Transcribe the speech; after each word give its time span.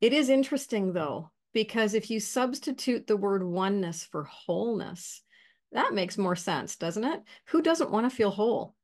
It 0.00 0.12
is 0.12 0.28
interesting 0.28 0.92
though, 0.92 1.30
because 1.52 1.94
if 1.94 2.10
you 2.10 2.20
substitute 2.20 3.06
the 3.06 3.16
word 3.16 3.42
oneness 3.42 4.04
for 4.04 4.24
wholeness, 4.24 5.22
that 5.72 5.94
makes 5.94 6.18
more 6.18 6.36
sense, 6.36 6.76
doesn't 6.76 7.04
it? 7.04 7.22
Who 7.46 7.62
doesn't 7.62 7.90
want 7.90 8.08
to 8.08 8.14
feel 8.14 8.30
whole? 8.30 8.74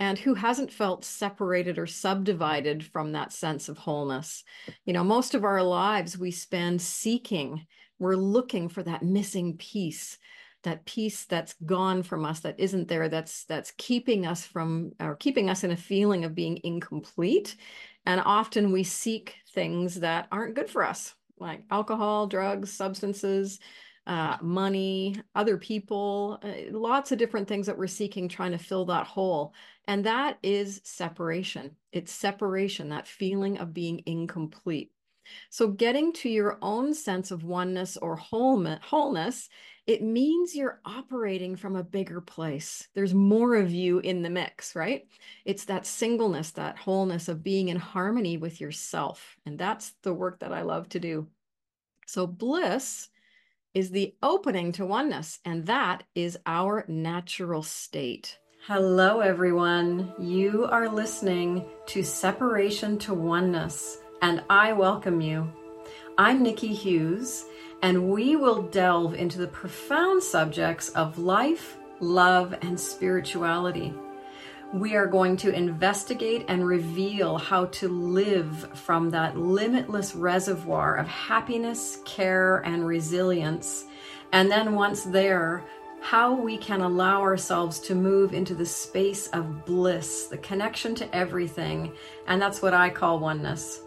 And 0.00 0.18
who 0.18 0.34
hasn't 0.34 0.72
felt 0.72 1.04
separated 1.04 1.78
or 1.78 1.86
subdivided 1.86 2.84
from 2.84 3.12
that 3.12 3.32
sense 3.32 3.68
of 3.68 3.78
wholeness? 3.78 4.42
You 4.84 4.92
know, 4.92 5.04
most 5.04 5.34
of 5.34 5.44
our 5.44 5.62
lives 5.62 6.18
we 6.18 6.32
spend 6.32 6.82
seeking, 6.82 7.66
we're 7.98 8.16
looking 8.16 8.68
for 8.68 8.82
that 8.82 9.02
missing 9.02 9.56
piece 9.56 10.18
that 10.62 10.84
piece 10.84 11.24
that's 11.24 11.54
gone 11.66 12.02
from 12.02 12.24
us 12.24 12.40
that 12.40 12.58
isn't 12.58 12.88
there 12.88 13.08
that's 13.08 13.44
that's 13.44 13.72
keeping 13.78 14.26
us 14.26 14.44
from 14.44 14.92
or 15.00 15.16
keeping 15.16 15.50
us 15.50 15.64
in 15.64 15.72
a 15.72 15.76
feeling 15.76 16.24
of 16.24 16.34
being 16.34 16.60
incomplete 16.64 17.56
and 18.06 18.20
often 18.24 18.72
we 18.72 18.82
seek 18.82 19.34
things 19.52 20.00
that 20.00 20.28
aren't 20.32 20.54
good 20.54 20.70
for 20.70 20.84
us 20.84 21.14
like 21.38 21.62
alcohol 21.70 22.26
drugs 22.26 22.72
substances 22.72 23.58
uh, 24.06 24.36
money, 24.40 25.14
other 25.34 25.56
people, 25.56 26.38
uh, 26.42 26.76
lots 26.76 27.12
of 27.12 27.18
different 27.18 27.46
things 27.46 27.66
that 27.66 27.78
we're 27.78 27.86
seeking, 27.86 28.28
trying 28.28 28.52
to 28.52 28.58
fill 28.58 28.84
that 28.86 29.06
hole. 29.06 29.54
And 29.86 30.04
that 30.04 30.38
is 30.42 30.80
separation. 30.84 31.76
It's 31.92 32.12
separation, 32.12 32.88
that 32.88 33.06
feeling 33.06 33.58
of 33.58 33.72
being 33.72 34.02
incomplete. 34.06 34.90
So, 35.50 35.68
getting 35.68 36.12
to 36.14 36.28
your 36.28 36.58
own 36.62 36.94
sense 36.94 37.30
of 37.30 37.44
oneness 37.44 37.96
or 37.96 38.16
wholeness, 38.16 39.48
it 39.86 40.02
means 40.02 40.54
you're 40.54 40.80
operating 40.84 41.56
from 41.56 41.74
a 41.74 41.82
bigger 41.82 42.20
place. 42.20 42.88
There's 42.94 43.14
more 43.14 43.56
of 43.56 43.72
you 43.72 43.98
in 43.98 44.22
the 44.22 44.30
mix, 44.30 44.76
right? 44.76 45.08
It's 45.44 45.64
that 45.64 45.86
singleness, 45.86 46.52
that 46.52 46.78
wholeness 46.78 47.28
of 47.28 47.42
being 47.42 47.68
in 47.68 47.78
harmony 47.78 48.36
with 48.36 48.60
yourself. 48.60 49.36
And 49.44 49.58
that's 49.58 49.94
the 50.02 50.14
work 50.14 50.38
that 50.40 50.52
I 50.52 50.62
love 50.62 50.88
to 50.90 51.00
do. 51.00 51.26
So, 52.06 52.26
bliss 52.26 53.08
is 53.74 53.90
the 53.90 54.14
opening 54.22 54.70
to 54.72 54.86
oneness, 54.86 55.40
and 55.44 55.66
that 55.66 56.04
is 56.14 56.38
our 56.46 56.84
natural 56.86 57.62
state. 57.62 58.38
Hello, 58.66 59.20
everyone. 59.20 60.12
You 60.20 60.66
are 60.66 60.88
listening 60.88 61.64
to 61.86 62.02
Separation 62.02 62.98
to 62.98 63.14
Oneness, 63.14 63.98
and 64.20 64.44
I 64.50 64.72
welcome 64.74 65.20
you. 65.20 65.50
I'm 66.18 66.44
Niki 66.44 66.68
Hughes, 66.68 67.46
and 67.82 68.08
we 68.10 68.36
will 68.36 68.62
delve 68.62 69.14
into 69.14 69.38
the 69.38 69.48
profound 69.48 70.22
subjects 70.22 70.88
of 70.90 71.18
life, 71.18 71.76
love, 72.00 72.54
and 72.62 72.78
spirituality 72.78 73.92
we 74.72 74.96
are 74.96 75.06
going 75.06 75.36
to 75.36 75.54
investigate 75.54 76.46
and 76.48 76.66
reveal 76.66 77.36
how 77.36 77.66
to 77.66 77.88
live 77.88 78.70
from 78.78 79.10
that 79.10 79.36
limitless 79.36 80.14
reservoir 80.14 80.96
of 80.96 81.06
happiness, 81.06 81.98
care, 82.06 82.58
and 82.64 82.86
resilience. 82.86 83.84
And 84.32 84.50
then 84.50 84.74
once 84.74 85.02
there, 85.02 85.62
how 86.00 86.34
we 86.34 86.56
can 86.56 86.80
allow 86.80 87.20
ourselves 87.20 87.80
to 87.80 87.94
move 87.94 88.32
into 88.32 88.54
the 88.54 88.64
space 88.64 89.28
of 89.28 89.66
bliss, 89.66 90.26
the 90.28 90.38
connection 90.38 90.94
to 90.96 91.14
everything. 91.14 91.92
And 92.26 92.40
that's 92.40 92.62
what 92.62 92.72
I 92.72 92.88
call 92.88 93.18
oneness. 93.18 93.82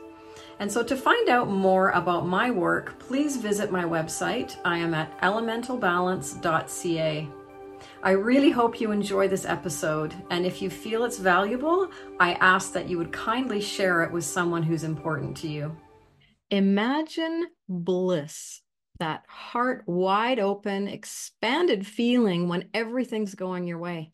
And 0.60 0.72
so, 0.72 0.84
to 0.84 0.96
find 0.96 1.28
out 1.28 1.50
more 1.50 1.90
about 1.90 2.26
my 2.26 2.50
work, 2.50 2.98
please 3.00 3.36
visit 3.36 3.72
my 3.72 3.84
website. 3.84 4.56
I 4.64 4.78
am 4.78 4.94
at 4.94 5.20
elementalbalance.ca. 5.22 7.30
I 8.04 8.12
really 8.12 8.52
hope 8.52 8.80
you 8.80 8.92
enjoy 8.92 9.28
this 9.28 9.46
episode, 9.46 10.14
and 10.30 10.46
if 10.46 10.62
you 10.62 10.70
feel 10.70 11.04
it's 11.04 11.18
valuable, 11.18 11.90
I 12.20 12.34
ask 12.36 12.72
that 12.74 12.88
you 12.88 12.98
would 12.98 13.12
kindly 13.12 13.60
share 13.60 14.04
it 14.04 14.12
with 14.12 14.24
someone 14.24 14.64
who's 14.64 14.84
important 14.84 15.36
to 15.38 15.48
you. 15.48 15.76
Imagine 16.52 17.48
bliss, 17.68 18.62
that 19.00 19.24
heart 19.28 19.84
wide 19.88 20.40
open, 20.40 20.88
expanded 20.88 21.86
feeling 21.86 22.48
when 22.48 22.70
everything's 22.74 23.36
going 23.36 23.68
your 23.68 23.80
way. 23.80 24.14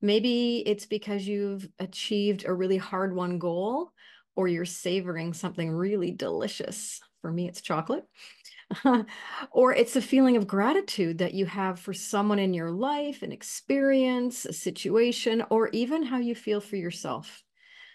Maybe 0.00 0.62
it's 0.64 0.86
because 0.86 1.26
you've 1.26 1.68
achieved 1.78 2.44
a 2.46 2.54
really 2.54 2.76
hard 2.76 3.14
won 3.14 3.38
goal 3.38 3.90
or 4.36 4.48
you're 4.48 4.64
savoring 4.64 5.32
something 5.32 5.70
really 5.70 6.12
delicious. 6.12 7.00
For 7.22 7.32
me, 7.32 7.48
it's 7.48 7.60
chocolate. 7.60 8.04
or 9.50 9.72
it's 9.74 9.96
a 9.96 10.02
feeling 10.02 10.36
of 10.36 10.46
gratitude 10.46 11.18
that 11.18 11.34
you 11.34 11.46
have 11.46 11.78
for 11.78 11.92
someone 11.92 12.38
in 12.38 12.54
your 12.54 12.70
life, 12.70 13.22
an 13.22 13.32
experience, 13.32 14.44
a 14.44 14.52
situation, 14.52 15.42
or 15.50 15.68
even 15.68 16.02
how 16.02 16.18
you 16.18 16.34
feel 16.34 16.60
for 16.60 16.76
yourself. 16.76 17.42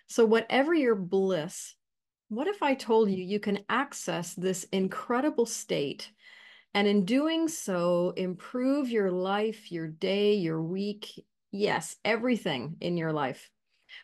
So, 0.07 0.25
whatever 0.25 0.73
your 0.73 0.95
bliss, 0.95 1.75
what 2.29 2.47
if 2.47 2.63
I 2.63 2.73
told 2.73 3.09
you 3.11 3.23
you 3.23 3.39
can 3.39 3.59
access 3.69 4.33
this 4.33 4.65
incredible 4.71 5.45
state 5.45 6.11
and 6.73 6.87
in 6.87 7.05
doing 7.05 7.47
so, 7.47 8.13
improve 8.15 8.89
your 8.89 9.11
life, 9.11 9.71
your 9.71 9.87
day, 9.87 10.35
your 10.35 10.61
week? 10.61 11.07
Yes, 11.51 11.97
everything 12.05 12.77
in 12.79 12.95
your 12.95 13.11
life. 13.11 13.49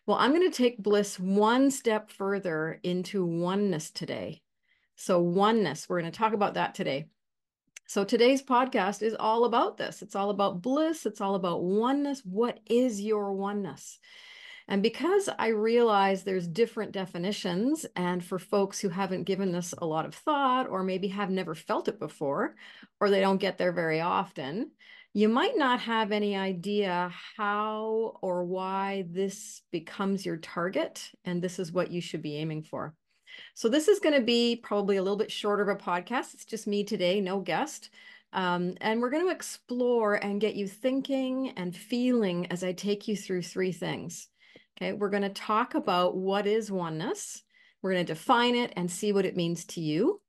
Well, 0.08 0.18
I'm 0.18 0.34
going 0.34 0.50
to 0.50 0.58
take 0.58 0.82
bliss 0.82 1.20
one 1.20 1.70
step 1.70 2.10
further 2.10 2.80
into 2.82 3.26
oneness 3.26 3.92
today. 3.92 4.42
So, 4.96 5.20
oneness, 5.20 5.88
we're 5.88 6.00
going 6.00 6.10
to 6.10 6.18
talk 6.18 6.32
about 6.32 6.54
that 6.54 6.74
today. 6.74 7.08
So, 7.88 8.06
today's 8.06 8.42
podcast 8.42 9.02
is 9.02 9.18
all 9.20 9.44
about 9.44 9.76
this. 9.76 10.02
It's 10.02 10.16
all 10.16 10.30
about 10.30 10.62
bliss. 10.62 11.06
It's 11.06 11.20
all 11.20 11.36
about 11.36 11.62
oneness. 11.62 12.22
What 12.24 12.62
is 12.68 13.02
your 13.02 13.34
oneness? 13.34 14.00
And 14.70 14.82
because 14.82 15.30
I 15.38 15.48
realize 15.48 16.24
there's 16.24 16.48
different 16.48 16.94
definitions, 16.94 17.86
and 17.98 18.24
for 18.24 18.40
folks 18.40 18.80
who 18.80 18.88
haven't 18.88 19.24
given 19.24 19.52
this 19.52 19.74
a 19.78 19.86
lot 19.86 20.06
of 20.06 20.16
thought, 20.16 20.70
or 20.70 20.84
maybe 20.84 21.10
have 21.10 21.30
never 21.30 21.54
felt 21.54 21.90
it 21.90 22.00
before, 22.00 22.56
or 23.02 23.10
they 23.10 23.20
don't 23.20 23.42
get 23.42 23.58
there 23.58 23.74
very 23.74 24.00
often, 24.00 24.72
you 25.14 25.30
might 25.30 25.58
not 25.58 25.80
have 25.82 26.12
any 26.12 26.36
idea 26.36 27.12
how 27.38 28.18
or 28.22 28.46
why 28.46 29.06
this 29.10 29.62
becomes 29.72 30.26
your 30.26 30.38
target. 30.38 31.10
And 31.26 31.42
this 31.42 31.60
is 31.60 31.72
what 31.72 31.92
you 31.92 32.02
should 32.02 32.22
be 32.22 32.38
aiming 32.38 32.64
for. 32.64 32.94
So 33.56 33.70
this 33.70 33.88
is 33.88 34.00
going 34.00 34.16
to 34.16 34.26
be 34.26 34.56
probably 34.56 34.98
a 34.98 35.04
little 35.04 35.18
bit 35.18 35.32
shorter 35.32 35.64
of 35.64 35.70
a 35.70 35.82
podcast. 35.82 36.34
It's 36.34 36.46
just 36.46 36.68
me 36.68 36.84
today, 36.84 37.22
no 37.22 37.40
guest. 37.40 37.90
Um, 38.34 38.76
and 38.82 39.02
we're 39.02 39.10
going 39.10 39.26
to 39.26 39.34
explore 39.34 40.16
and 40.16 40.42
get 40.42 40.56
you 40.56 40.68
thinking 40.68 41.54
and 41.58 41.76
feeling 41.76 42.48
as 42.52 42.64
I 42.64 42.74
take 42.74 43.08
you 43.08 43.16
through 43.16 43.44
three 43.44 43.72
things. 43.72 44.28
Okay, 44.80 44.94
we're 44.94 45.10
going 45.10 45.24
to 45.24 45.30
talk 45.30 45.76
about 45.76 46.16
what 46.16 46.46
is 46.46 46.72
oneness. 46.72 47.42
We're 47.82 47.94
going 47.94 48.06
to 48.06 48.14
define 48.14 48.56
it 48.56 48.74
and 48.76 48.92
see 48.92 49.14
what 49.14 49.26
it 49.26 49.36
means 49.36 49.66
to 49.66 49.82
you. 49.82 50.22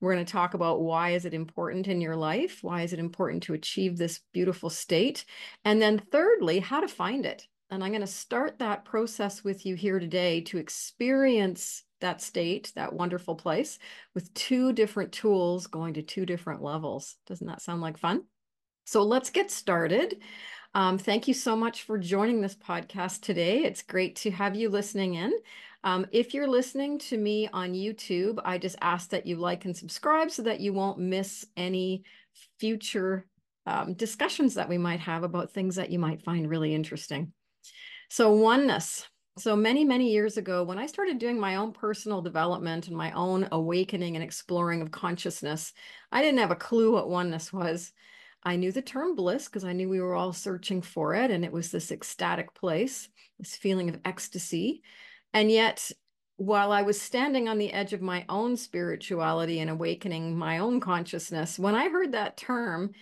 We're 0.00 0.14
going 0.14 0.24
to 0.24 0.32
talk 0.32 0.54
about 0.54 0.80
why 0.80 1.10
is 1.10 1.24
it 1.24 1.34
important 1.34 1.88
in 1.88 2.00
your 2.00 2.16
life? 2.16 2.58
Why 2.62 2.82
is 2.82 2.92
it 2.92 2.98
important 2.98 3.42
to 3.44 3.54
achieve 3.54 3.96
this 3.96 4.20
beautiful 4.32 4.70
state? 4.70 5.24
And 5.64 5.82
then 5.82 6.02
thirdly, 6.12 6.60
how 6.60 6.80
to 6.80 6.88
find 6.88 7.26
it. 7.26 7.46
And 7.70 7.84
I'm 7.84 7.90
going 7.90 8.00
to 8.00 8.06
start 8.06 8.58
that 8.58 8.84
process 8.84 9.44
with 9.44 9.66
you 9.66 9.74
here 9.74 9.98
today 9.98 10.40
to 10.42 10.58
experience 10.58 11.82
that 12.00 12.22
state, 12.22 12.72
that 12.76 12.92
wonderful 12.92 13.34
place, 13.34 13.78
with 14.14 14.32
two 14.34 14.72
different 14.72 15.12
tools 15.12 15.66
going 15.66 15.94
to 15.94 16.02
two 16.02 16.24
different 16.24 16.62
levels. 16.62 17.16
Doesn't 17.26 17.46
that 17.46 17.60
sound 17.60 17.82
like 17.82 17.98
fun? 17.98 18.22
So 18.86 19.02
let's 19.02 19.30
get 19.30 19.50
started. 19.50 20.22
Um, 20.74 20.96
thank 20.96 21.28
you 21.28 21.34
so 21.34 21.56
much 21.56 21.82
for 21.82 21.98
joining 21.98 22.40
this 22.40 22.54
podcast 22.54 23.20
today. 23.20 23.64
It's 23.64 23.82
great 23.82 24.16
to 24.16 24.30
have 24.30 24.54
you 24.54 24.68
listening 24.68 25.14
in. 25.14 25.32
Um, 25.84 26.06
if 26.10 26.34
you're 26.34 26.48
listening 26.48 26.98
to 27.00 27.16
me 27.16 27.48
on 27.52 27.72
YouTube, 27.72 28.38
I 28.44 28.58
just 28.58 28.76
ask 28.80 29.10
that 29.10 29.26
you 29.26 29.36
like 29.36 29.64
and 29.64 29.76
subscribe 29.76 30.30
so 30.30 30.42
that 30.42 30.60
you 30.60 30.72
won't 30.72 30.98
miss 30.98 31.46
any 31.56 32.02
future 32.58 33.26
um, 33.66 33.94
discussions 33.94 34.54
that 34.54 34.68
we 34.68 34.78
might 34.78 35.00
have 35.00 35.22
about 35.22 35.52
things 35.52 35.76
that 35.76 35.90
you 35.90 35.98
might 35.98 36.22
find 36.22 36.48
really 36.48 36.74
interesting. 36.74 37.32
So, 38.08 38.32
oneness. 38.32 39.06
So 39.38 39.54
many, 39.54 39.84
many 39.84 40.10
years 40.10 40.36
ago, 40.36 40.64
when 40.64 40.78
I 40.78 40.86
started 40.86 41.18
doing 41.18 41.38
my 41.38 41.56
own 41.56 41.72
personal 41.72 42.20
development 42.20 42.88
and 42.88 42.96
my 42.96 43.12
own 43.12 43.46
awakening 43.52 44.16
and 44.16 44.24
exploring 44.24 44.82
of 44.82 44.90
consciousness, 44.90 45.72
I 46.10 46.22
didn't 46.22 46.40
have 46.40 46.50
a 46.50 46.56
clue 46.56 46.92
what 46.92 47.08
oneness 47.08 47.52
was. 47.52 47.92
I 48.42 48.56
knew 48.56 48.72
the 48.72 48.82
term 48.82 49.14
bliss 49.14 49.44
because 49.44 49.62
I 49.62 49.74
knew 49.74 49.88
we 49.88 50.00
were 50.00 50.16
all 50.16 50.32
searching 50.32 50.82
for 50.82 51.14
it. 51.14 51.30
And 51.30 51.44
it 51.44 51.52
was 51.52 51.70
this 51.70 51.92
ecstatic 51.92 52.52
place, 52.52 53.08
this 53.38 53.54
feeling 53.54 53.88
of 53.88 54.00
ecstasy. 54.04 54.82
And 55.32 55.50
yet, 55.50 55.90
while 56.36 56.72
I 56.72 56.82
was 56.82 57.00
standing 57.00 57.48
on 57.48 57.58
the 57.58 57.72
edge 57.72 57.92
of 57.92 58.00
my 58.00 58.24
own 58.28 58.56
spirituality 58.56 59.60
and 59.60 59.70
awakening 59.70 60.36
my 60.36 60.58
own 60.58 60.80
consciousness, 60.80 61.58
when 61.58 61.74
I 61.74 61.88
heard 61.88 62.12
that 62.12 62.36
term, 62.36 62.92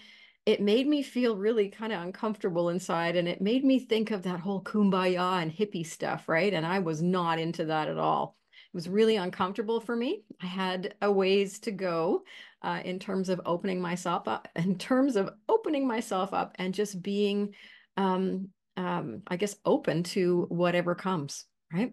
it 0.46 0.60
made 0.60 0.86
me 0.86 1.02
feel 1.02 1.36
really 1.36 1.68
kind 1.68 1.92
of 1.92 2.00
uncomfortable 2.02 2.68
inside 2.68 3.16
and 3.16 3.26
it 3.28 3.40
made 3.40 3.64
me 3.64 3.80
think 3.80 4.12
of 4.12 4.22
that 4.22 4.40
whole 4.40 4.62
kumbaya 4.62 5.42
and 5.42 5.52
hippie 5.52 5.84
stuff 5.84 6.28
right? 6.28 6.54
And 6.54 6.64
i 6.64 6.78
was 6.78 7.02
not 7.02 7.40
into 7.40 7.64
that 7.66 7.88
at 7.88 7.98
all. 7.98 8.36
It 8.52 8.76
was 8.76 8.88
really 8.88 9.16
uncomfortable 9.16 9.80
for 9.80 9.96
me. 9.96 10.22
I 10.40 10.46
had 10.46 10.94
a 11.02 11.10
ways 11.10 11.58
to 11.60 11.72
go 11.72 12.22
uh, 12.62 12.80
in 12.84 12.98
terms 12.98 13.28
of 13.28 13.40
opening 13.46 13.80
myself 13.80 14.26
up 14.26 14.48
in 14.56 14.76
terms 14.76 15.16
of 15.16 15.30
opening 15.48 15.86
myself 15.86 16.34
up 16.34 16.56
and 16.58 16.74
just 16.74 17.00
being 17.00 17.54
um, 17.96 18.48
um, 18.76 19.22
i 19.28 19.36
guess 19.36 19.56
open 19.64 20.02
to 20.02 20.46
whatever 20.48 20.94
comes 20.94 21.44
right 21.72 21.92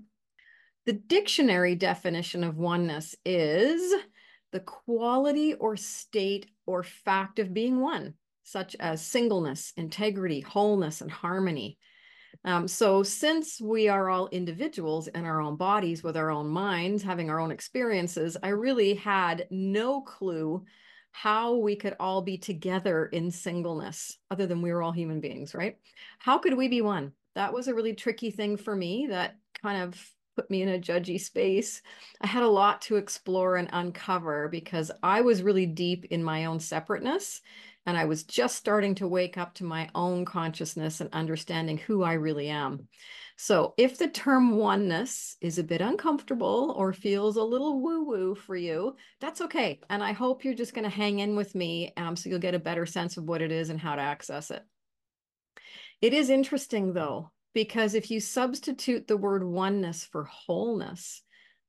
the 0.85 0.93
dictionary 0.93 1.75
definition 1.75 2.43
of 2.43 2.57
oneness 2.57 3.15
is 3.25 3.93
the 4.51 4.59
quality 4.59 5.53
or 5.55 5.77
state 5.77 6.47
or 6.65 6.83
fact 6.83 7.39
of 7.39 7.53
being 7.53 7.79
one, 7.79 8.13
such 8.43 8.75
as 8.79 9.05
singleness, 9.05 9.73
integrity, 9.77 10.41
wholeness, 10.41 11.01
and 11.01 11.11
harmony. 11.11 11.77
Um, 12.45 12.67
so, 12.67 13.03
since 13.03 13.61
we 13.61 13.87
are 13.87 14.09
all 14.09 14.27
individuals 14.29 15.07
in 15.07 15.25
our 15.25 15.39
own 15.39 15.55
bodies 15.55 16.03
with 16.03 16.17
our 16.17 16.29
own 16.29 16.47
minds, 16.47 17.01
having 17.01 17.29
our 17.29 17.39
own 17.39 17.51
experiences, 17.51 18.35
I 18.41 18.49
really 18.49 18.95
had 18.95 19.47
no 19.49 20.01
clue 20.01 20.65
how 21.11 21.55
we 21.55 21.75
could 21.75 21.95
all 21.99 22.21
be 22.21 22.37
together 22.37 23.05
in 23.05 23.31
singleness, 23.31 24.17
other 24.31 24.47
than 24.47 24.61
we 24.61 24.73
were 24.73 24.81
all 24.81 24.91
human 24.91 25.21
beings, 25.21 25.53
right? 25.53 25.77
How 26.19 26.39
could 26.39 26.55
we 26.55 26.67
be 26.67 26.81
one? 26.81 27.13
That 27.35 27.53
was 27.53 27.67
a 27.67 27.73
really 27.73 27.93
tricky 27.93 28.31
thing 28.31 28.57
for 28.57 28.75
me 28.75 29.07
that 29.07 29.35
kind 29.61 29.83
of 29.83 30.12
put 30.35 30.49
me 30.49 30.61
in 30.61 30.69
a 30.69 30.79
judgy 30.79 31.19
space. 31.19 31.81
I 32.21 32.27
had 32.27 32.43
a 32.43 32.47
lot 32.47 32.81
to 32.83 32.97
explore 32.97 33.57
and 33.57 33.69
uncover 33.71 34.47
because 34.49 34.91
I 35.01 35.21
was 35.21 35.43
really 35.43 35.65
deep 35.65 36.05
in 36.05 36.23
my 36.23 36.45
own 36.45 36.59
separateness 36.59 37.41
and 37.85 37.97
I 37.97 38.05
was 38.05 38.23
just 38.23 38.55
starting 38.55 38.95
to 38.95 39.07
wake 39.07 39.37
up 39.37 39.55
to 39.55 39.65
my 39.65 39.89
own 39.93 40.25
consciousness 40.25 41.01
and 41.01 41.09
understanding 41.11 41.77
who 41.77 42.03
I 42.03 42.13
really 42.13 42.47
am. 42.47 42.87
So, 43.35 43.73
if 43.77 43.97
the 43.97 44.07
term 44.07 44.57
oneness 44.57 45.37
is 45.41 45.57
a 45.57 45.63
bit 45.63 45.81
uncomfortable 45.81 46.73
or 46.77 46.93
feels 46.93 47.35
a 47.35 47.43
little 47.43 47.81
woo 47.81 48.03
woo 48.05 48.35
for 48.35 48.55
you, 48.55 48.95
that's 49.19 49.41
okay. 49.41 49.81
And 49.89 50.03
I 50.03 50.13
hope 50.13 50.45
you're 50.45 50.53
just 50.53 50.73
going 50.73 50.83
to 50.83 50.89
hang 50.89 51.19
in 51.19 51.35
with 51.35 51.55
me 51.55 51.91
um, 51.97 52.15
so 52.15 52.29
you'll 52.29 52.39
get 52.39 52.55
a 52.55 52.59
better 52.59 52.85
sense 52.85 53.17
of 53.17 53.25
what 53.25 53.41
it 53.41 53.51
is 53.51 53.69
and 53.69 53.79
how 53.79 53.95
to 53.95 54.01
access 54.01 54.49
it. 54.51 54.63
It 56.01 56.13
is 56.13 56.29
interesting, 56.29 56.93
though, 56.93 57.31
because 57.53 57.93
if 57.93 58.09
you 58.09 58.19
substitute 58.19 59.07
the 59.07 59.17
word 59.17 59.43
oneness 59.43 60.03
for 60.03 60.23
wholeness, 60.25 61.21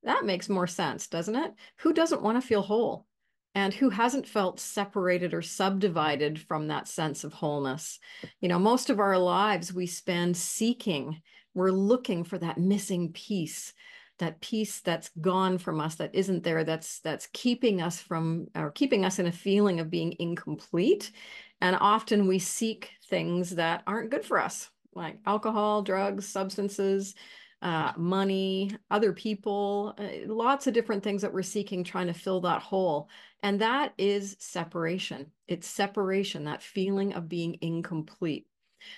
that 0.02 0.24
makes 0.24 0.48
more 0.48 0.66
sense, 0.66 1.08
doesn't 1.08 1.36
it? 1.36 1.52
Who 1.78 1.92
doesn't 1.92 2.22
want 2.22 2.40
to 2.40 2.46
feel 2.46 2.62
whole? 2.62 3.06
And 3.54 3.72
who 3.72 3.88
hasn't 3.88 4.26
felt 4.26 4.58
separated 4.58 5.32
or 5.32 5.42
subdivided 5.42 6.40
from 6.40 6.68
that 6.68 6.88
sense 6.88 7.22
of 7.22 7.32
wholeness? 7.32 8.00
You 8.40 8.48
know, 8.48 8.58
most 8.58 8.90
of 8.90 8.98
our 8.98 9.16
lives 9.16 9.72
we 9.72 9.86
spend 9.86 10.36
seeking, 10.36 11.22
we're 11.54 11.70
looking 11.70 12.24
for 12.24 12.36
that 12.38 12.58
missing 12.58 13.12
piece, 13.12 13.72
that 14.18 14.40
piece 14.40 14.80
that's 14.80 15.10
gone 15.20 15.58
from 15.58 15.80
us, 15.80 15.94
that 15.96 16.14
isn't 16.14 16.42
there, 16.42 16.64
that's 16.64 17.00
that's 17.00 17.28
keeping 17.32 17.80
us 17.80 18.00
from 18.00 18.48
or 18.56 18.72
keeping 18.72 19.04
us 19.04 19.18
in 19.18 19.26
a 19.26 19.32
feeling 19.32 19.78
of 19.78 19.90
being 19.90 20.16
incomplete. 20.18 21.12
And 21.60 21.76
often 21.80 22.26
we 22.26 22.40
seek 22.40 22.90
things 23.08 23.50
that 23.50 23.84
aren't 23.86 24.10
good 24.10 24.24
for 24.24 24.40
us 24.40 24.68
like 24.94 25.18
alcohol, 25.26 25.82
drugs, 25.82 26.26
substances, 26.26 27.14
uh, 27.62 27.92
money, 27.96 28.70
other 28.90 29.12
people, 29.12 29.94
uh, 29.98 30.26
lots 30.26 30.66
of 30.66 30.74
different 30.74 31.02
things 31.02 31.22
that 31.22 31.32
we're 31.32 31.42
seeking, 31.42 31.82
trying 31.82 32.08
to 32.08 32.12
fill 32.12 32.42
that 32.42 32.60
hole. 32.60 33.08
And 33.42 33.60
that 33.60 33.94
is 33.96 34.36
separation. 34.38 35.32
It's 35.48 35.66
separation, 35.66 36.44
that 36.44 36.62
feeling 36.62 37.14
of 37.14 37.28
being 37.28 37.56
incomplete. 37.60 38.46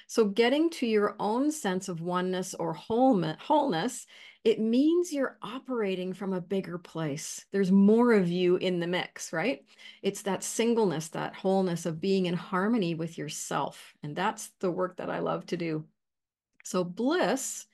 So, 0.07 0.27
getting 0.27 0.71
to 0.71 0.87
your 0.87 1.17
own 1.19 1.51
sense 1.51 1.89
of 1.89 2.01
oneness 2.01 2.55
or 2.55 2.73
wholeness, 2.73 4.07
it 4.45 4.61
means 4.61 5.13
you're 5.13 5.39
operating 5.43 6.13
from 6.13 6.33
a 6.33 6.41
bigger 6.41 6.79
place. 6.79 7.45
There's 7.53 7.73
more 7.73 8.13
of 8.13 8.29
you 8.29 8.57
in 8.57 8.79
the 8.79 8.87
mix, 8.87 9.33
right? 9.33 9.65
It's 10.03 10.23
that 10.23 10.45
singleness, 10.45 11.09
that 11.09 11.35
wholeness 11.35 11.85
of 11.85 12.01
being 12.01 12.27
in 12.27 12.35
harmony 12.35 12.95
with 12.95 13.19
yourself. 13.19 13.93
And 14.03 14.15
that's 14.15 14.53
the 14.61 14.71
work 14.71 14.99
that 14.99 15.11
I 15.11 15.19
love 15.19 15.47
to 15.47 15.57
do. 15.57 15.85
So, 16.65 16.85
bliss 16.85 17.67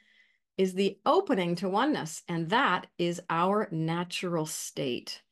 is 0.58 0.74
the 0.74 0.98
opening 1.04 1.56
to 1.56 1.68
oneness, 1.68 2.22
and 2.28 2.48
that 2.50 2.86
is 2.98 3.20
our 3.28 3.68
natural 3.70 4.46
state. 4.46 5.22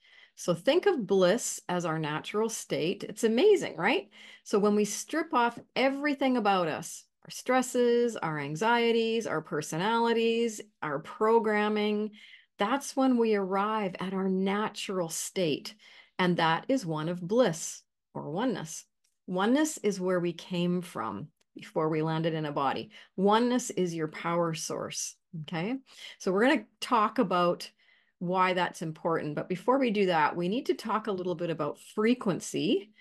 So 0.40 0.54
think 0.54 0.86
of 0.86 1.06
bliss 1.06 1.60
as 1.68 1.84
our 1.84 1.98
natural 1.98 2.48
state. 2.48 3.04
It's 3.04 3.24
amazing, 3.24 3.76
right? 3.76 4.08
So 4.42 4.58
when 4.58 4.74
we 4.74 4.86
strip 4.86 5.34
off 5.34 5.58
everything 5.76 6.38
about 6.38 6.66
us, 6.66 7.04
our 7.26 7.30
stresses, 7.30 8.16
our 8.16 8.38
anxieties, 8.38 9.26
our 9.26 9.42
personalities, 9.42 10.62
our 10.80 11.00
programming, 11.00 12.12
that's 12.56 12.96
when 12.96 13.18
we 13.18 13.34
arrive 13.34 13.94
at 14.00 14.14
our 14.14 14.30
natural 14.30 15.10
state. 15.10 15.74
And 16.18 16.38
that 16.38 16.64
is 16.68 16.86
one 16.86 17.10
of 17.10 17.20
bliss 17.20 17.82
or 18.14 18.30
oneness. 18.30 18.86
Oneness 19.26 19.76
is 19.82 20.00
where 20.00 20.20
we 20.20 20.32
came 20.32 20.80
from 20.80 21.28
before 21.54 21.90
we 21.90 22.00
landed 22.00 22.32
in 22.32 22.46
a 22.46 22.52
body. 22.52 22.92
Oneness 23.14 23.68
is 23.68 23.94
your 23.94 24.08
power 24.08 24.54
source. 24.54 25.16
Okay. 25.42 25.76
So 26.18 26.32
we're 26.32 26.46
going 26.46 26.60
to 26.60 26.66
talk 26.80 27.18
about 27.18 27.70
why 28.20 28.52
that's 28.52 28.82
important. 28.82 29.34
But 29.34 29.48
before 29.48 29.78
we 29.78 29.90
do 29.90 30.06
that, 30.06 30.36
we 30.36 30.48
need 30.48 30.66
to 30.66 30.74
talk 30.74 31.08
a 31.08 31.12
little 31.12 31.34
bit 31.34 31.50
about 31.50 31.80
frequency. 31.94 32.92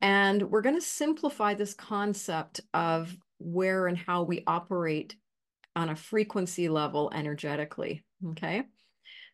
And 0.00 0.42
we're 0.50 0.62
going 0.62 0.76
to 0.76 0.80
simplify 0.80 1.52
this 1.52 1.74
concept 1.74 2.62
of 2.72 3.14
where 3.38 3.86
and 3.86 3.98
how 3.98 4.22
we 4.22 4.44
operate 4.46 5.16
on 5.76 5.90
a 5.90 5.96
frequency 5.96 6.68
level 6.68 7.10
energetically. 7.12 8.04
Okay. 8.30 8.62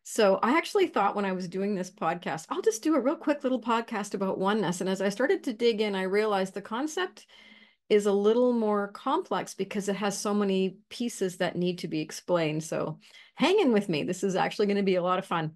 So 0.03 0.39
I 0.41 0.57
actually 0.57 0.87
thought 0.87 1.15
when 1.15 1.25
I 1.25 1.33
was 1.33 1.47
doing 1.47 1.75
this 1.75 1.91
podcast, 1.91 2.45
I'll 2.49 2.61
just 2.61 2.81
do 2.81 2.95
a 2.95 2.99
real 2.99 3.15
quick 3.15 3.43
little 3.43 3.61
podcast 3.61 4.13
about 4.13 4.39
oneness. 4.39 4.81
And 4.81 4.89
as 4.89 5.01
I 5.01 5.09
started 5.09 5.43
to 5.43 5.53
dig 5.53 5.81
in, 5.81 5.95
I 5.95 6.03
realized 6.03 6.53
the 6.53 6.61
concept 6.61 7.27
is 7.89 8.05
a 8.05 8.11
little 8.11 8.51
more 8.51 8.89
complex 8.89 9.53
because 9.53 9.87
it 9.87 9.95
has 9.95 10.17
so 10.17 10.33
many 10.33 10.77
pieces 10.89 11.37
that 11.37 11.55
need 11.55 11.79
to 11.79 11.87
be 11.87 12.01
explained. 12.01 12.63
So 12.63 12.99
hang 13.35 13.59
in 13.59 13.71
with 13.71 13.87
me. 13.87 14.03
This 14.03 14.23
is 14.23 14.35
actually 14.35 14.67
going 14.67 14.77
to 14.77 14.83
be 14.83 14.95
a 14.95 15.03
lot 15.03 15.19
of 15.19 15.25
fun. 15.25 15.53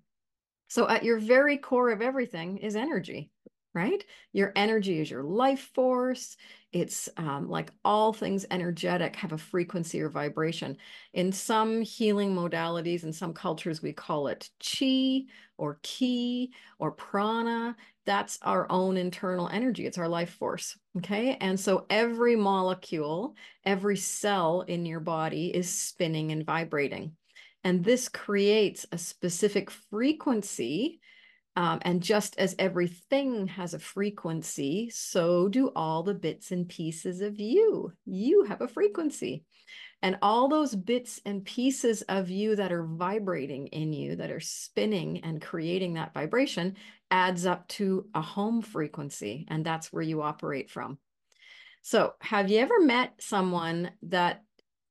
So 0.69 0.87
at 0.87 1.03
your 1.03 1.19
very 1.19 1.57
core 1.57 1.91
of 1.91 2.01
everything 2.01 2.57
is 2.57 2.75
energy 2.75 3.29
right? 3.73 4.03
Your 4.33 4.51
energy 4.55 4.99
is 4.99 5.09
your 5.09 5.23
life 5.23 5.71
force. 5.73 6.35
It's 6.73 7.09
um, 7.17 7.49
like 7.49 7.71
all 7.85 8.11
things 8.13 8.45
energetic 8.51 9.15
have 9.15 9.31
a 9.31 9.37
frequency 9.37 10.01
or 10.01 10.09
vibration. 10.09 10.77
In 11.13 11.31
some 11.31 11.81
healing 11.81 12.35
modalities, 12.35 13.03
in 13.03 13.13
some 13.13 13.33
cultures, 13.33 13.81
we 13.81 13.93
call 13.93 14.27
it 14.27 14.49
chi 14.59 15.23
or 15.57 15.79
ki 15.83 16.51
or 16.79 16.91
prana. 16.91 17.75
That's 18.05 18.39
our 18.41 18.69
own 18.71 18.97
internal 18.97 19.47
energy, 19.49 19.85
it's 19.85 19.97
our 19.97 20.09
life 20.09 20.31
force. 20.31 20.77
Okay. 20.97 21.37
And 21.39 21.59
so 21.59 21.85
every 21.89 22.35
molecule, 22.35 23.35
every 23.63 23.97
cell 23.97 24.61
in 24.61 24.85
your 24.85 24.99
body 24.99 25.55
is 25.55 25.69
spinning 25.69 26.31
and 26.31 26.45
vibrating. 26.45 27.15
And 27.63 27.83
this 27.83 28.09
creates 28.09 28.85
a 28.91 28.97
specific 28.97 29.69
frequency 29.69 30.99
um, 31.55 31.79
and 31.81 32.01
just 32.01 32.37
as 32.37 32.55
everything 32.57 33.47
has 33.47 33.73
a 33.73 33.79
frequency, 33.79 34.89
so 34.93 35.49
do 35.49 35.71
all 35.75 36.01
the 36.01 36.13
bits 36.13 36.51
and 36.51 36.67
pieces 36.67 37.21
of 37.21 37.39
you. 37.39 37.91
You 38.05 38.45
have 38.45 38.61
a 38.61 38.67
frequency. 38.67 39.43
And 40.01 40.17
all 40.21 40.47
those 40.47 40.73
bits 40.75 41.21
and 41.25 41.45
pieces 41.45 42.01
of 42.03 42.29
you 42.29 42.55
that 42.55 42.71
are 42.71 42.85
vibrating 42.85 43.67
in 43.67 43.93
you, 43.93 44.15
that 44.15 44.31
are 44.31 44.39
spinning 44.39 45.19
and 45.19 45.41
creating 45.41 45.95
that 45.95 46.13
vibration, 46.13 46.75
adds 47.11 47.45
up 47.45 47.67
to 47.67 48.07
a 48.15 48.21
home 48.21 48.61
frequency. 48.61 49.45
And 49.49 49.65
that's 49.65 49.91
where 49.91 50.01
you 50.01 50.21
operate 50.21 50.71
from. 50.71 50.97
So, 51.83 52.13
have 52.21 52.49
you 52.49 52.59
ever 52.59 52.79
met 52.79 53.13
someone 53.19 53.91
that 54.03 54.43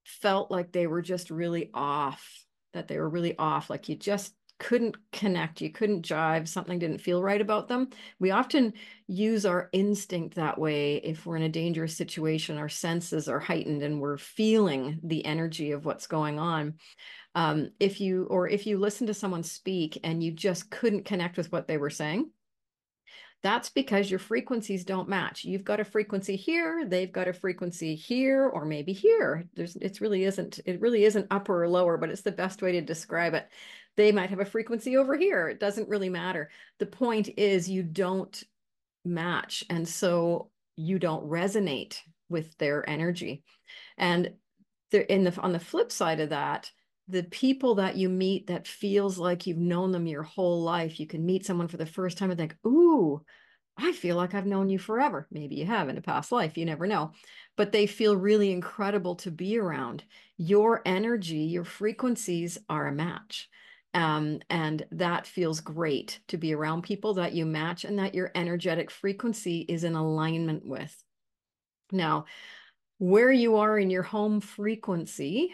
felt 0.05 0.51
like 0.51 0.73
they 0.73 0.87
were 0.87 1.03
just 1.03 1.31
really 1.31 1.71
off, 1.73 2.45
that 2.73 2.89
they 2.89 2.99
were 2.99 3.09
really 3.09 3.37
off, 3.39 3.71
like 3.71 3.89
you 3.89 3.97
just 3.97 4.35
couldn't 4.61 4.97
connect, 5.11 5.61
you 5.61 5.71
couldn't 5.71 6.07
jive, 6.07 6.47
something 6.47 6.79
didn't 6.79 7.01
feel 7.01 7.23
right 7.23 7.41
about 7.41 7.67
them. 7.67 7.89
We 8.21 8.31
often 8.31 8.75
use 9.09 9.45
our 9.45 9.71
instinct 9.73 10.37
that 10.37 10.59
way 10.59 10.97
if 10.97 11.27
we're 11.27 11.39
in 11.39 11.43
a 11.43 11.49
dangerous 11.49 11.97
situation, 11.97 12.59
our 12.59 12.69
senses 12.69 13.29
are 13.29 13.41
heightened 13.41 13.83
and 13.83 14.01
we're 14.01 14.19
feeling 14.19 15.01
the 15.03 15.25
energy 15.25 15.73
of 15.73 15.87
what's 15.87 16.07
going 16.07 16.39
on. 16.39 16.75
Um, 17.35 17.71
if 17.81 18.01
you 18.01 18.27
or 18.27 18.49
if 18.49 18.67
you 18.67 18.79
listen 18.79 19.07
to 19.09 19.15
someone 19.15 19.43
speak 19.43 19.99
and 20.05 20.23
you 20.23 20.31
just 20.31 20.71
couldn't 20.71 21.05
connect 21.05 21.37
with 21.37 21.51
what 21.51 21.67
they 21.67 21.79
were 21.79 21.91
saying, 21.91 22.31
that's 23.43 23.71
because 23.71 24.11
your 24.11 24.19
frequencies 24.19 24.85
don't 24.85 25.09
match. 25.09 25.45
You've 25.45 25.65
got 25.65 25.81
a 25.81 25.85
frequency 25.85 26.37
here, 26.37 26.85
they've 26.87 27.11
got 27.11 27.29
a 27.29 27.33
frequency 27.33 27.95
here, 27.95 28.47
or 28.47 28.65
maybe 28.67 28.93
here. 28.93 29.49
There's 29.55 29.77
it's 29.77 30.01
really 30.01 30.25
isn't, 30.25 30.61
it 30.67 30.81
really 30.81 31.05
isn't 31.05 31.29
upper 31.31 31.63
or 31.63 31.69
lower, 31.69 31.97
but 31.97 32.11
it's 32.11 32.23
the 32.23 32.33
best 32.33 32.61
way 32.61 32.73
to 32.73 32.83
describe 32.83 33.35
it. 33.35 33.49
They 33.97 34.13
might 34.13 34.31
have 34.31 34.41
a 34.41 34.45
frequency 34.45 34.97
over 34.97 35.17
here. 35.17 35.49
It 35.49 35.61
doesn't 35.61 35.89
really 35.89 36.09
matter. 36.09 36.51
The 36.79 36.87
point 36.87 37.31
is 37.37 37.69
you 37.69 37.83
don't 37.83 38.43
match. 39.05 39.65
And 39.69 39.87
so 39.87 40.51
you 40.77 40.99
don't 40.99 41.29
resonate 41.29 41.99
with 42.29 42.57
their 42.59 42.89
energy. 42.89 43.43
And 43.99 44.33
in 44.93 45.25
the 45.25 45.39
on 45.41 45.53
the 45.53 45.61
flip 45.61 45.93
side 45.93 46.21
of 46.21 46.31
that, 46.31 46.71
the 47.09 47.25
people 47.25 47.75
that 47.77 47.97
you 47.97 48.09
meet 48.09 48.47
that 48.47 48.69
feels 48.69 49.19
like 49.19 49.47
you've 49.47 49.59
known 49.59 49.91
them 49.91 50.07
your 50.07 50.23
whole 50.23 50.63
life. 50.63 51.01
You 51.01 51.07
can 51.07 51.27
meet 51.27 51.45
someone 51.45 51.69
for 51.69 51.77
the 51.77 51.87
first 51.87 52.19
time 52.19 52.31
and 52.31 52.39
think, 52.39 52.57
ooh, 52.67 53.23
I 53.77 53.93
feel 53.93 54.17
like 54.17 54.35
I've 54.35 54.47
known 54.47 54.69
you 54.69 54.79
forever. 54.79 55.27
Maybe 55.31 55.57
you 55.57 55.67
have 55.67 55.89
in 55.89 55.97
a 55.97 56.03
past 56.03 56.33
life, 56.33 56.57
you 56.57 56.65
never 56.65 56.87
know. 56.87 57.13
But 57.57 57.73
they 57.73 57.87
feel 57.87 58.17
really 58.17 58.53
incredible 58.53 59.17
to 59.17 59.31
be 59.31 59.59
around. 59.59 60.05
Your 60.37 60.83
energy, 60.85 61.39
your 61.39 61.65
frequencies 61.65 62.59
are 62.69 62.87
a 62.87 62.93
match. 62.93 63.49
Um, 63.93 64.41
and 64.49 64.87
that 64.93 65.27
feels 65.27 65.61
great 65.61 66.21
to 66.29 66.37
be 66.37 66.55
around 66.55 66.83
people 66.83 67.15
that 67.15 67.33
you 67.33 67.45
match 67.45 67.85
and 67.85 67.99
that 67.99 68.15
your 68.15 68.31
energetic 68.35 68.91
frequency 68.91 69.61
is 69.63 69.83
in 69.83 69.95
alignment 69.95 70.65
with. 70.65 70.97
Now, 71.91 72.27
where 72.99 73.33
you 73.33 73.57
are 73.57 73.79
in 73.79 73.91
your 73.91 74.03
home 74.03 74.41
frequency, 74.41 75.53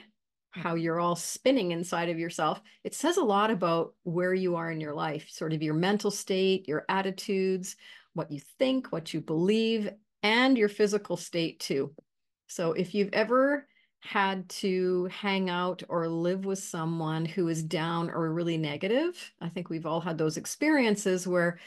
how 0.50 0.75
you're 0.75 1.00
all 1.00 1.16
spinning 1.16 1.71
inside 1.71 2.09
of 2.09 2.19
yourself, 2.19 2.61
it 2.85 2.95
says 2.95 3.16
a 3.16 3.25
lot 3.25 3.50
about 3.50 3.95
where 4.02 4.35
you 4.35 4.57
are 4.57 4.71
in 4.71 4.81
your 4.81 4.95
life, 4.95 5.28
sort 5.31 5.52
of 5.52 5.62
your 5.62 5.75
mental 5.75 6.11
state, 6.11 6.69
your 6.69 6.85
attitudes, 6.88 7.76
what 8.14 8.31
you 8.31 8.40
think, 8.59 8.93
what 8.93 9.14
you 9.14 9.21
believe, 9.21 9.90
and 10.23 10.59
your 10.59 10.69
physical 10.69 11.16
state 11.16 11.61
too. 11.61 11.95
So 12.49 12.73
if 12.73 12.95
you've 12.95 13.12
ever 13.12 13.66
had 14.07 14.49
to 14.49 15.07
hang 15.07 15.51
out 15.51 15.83
or 15.89 16.09
live 16.09 16.45
with 16.45 16.59
someone 16.59 17.25
who 17.25 17.49
is 17.49 17.63
down 17.63 18.11
or 18.11 18.33
really 18.33 18.57
negative, 18.57 19.33
I 19.41 19.49
think 19.49 19.69
we've 19.69 19.87
all 19.87 20.01
had 20.01 20.17
those 20.17 20.37
experiences 20.37 21.27
where 21.27 21.59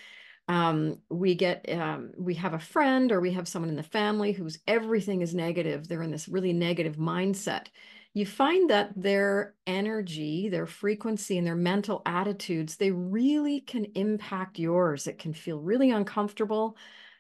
um, 0.47 0.99
we 1.09 1.35
get 1.35 1.69
um, 1.69 2.11
we 2.17 2.33
have 2.35 2.53
a 2.53 2.59
friend 2.59 3.11
or 3.11 3.19
we 3.21 3.31
have 3.33 3.47
someone 3.47 3.69
in 3.69 3.75
the 3.75 3.83
family 3.83 4.31
whose 4.31 4.57
everything 4.67 5.21
is 5.21 5.35
negative. 5.35 5.87
They're 5.87 6.01
in 6.01 6.11
this 6.11 6.27
really 6.27 6.53
negative 6.53 6.95
mindset. 6.95 7.67
You 8.15 8.25
find 8.25 8.69
that 8.71 8.91
their 8.95 9.53
energy, 9.67 10.49
their 10.49 10.65
frequency, 10.65 11.37
and 11.37 11.45
their 11.45 11.55
mental 11.55 12.01
attitudes, 12.07 12.77
they 12.77 12.89
really 12.89 13.61
can 13.61 13.85
impact 13.93 14.57
yours. 14.57 15.05
It 15.05 15.19
can 15.19 15.33
feel 15.33 15.59
really 15.59 15.91
uncomfortable. 15.91 16.75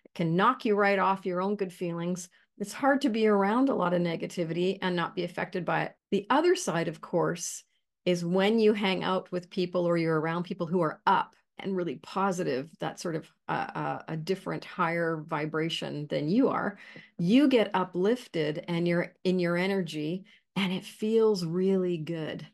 It 0.05 0.15
can 0.15 0.35
knock 0.35 0.65
you 0.65 0.75
right 0.75 0.97
off 0.97 1.27
your 1.27 1.41
own 1.41 1.55
good 1.55 1.71
feelings. 1.71 2.29
It's 2.59 2.73
hard 2.73 3.01
to 3.01 3.09
be 3.09 3.27
around 3.27 3.69
a 3.69 3.75
lot 3.75 3.93
of 3.93 4.01
negativity 4.01 4.77
and 4.81 4.95
not 4.95 5.15
be 5.15 5.23
affected 5.23 5.63
by 5.63 5.83
it. 5.83 5.95
The 6.11 6.27
other 6.29 6.55
side, 6.55 6.89
of 6.89 6.99
course, 6.99 7.63
is 8.05 8.25
when 8.25 8.59
you 8.59 8.73
hang 8.73 9.03
out 9.03 9.31
with 9.31 9.49
people 9.49 9.85
or 9.85 9.97
you're 9.97 10.19
around 10.19 10.43
people 10.43 10.67
who 10.67 10.81
are 10.81 11.01
up 11.07 11.35
and 11.59 11.75
really 11.75 11.95
positive, 11.97 12.69
that 12.79 12.99
sort 12.99 13.15
of 13.15 13.31
uh, 13.47 13.99
a 14.07 14.17
different 14.17 14.65
higher 14.65 15.23
vibration 15.27 16.07
than 16.07 16.29
you 16.29 16.49
are, 16.49 16.77
you 17.17 17.47
get 17.47 17.71
uplifted 17.73 18.65
and 18.67 18.87
you're 18.87 19.13
in 19.23 19.39
your 19.39 19.57
energy 19.57 20.25
and 20.55 20.73
it 20.73 20.83
feels 20.83 21.45
really 21.45 21.97
good. 21.97 22.45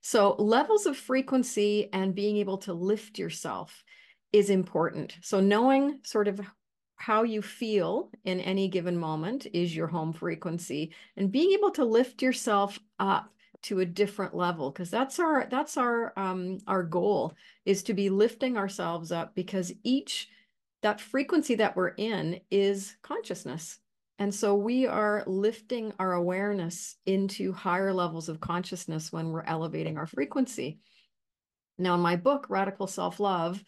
So, 0.00 0.34
levels 0.38 0.86
of 0.86 0.96
frequency 0.96 1.92
and 1.92 2.14
being 2.14 2.36
able 2.38 2.58
to 2.58 2.72
lift 2.72 3.18
yourself 3.18 3.84
is 4.32 4.50
important. 4.50 5.16
So, 5.22 5.40
knowing 5.40 6.00
sort 6.04 6.28
of 6.28 6.40
how 6.98 7.22
you 7.22 7.40
feel 7.40 8.10
in 8.24 8.40
any 8.40 8.68
given 8.68 8.96
moment 8.96 9.46
is 9.52 9.74
your 9.74 9.86
home 9.86 10.12
frequency 10.12 10.92
and 11.16 11.32
being 11.32 11.52
able 11.52 11.70
to 11.70 11.84
lift 11.84 12.20
yourself 12.22 12.78
up 12.98 13.32
to 13.62 13.80
a 13.80 13.86
different 13.86 14.34
level 14.34 14.70
because 14.70 14.90
that's 14.90 15.18
our 15.18 15.46
that's 15.50 15.76
our 15.76 16.12
um 16.16 16.58
our 16.66 16.82
goal 16.82 17.32
is 17.64 17.82
to 17.82 17.94
be 17.94 18.10
lifting 18.10 18.56
ourselves 18.56 19.10
up 19.10 19.34
because 19.34 19.72
each 19.82 20.28
that 20.82 21.00
frequency 21.00 21.56
that 21.56 21.74
we're 21.76 21.88
in 21.88 22.40
is 22.50 22.96
consciousness. 23.02 23.78
And 24.20 24.34
so 24.34 24.54
we 24.54 24.86
are 24.86 25.22
lifting 25.26 25.92
our 25.98 26.12
awareness 26.12 26.96
into 27.06 27.52
higher 27.52 27.92
levels 27.92 28.28
of 28.28 28.40
consciousness 28.40 29.12
when 29.12 29.30
we're 29.30 29.42
elevating 29.42 29.96
our 29.96 30.06
frequency. 30.06 30.78
Now 31.78 31.94
in 31.94 32.00
my 32.00 32.16
book 32.16 32.46
radical 32.48 32.86
self-love 32.86 33.62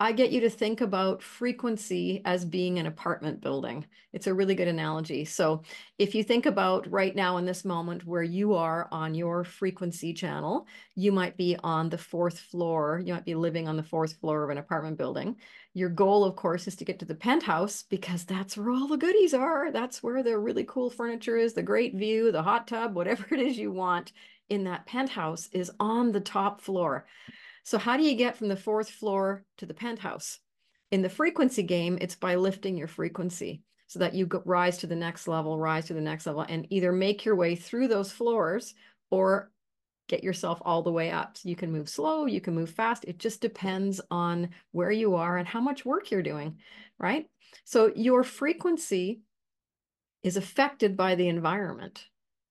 I 0.00 0.10
get 0.10 0.32
you 0.32 0.40
to 0.40 0.50
think 0.50 0.80
about 0.80 1.22
frequency 1.22 2.20
as 2.24 2.44
being 2.44 2.80
an 2.80 2.86
apartment 2.86 3.40
building. 3.40 3.86
It's 4.12 4.26
a 4.26 4.34
really 4.34 4.56
good 4.56 4.66
analogy. 4.66 5.24
So, 5.24 5.62
if 5.98 6.16
you 6.16 6.24
think 6.24 6.46
about 6.46 6.90
right 6.90 7.14
now 7.14 7.36
in 7.36 7.44
this 7.44 7.64
moment 7.64 8.04
where 8.04 8.24
you 8.24 8.54
are 8.54 8.88
on 8.90 9.14
your 9.14 9.44
frequency 9.44 10.12
channel, 10.12 10.66
you 10.96 11.12
might 11.12 11.36
be 11.36 11.56
on 11.62 11.90
the 11.90 11.98
fourth 11.98 12.40
floor. 12.40 13.00
You 13.04 13.14
might 13.14 13.24
be 13.24 13.36
living 13.36 13.68
on 13.68 13.76
the 13.76 13.84
fourth 13.84 14.14
floor 14.14 14.42
of 14.42 14.50
an 14.50 14.58
apartment 14.58 14.98
building. 14.98 15.36
Your 15.74 15.90
goal, 15.90 16.24
of 16.24 16.34
course, 16.34 16.66
is 16.66 16.74
to 16.76 16.84
get 16.84 16.98
to 16.98 17.04
the 17.04 17.14
penthouse 17.14 17.84
because 17.84 18.24
that's 18.24 18.56
where 18.56 18.70
all 18.70 18.88
the 18.88 18.96
goodies 18.96 19.32
are. 19.32 19.70
That's 19.70 20.02
where 20.02 20.24
the 20.24 20.36
really 20.36 20.64
cool 20.64 20.90
furniture 20.90 21.36
is, 21.36 21.54
the 21.54 21.62
great 21.62 21.94
view, 21.94 22.32
the 22.32 22.42
hot 22.42 22.66
tub, 22.66 22.96
whatever 22.96 23.26
it 23.30 23.40
is 23.40 23.56
you 23.56 23.70
want 23.70 24.12
in 24.48 24.64
that 24.64 24.86
penthouse 24.86 25.48
is 25.52 25.70
on 25.78 26.10
the 26.10 26.20
top 26.20 26.60
floor. 26.60 27.06
So 27.64 27.78
how 27.78 27.96
do 27.96 28.02
you 28.02 28.14
get 28.14 28.36
from 28.36 28.48
the 28.48 28.56
fourth 28.56 28.90
floor 28.90 29.44
to 29.56 29.66
the 29.66 29.74
penthouse? 29.74 30.38
In 30.90 31.00
the 31.00 31.08
frequency 31.08 31.62
game, 31.62 31.98
it's 32.00 32.14
by 32.14 32.34
lifting 32.34 32.76
your 32.76 32.88
frequency 32.88 33.62
so 33.86 33.98
that 33.98 34.14
you 34.14 34.28
rise 34.44 34.78
to 34.78 34.86
the 34.86 34.94
next 34.94 35.26
level, 35.26 35.58
rise 35.58 35.86
to 35.86 35.94
the 35.94 36.00
next 36.00 36.26
level, 36.26 36.44
and 36.48 36.66
either 36.70 36.92
make 36.92 37.24
your 37.24 37.36
way 37.36 37.56
through 37.56 37.88
those 37.88 38.12
floors 38.12 38.74
or 39.10 39.50
get 40.08 40.22
yourself 40.22 40.60
all 40.62 40.82
the 40.82 40.92
way 40.92 41.10
up. 41.10 41.38
So 41.38 41.48
you 41.48 41.56
can 41.56 41.72
move 41.72 41.88
slow, 41.88 42.26
you 42.26 42.40
can 42.40 42.54
move 42.54 42.68
fast. 42.68 43.06
It 43.06 43.18
just 43.18 43.40
depends 43.40 44.00
on 44.10 44.50
where 44.72 44.92
you 44.92 45.14
are 45.14 45.38
and 45.38 45.48
how 45.48 45.60
much 45.60 45.86
work 45.86 46.10
you're 46.10 46.22
doing, 46.22 46.58
right? 46.98 47.26
So 47.64 47.92
your 47.96 48.24
frequency 48.24 49.22
is 50.22 50.36
affected 50.36 50.98
by 50.98 51.14
the 51.14 51.28
environment 51.28 52.06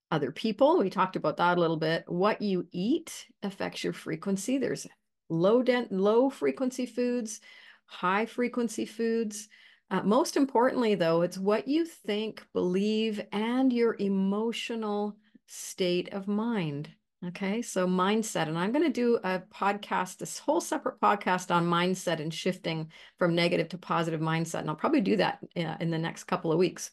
other 0.10 0.32
people. 0.32 0.78
We 0.78 0.92
talked 0.92 1.16
about 1.16 1.38
that 1.38 1.58
a 1.58 1.62
little 1.62 1.78
bit. 1.78 2.04
What 2.08 2.42
you 2.42 2.68
eat 2.72 3.28
affects 3.42 3.84
your 3.84 3.94
frequency. 3.94 4.60
There's 4.60 4.86
low 5.34 5.62
dent, 5.62 5.92
low 5.92 6.30
frequency 6.30 6.86
foods, 6.86 7.42
high 7.86 8.26
frequency 8.26 8.86
foods. 8.86 9.48
Uh, 9.90 10.02
most 10.04 10.38
importantly, 10.38 10.96
though, 10.96 11.22
it's 11.22 11.38
what 11.38 11.68
you 11.68 11.86
think, 11.86 12.46
believe, 12.54 13.22
and 13.32 13.72
your 13.72 13.96
emotional 14.00 15.18
state 15.48 16.14
of 16.14 16.28
mind. 16.28 16.90
Okay, 17.28 17.62
so 17.62 17.88
mindset. 17.88 18.50
And 18.50 18.58
I'm 18.58 18.74
going 18.74 18.84
to 18.84 18.92
do 18.92 19.18
a 19.24 19.42
podcast, 19.54 20.18
this 20.18 20.40
whole 20.40 20.60
separate 20.60 21.00
podcast 21.00 21.56
on 21.56 21.66
mindset 21.66 22.20
and 22.20 22.34
shifting 22.34 22.92
from 23.18 23.34
negative 23.34 23.70
to 23.70 23.78
positive 23.78 24.20
mindset. 24.20 24.60
And 24.60 24.70
I'll 24.70 24.76
probably 24.76 25.02
do 25.02 25.16
that 25.18 25.40
uh, 25.56 25.76
in 25.80 25.90
the 25.90 25.98
next 25.98 26.26
couple 26.26 26.52
of 26.52 26.58
weeks. 26.58 26.92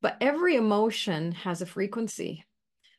But 0.00 0.16
every 0.20 0.56
emotion 0.56 1.32
has 1.32 1.62
a 1.62 1.66
frequency. 1.66 2.44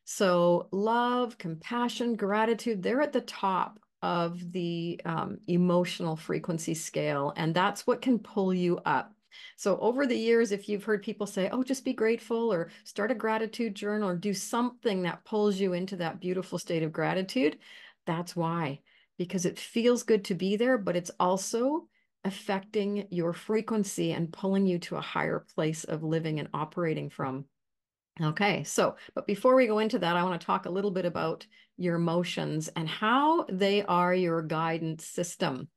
So, 0.05 0.69
love, 0.71 1.37
compassion, 1.37 2.15
gratitude, 2.15 2.81
they're 2.81 3.01
at 3.01 3.13
the 3.13 3.21
top 3.21 3.79
of 4.01 4.51
the 4.51 4.99
um, 5.05 5.39
emotional 5.47 6.15
frequency 6.15 6.73
scale, 6.73 7.33
and 7.35 7.53
that's 7.53 7.85
what 7.85 8.01
can 8.01 8.19
pull 8.19 8.53
you 8.53 8.79
up. 8.85 9.13
So, 9.57 9.77
over 9.79 10.07
the 10.07 10.17
years, 10.17 10.51
if 10.51 10.67
you've 10.67 10.83
heard 10.83 11.03
people 11.03 11.27
say, 11.27 11.49
oh, 11.51 11.63
just 11.63 11.85
be 11.85 11.93
grateful 11.93 12.51
or 12.51 12.69
start 12.83 13.11
a 13.11 13.15
gratitude 13.15 13.75
journal 13.75 14.09
or 14.09 14.15
do 14.15 14.33
something 14.33 15.03
that 15.03 15.23
pulls 15.25 15.59
you 15.59 15.73
into 15.73 15.95
that 15.97 16.19
beautiful 16.19 16.57
state 16.57 16.83
of 16.83 16.91
gratitude, 16.91 17.57
that's 18.05 18.35
why, 18.35 18.79
because 19.17 19.45
it 19.45 19.59
feels 19.59 20.03
good 20.03 20.25
to 20.25 20.35
be 20.35 20.55
there, 20.55 20.77
but 20.77 20.95
it's 20.95 21.11
also 21.19 21.87
affecting 22.23 23.07
your 23.11 23.33
frequency 23.33 24.11
and 24.11 24.33
pulling 24.33 24.65
you 24.65 24.79
to 24.79 24.95
a 24.97 25.01
higher 25.01 25.45
place 25.55 25.83
of 25.83 26.03
living 26.03 26.39
and 26.39 26.49
operating 26.53 27.09
from. 27.09 27.45
Okay, 28.21 28.63
so, 28.65 28.97
but 29.15 29.25
before 29.27 29.55
we 29.55 29.65
go 29.67 29.79
into 29.79 29.99
that, 29.99 30.17
I 30.17 30.23
want 30.23 30.39
to 30.41 30.45
talk 30.45 30.65
a 30.65 30.69
little 30.69 30.91
bit 30.91 31.05
about 31.05 31.45
your 31.77 31.95
emotions 31.95 32.67
and 32.75 32.87
how 32.89 33.45
they 33.49 33.83
are 33.83 34.13
your 34.13 34.41
guidance 34.41 35.05
system. 35.05 35.69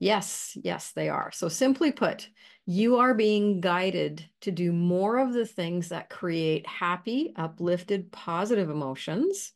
Yes, 0.00 0.56
yes, 0.62 0.92
they 0.92 1.08
are. 1.08 1.32
So, 1.32 1.48
simply 1.48 1.92
put, 1.92 2.30
you 2.66 2.98
are 2.98 3.14
being 3.14 3.60
guided 3.60 4.28
to 4.42 4.52
do 4.52 4.72
more 4.72 5.18
of 5.18 5.32
the 5.34 5.46
things 5.46 5.90
that 5.90 6.10
create 6.10 6.66
happy, 6.66 7.32
uplifted, 7.36 8.12
positive 8.12 8.70
emotions 8.70 9.52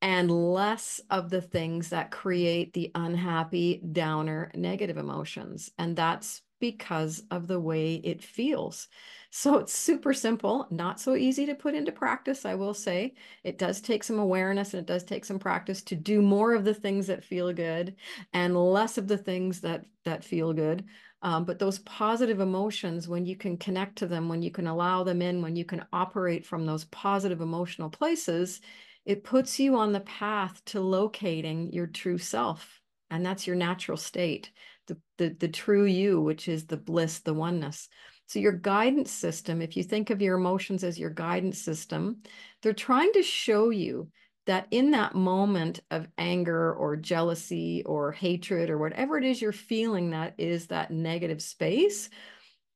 and 0.00 0.30
less 0.30 1.00
of 1.10 1.30
the 1.30 1.40
things 1.40 1.90
that 1.90 2.10
create 2.10 2.72
the 2.72 2.90
unhappy, 2.94 3.80
downer, 3.92 4.50
negative 4.54 4.96
emotions. 4.96 5.70
And 5.78 5.96
that's 5.96 6.42
because 6.60 7.22
of 7.30 7.46
the 7.46 7.60
way 7.60 7.96
it 7.96 8.22
feels. 8.22 8.88
So 9.34 9.56
it's 9.56 9.72
super 9.72 10.12
simple, 10.12 10.66
not 10.70 11.00
so 11.00 11.16
easy 11.16 11.46
to 11.46 11.54
put 11.54 11.74
into 11.74 11.90
practice, 11.90 12.44
I 12.44 12.54
will 12.54 12.74
say. 12.74 13.14
It 13.42 13.56
does 13.56 13.80
take 13.80 14.04
some 14.04 14.18
awareness 14.18 14.74
and 14.74 14.80
it 14.80 14.86
does 14.86 15.04
take 15.04 15.24
some 15.24 15.38
practice 15.38 15.80
to 15.84 15.96
do 15.96 16.20
more 16.20 16.52
of 16.52 16.64
the 16.64 16.74
things 16.74 17.06
that 17.06 17.24
feel 17.24 17.50
good 17.50 17.96
and 18.34 18.54
less 18.54 18.98
of 18.98 19.08
the 19.08 19.16
things 19.16 19.62
that 19.62 19.86
that 20.04 20.22
feel 20.22 20.52
good. 20.52 20.84
Um, 21.22 21.46
but 21.46 21.58
those 21.58 21.78
positive 21.78 22.40
emotions, 22.40 23.08
when 23.08 23.24
you 23.24 23.34
can 23.34 23.56
connect 23.56 23.96
to 23.96 24.06
them, 24.06 24.28
when 24.28 24.42
you 24.42 24.50
can 24.50 24.66
allow 24.66 25.02
them 25.02 25.22
in, 25.22 25.40
when 25.40 25.56
you 25.56 25.64
can 25.64 25.86
operate 25.94 26.44
from 26.44 26.66
those 26.66 26.84
positive 26.86 27.40
emotional 27.40 27.88
places, 27.88 28.60
it 29.06 29.24
puts 29.24 29.58
you 29.58 29.76
on 29.76 29.92
the 29.92 30.00
path 30.00 30.62
to 30.66 30.80
locating 30.80 31.72
your 31.72 31.86
true 31.86 32.18
self. 32.18 32.82
And 33.10 33.24
that's 33.24 33.46
your 33.46 33.56
natural 33.56 33.96
state, 33.96 34.50
the, 34.88 34.98
the, 35.16 35.30
the 35.30 35.48
true 35.48 35.84
you, 35.84 36.20
which 36.20 36.48
is 36.48 36.66
the 36.66 36.76
bliss, 36.76 37.20
the 37.20 37.34
oneness. 37.34 37.88
So, 38.32 38.38
your 38.38 38.52
guidance 38.52 39.10
system, 39.10 39.60
if 39.60 39.76
you 39.76 39.82
think 39.82 40.08
of 40.08 40.22
your 40.22 40.38
emotions 40.38 40.84
as 40.84 40.98
your 40.98 41.10
guidance 41.10 41.58
system, 41.58 42.22
they're 42.62 42.72
trying 42.72 43.12
to 43.12 43.22
show 43.22 43.68
you 43.68 44.08
that 44.46 44.68
in 44.70 44.92
that 44.92 45.14
moment 45.14 45.80
of 45.90 46.08
anger 46.16 46.72
or 46.72 46.96
jealousy 46.96 47.82
or 47.84 48.10
hatred 48.10 48.70
or 48.70 48.78
whatever 48.78 49.18
it 49.18 49.24
is 49.24 49.42
you're 49.42 49.52
feeling 49.52 50.12
that 50.12 50.32
is 50.38 50.68
that 50.68 50.90
negative 50.90 51.42
space, 51.42 52.08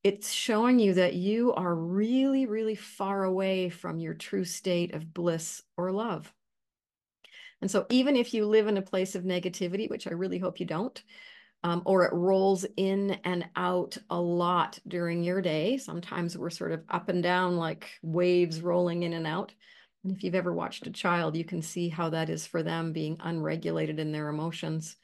it's 0.05 0.31
showing 0.31 0.79
you 0.79 0.93
that 0.93 1.15
you 1.15 1.55
are 1.55 1.75
really, 1.75 2.45
really 2.45 2.75
far 2.75 3.25
away 3.25 3.71
from 3.71 3.99
your 3.99 4.13
true 4.13 4.45
state 4.45 4.93
of 4.93 5.15
bliss 5.15 5.63
or 5.79 5.91
love. 5.91 6.35
And 7.63 7.71
so, 7.71 7.87
even 7.89 8.15
if 8.15 8.35
you 8.35 8.45
live 8.45 8.67
in 8.67 8.77
a 8.77 8.83
place 8.83 9.15
of 9.15 9.25
negativity, 9.25 9.89
which 9.89 10.07
I 10.07 10.11
really 10.11 10.39
hope 10.39 10.61
you 10.61 10.67
don't, 10.67 11.03
um, 11.65 11.83
or 11.85 12.05
it 12.05 12.13
rolls 12.13 12.65
in 12.77 13.19
and 13.25 13.49
out 13.57 13.97
a 14.11 14.21
lot 14.21 14.79
during 14.87 15.25
your 15.25 15.43
day, 15.43 15.79
sometimes 15.79 16.37
we're 16.37 16.51
sort 16.51 16.73
of 16.73 16.85
up 16.89 17.09
and 17.09 17.23
down 17.23 17.57
like 17.57 17.91
waves 18.03 18.61
rolling 18.61 19.03
in 19.03 19.13
and 19.13 19.27
out. 19.27 19.53
And 20.05 20.17
if 20.17 20.23
you've 20.23 20.37
ever 20.37 20.53
watched 20.53 20.87
a 20.87 20.93
child, 20.93 21.37
you 21.37 21.45
can 21.45 21.63
see 21.63 21.89
how 21.89 22.11
that 22.11 22.31
is 22.31 22.47
for 22.47 22.63
them 22.63 22.93
being 22.93 23.17
unregulated 23.21 23.99
in 23.99 24.13
their 24.13 24.29
emotions. 24.29 24.97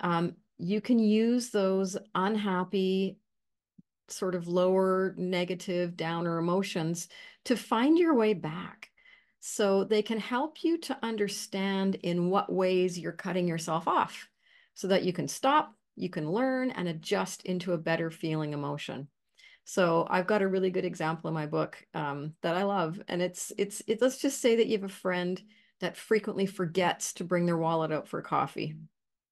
Um, 0.00 0.36
you 0.56 0.80
can 0.80 0.98
use 0.98 1.50
those 1.50 1.96
unhappy, 2.14 3.18
sort 4.08 4.34
of 4.34 4.48
lower 4.48 5.14
negative 5.18 5.96
downer 5.96 6.38
emotions 6.38 7.08
to 7.44 7.56
find 7.56 7.98
your 7.98 8.14
way 8.14 8.32
back. 8.32 8.88
So 9.40 9.84
they 9.84 10.02
can 10.02 10.18
help 10.18 10.64
you 10.64 10.78
to 10.78 10.98
understand 11.02 11.96
in 11.96 12.30
what 12.30 12.52
ways 12.52 12.98
you're 12.98 13.12
cutting 13.12 13.46
yourself 13.46 13.86
off 13.86 14.28
so 14.74 14.88
that 14.88 15.04
you 15.04 15.12
can 15.12 15.28
stop, 15.28 15.74
you 15.98 16.08
can 16.08 16.30
learn 16.30 16.70
and 16.70 16.88
adjust 16.88 17.44
into 17.44 17.72
a 17.72 17.78
better 17.78 18.10
feeling 18.10 18.52
emotion. 18.52 19.08
So 19.64 20.06
I've 20.08 20.26
got 20.26 20.42
a 20.42 20.48
really 20.48 20.70
good 20.70 20.84
example 20.84 21.28
in 21.28 21.34
my 21.34 21.46
book 21.46 21.84
um, 21.92 22.34
that 22.42 22.56
I 22.56 22.62
love, 22.62 23.00
and 23.08 23.20
it's 23.20 23.52
it's 23.58 23.82
it. 23.86 24.00
Let's 24.00 24.18
just 24.18 24.40
say 24.40 24.56
that 24.56 24.66
you 24.66 24.78
have 24.78 24.90
a 24.90 24.92
friend 24.92 25.40
that 25.80 25.96
frequently 25.96 26.46
forgets 26.46 27.12
to 27.14 27.24
bring 27.24 27.44
their 27.44 27.58
wallet 27.58 27.92
out 27.92 28.08
for 28.08 28.22
coffee. 28.22 28.76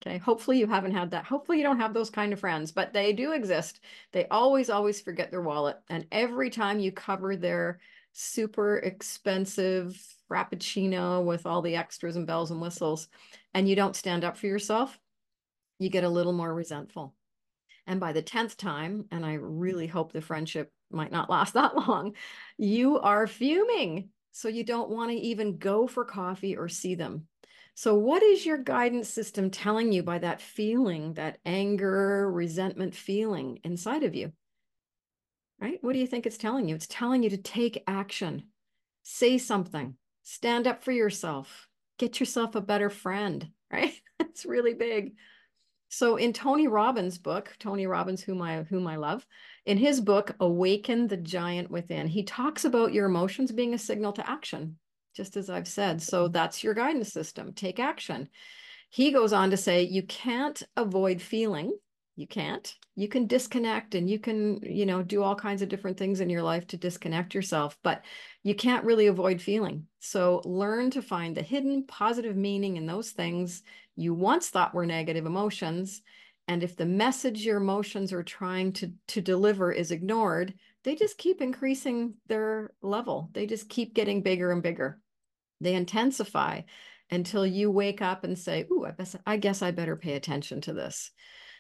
Okay. 0.04 0.18
Hopefully 0.18 0.58
you 0.58 0.66
haven't 0.66 0.94
had 0.94 1.10
that. 1.12 1.24
Hopefully 1.24 1.58
you 1.58 1.64
don't 1.64 1.80
have 1.80 1.94
those 1.94 2.10
kind 2.10 2.32
of 2.32 2.40
friends, 2.40 2.70
but 2.70 2.92
they 2.92 3.12
do 3.12 3.32
exist. 3.32 3.80
They 4.12 4.26
always, 4.28 4.68
always 4.68 5.00
forget 5.00 5.30
their 5.30 5.40
wallet. 5.40 5.78
And 5.88 6.06
every 6.12 6.50
time 6.50 6.78
you 6.78 6.92
cover 6.92 7.34
their 7.34 7.80
super 8.12 8.76
expensive 8.78 10.00
frappuccino 10.30 11.24
with 11.24 11.46
all 11.46 11.62
the 11.62 11.76
extras 11.76 12.16
and 12.16 12.26
bells 12.26 12.50
and 12.50 12.60
whistles, 12.60 13.08
and 13.54 13.68
you 13.68 13.74
don't 13.74 13.96
stand 13.96 14.22
up 14.22 14.36
for 14.36 14.46
yourself, 14.46 14.98
you 15.78 15.90
get 15.90 16.04
a 16.04 16.08
little 16.08 16.32
more 16.32 16.52
resentful. 16.52 17.14
And 17.86 18.00
by 18.00 18.12
the 18.12 18.22
10th 18.22 18.56
time, 18.56 19.06
and 19.10 19.24
I 19.24 19.34
really 19.34 19.86
hope 19.86 20.12
the 20.12 20.20
friendship 20.20 20.72
might 20.90 21.12
not 21.12 21.30
last 21.30 21.54
that 21.54 21.76
long, 21.76 22.14
you 22.58 22.98
are 22.98 23.26
fuming. 23.26 24.10
So 24.32 24.48
you 24.48 24.64
don't 24.64 24.90
want 24.90 25.10
to 25.10 25.16
even 25.16 25.56
go 25.56 25.86
for 25.86 26.04
coffee 26.04 26.56
or 26.56 26.68
see 26.68 26.94
them. 26.94 27.26
So, 27.74 27.94
what 27.94 28.22
is 28.22 28.46
your 28.46 28.56
guidance 28.56 29.08
system 29.08 29.50
telling 29.50 29.92
you 29.92 30.02
by 30.02 30.18
that 30.18 30.40
feeling, 30.40 31.14
that 31.14 31.38
anger, 31.44 32.30
resentment 32.30 32.94
feeling 32.94 33.60
inside 33.64 34.02
of 34.02 34.14
you? 34.14 34.32
Right? 35.60 35.78
What 35.82 35.92
do 35.92 35.98
you 35.98 36.06
think 36.06 36.26
it's 36.26 36.38
telling 36.38 36.68
you? 36.68 36.74
It's 36.74 36.86
telling 36.86 37.22
you 37.22 37.30
to 37.30 37.36
take 37.36 37.82
action, 37.86 38.44
say 39.02 39.36
something, 39.38 39.96
stand 40.22 40.66
up 40.66 40.84
for 40.84 40.92
yourself, 40.92 41.68
get 41.98 42.18
yourself 42.18 42.54
a 42.54 42.60
better 42.62 42.90
friend, 42.90 43.50
right? 43.72 43.92
It's 44.20 44.46
really 44.46 44.74
big. 44.74 45.14
So 45.88 46.16
in 46.16 46.32
Tony 46.32 46.66
Robbins' 46.66 47.18
book, 47.18 47.54
Tony 47.58 47.86
Robbins, 47.86 48.22
whom 48.22 48.42
I 48.42 48.62
whom 48.64 48.86
I 48.86 48.96
love, 48.96 49.26
in 49.64 49.78
his 49.78 50.00
book 50.00 50.34
Awaken 50.40 51.06
the 51.06 51.16
Giant 51.16 51.70
Within, 51.70 52.08
he 52.08 52.24
talks 52.24 52.64
about 52.64 52.92
your 52.92 53.06
emotions 53.06 53.52
being 53.52 53.74
a 53.74 53.78
signal 53.78 54.12
to 54.14 54.28
action 54.28 54.78
just 55.16 55.36
as 55.36 55.48
I've 55.48 55.66
said. 55.66 56.02
So 56.02 56.24
mm-hmm. 56.24 56.32
that's 56.32 56.62
your 56.62 56.74
guidance 56.74 57.12
system. 57.12 57.52
Take 57.54 57.80
action. 57.80 58.28
He 58.90 59.10
goes 59.10 59.32
on 59.32 59.50
to 59.50 59.56
say, 59.56 59.82
you 59.82 60.02
can't 60.02 60.62
avoid 60.76 61.20
feeling. 61.20 61.76
You 62.16 62.26
can't. 62.26 62.74
You 62.94 63.08
can 63.08 63.26
disconnect 63.26 63.94
and 63.94 64.08
you 64.08 64.18
can, 64.18 64.58
you 64.62 64.86
know, 64.86 65.02
do 65.02 65.22
all 65.22 65.36
kinds 65.36 65.60
of 65.60 65.68
different 65.68 65.98
things 65.98 66.20
in 66.20 66.30
your 66.30 66.42
life 66.42 66.66
to 66.68 66.78
disconnect 66.78 67.34
yourself, 67.34 67.76
but 67.82 68.02
you 68.42 68.54
can't 68.54 68.86
really 68.86 69.06
avoid 69.06 69.40
feeling. 69.40 69.86
So 70.00 70.40
learn 70.46 70.90
to 70.92 71.02
find 71.02 71.36
the 71.36 71.42
hidden 71.42 71.84
positive 71.86 72.34
meaning 72.34 72.78
in 72.78 72.86
those 72.86 73.10
things 73.10 73.62
you 73.96 74.14
once 74.14 74.48
thought 74.48 74.72
were 74.72 74.86
negative 74.86 75.26
emotions. 75.26 76.00
And 76.48 76.62
if 76.62 76.74
the 76.74 76.86
message 76.86 77.44
your 77.44 77.58
emotions 77.58 78.14
are 78.14 78.22
trying 78.22 78.72
to, 78.74 78.92
to 79.08 79.20
deliver 79.20 79.70
is 79.70 79.90
ignored, 79.90 80.54
they 80.84 80.94
just 80.94 81.18
keep 81.18 81.42
increasing 81.42 82.14
their 82.28 82.72
level. 82.80 83.28
They 83.34 83.44
just 83.44 83.68
keep 83.68 83.92
getting 83.92 84.22
bigger 84.22 84.52
and 84.52 84.62
bigger. 84.62 85.00
They 85.60 85.74
intensify 85.74 86.62
until 87.10 87.46
you 87.46 87.70
wake 87.70 88.00
up 88.00 88.24
and 88.24 88.38
say, 88.38 88.66
Ooh, 88.70 88.86
I 88.86 88.92
guess, 88.92 89.16
I 89.26 89.36
guess 89.36 89.60
I 89.60 89.70
better 89.70 89.96
pay 89.96 90.14
attention 90.14 90.62
to 90.62 90.72
this. 90.72 91.10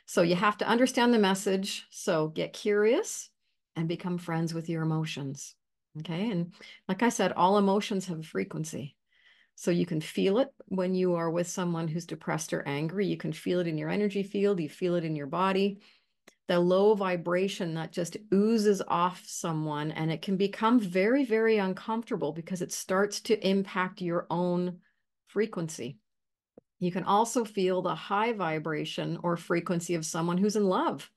So 0.06 0.22
you 0.22 0.36
have 0.36 0.56
to 0.58 0.68
understand 0.68 1.12
the 1.12 1.18
message. 1.18 1.86
So 1.90 2.28
get 2.28 2.52
curious 2.52 3.30
and 3.74 3.88
become 3.88 4.18
friends 4.18 4.54
with 4.54 4.68
your 4.68 4.82
emotions. 4.82 5.54
Okay. 6.00 6.30
And 6.30 6.54
like 6.88 7.02
I 7.02 7.08
said, 7.08 7.32
all 7.32 7.58
emotions 7.58 8.06
have 8.06 8.20
a 8.20 8.22
frequency. 8.22 8.96
So 9.54 9.70
you 9.70 9.86
can 9.86 10.00
feel 10.00 10.38
it 10.38 10.48
when 10.66 10.94
you 10.94 11.14
are 11.14 11.30
with 11.30 11.48
someone 11.48 11.88
who's 11.88 12.06
depressed 12.06 12.52
or 12.52 12.62
angry. 12.66 13.06
You 13.06 13.16
can 13.16 13.32
feel 13.32 13.60
it 13.60 13.66
in 13.66 13.78
your 13.78 13.88
energy 13.88 14.22
field, 14.22 14.60
you 14.60 14.68
feel 14.68 14.94
it 14.94 15.04
in 15.04 15.16
your 15.16 15.26
body 15.26 15.80
the 16.48 16.58
low 16.58 16.94
vibration 16.94 17.74
that 17.74 17.92
just 17.92 18.16
oozes 18.32 18.80
off 18.86 19.22
someone 19.26 19.90
and 19.90 20.10
it 20.12 20.22
can 20.22 20.36
become 20.36 20.78
very 20.78 21.24
very 21.24 21.58
uncomfortable 21.58 22.32
because 22.32 22.62
it 22.62 22.72
starts 22.72 23.20
to 23.20 23.48
impact 23.48 24.00
your 24.00 24.26
own 24.30 24.78
frequency 25.26 25.98
you 26.78 26.92
can 26.92 27.04
also 27.04 27.44
feel 27.44 27.82
the 27.82 27.94
high 27.94 28.32
vibration 28.32 29.18
or 29.22 29.36
frequency 29.36 29.94
of 29.94 30.04
someone 30.04 30.38
who's 30.38 30.56
in 30.56 30.66
love 30.66 31.10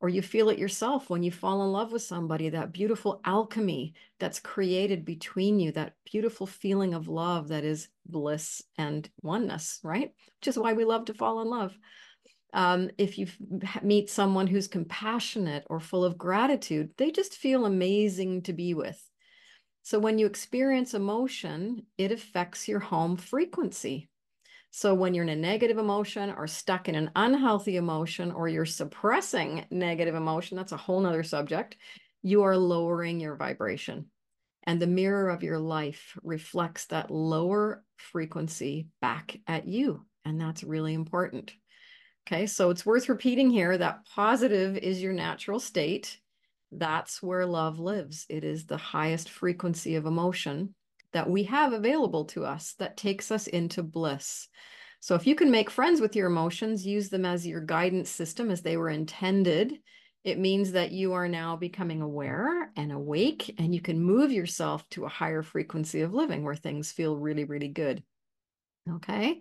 or 0.00 0.08
you 0.08 0.20
feel 0.20 0.48
it 0.48 0.58
yourself 0.58 1.08
when 1.08 1.22
you 1.22 1.30
fall 1.30 1.64
in 1.64 1.70
love 1.70 1.92
with 1.92 2.02
somebody 2.02 2.48
that 2.48 2.72
beautiful 2.72 3.20
alchemy 3.24 3.94
that's 4.18 4.40
created 4.40 5.04
between 5.04 5.60
you 5.60 5.72
that 5.72 5.94
beautiful 6.10 6.46
feeling 6.46 6.94
of 6.94 7.08
love 7.08 7.48
that 7.48 7.64
is 7.64 7.88
bliss 8.06 8.62
and 8.78 9.08
oneness 9.22 9.80
right 9.82 10.12
which 10.40 10.48
is 10.48 10.58
why 10.58 10.72
we 10.72 10.84
love 10.84 11.04
to 11.04 11.14
fall 11.14 11.40
in 11.40 11.48
love 11.48 11.76
um, 12.54 12.90
if 12.98 13.18
you 13.18 13.26
meet 13.82 14.10
someone 14.10 14.46
who's 14.46 14.68
compassionate 14.68 15.64
or 15.70 15.80
full 15.80 16.04
of 16.04 16.18
gratitude, 16.18 16.90
they 16.98 17.10
just 17.10 17.34
feel 17.34 17.64
amazing 17.64 18.42
to 18.42 18.52
be 18.52 18.74
with. 18.74 19.02
So 19.82 19.98
when 19.98 20.18
you 20.18 20.26
experience 20.26 20.94
emotion, 20.94 21.86
it 21.96 22.12
affects 22.12 22.68
your 22.68 22.80
home 22.80 23.16
frequency. 23.16 24.08
So 24.74 24.94
when 24.94 25.12
you're 25.12 25.24
in 25.24 25.28
a 25.28 25.36
negative 25.36 25.76
emotion 25.76 26.32
or 26.34 26.46
stuck 26.46 26.88
in 26.88 26.94
an 26.94 27.10
unhealthy 27.14 27.76
emotion 27.76 28.32
or 28.32 28.48
you're 28.48 28.64
suppressing 28.64 29.66
negative 29.70 30.14
emotion, 30.14 30.56
that's 30.56 30.72
a 30.72 30.78
whole 30.78 30.98
nother 30.98 31.22
subject, 31.22 31.76
you 32.22 32.42
are 32.44 32.56
lowering 32.56 33.20
your 33.20 33.36
vibration. 33.36 34.06
And 34.64 34.80
the 34.80 34.86
mirror 34.86 35.28
of 35.28 35.42
your 35.42 35.58
life 35.58 36.18
reflects 36.22 36.86
that 36.86 37.10
lower 37.10 37.84
frequency 37.96 38.88
back 39.02 39.38
at 39.46 39.68
you. 39.68 40.06
And 40.24 40.40
that's 40.40 40.64
really 40.64 40.94
important. 40.94 41.52
Okay, 42.26 42.46
so 42.46 42.70
it's 42.70 42.86
worth 42.86 43.10
repeating 43.10 43.50
here 43.50 43.76
that 43.76 44.06
positive 44.06 44.78
is 44.78 45.02
your 45.02 45.12
natural 45.12 45.60
state. 45.60 46.18
That's 46.70 47.22
where 47.22 47.44
love 47.44 47.78
lives. 47.78 48.24
It 48.30 48.42
is 48.42 48.64
the 48.64 48.78
highest 48.78 49.28
frequency 49.28 49.96
of 49.96 50.06
emotion 50.06 50.74
that 51.12 51.28
we 51.28 51.44
have 51.44 51.72
available 51.72 52.24
to 52.26 52.44
us 52.44 52.74
that 52.78 52.96
takes 52.96 53.30
us 53.30 53.46
into 53.46 53.82
bliss. 53.82 54.48
So 55.00 55.14
if 55.14 55.26
you 55.26 55.34
can 55.34 55.50
make 55.50 55.70
friends 55.70 56.00
with 56.00 56.14
your 56.14 56.28
emotions, 56.28 56.86
use 56.86 57.08
them 57.08 57.24
as 57.24 57.46
your 57.46 57.60
guidance 57.60 58.08
system 58.08 58.50
as 58.50 58.62
they 58.62 58.76
were 58.76 58.88
intended, 58.88 59.78
it 60.24 60.38
means 60.38 60.72
that 60.72 60.92
you 60.92 61.14
are 61.14 61.26
now 61.26 61.56
becoming 61.56 62.00
aware 62.00 62.70
and 62.76 62.92
awake, 62.92 63.52
and 63.58 63.74
you 63.74 63.80
can 63.80 64.00
move 64.00 64.30
yourself 64.30 64.88
to 64.90 65.04
a 65.04 65.08
higher 65.08 65.42
frequency 65.42 66.02
of 66.02 66.14
living 66.14 66.44
where 66.44 66.54
things 66.54 66.92
feel 66.92 67.16
really, 67.16 67.44
really 67.44 67.68
good. 67.68 68.04
Okay. 68.88 69.40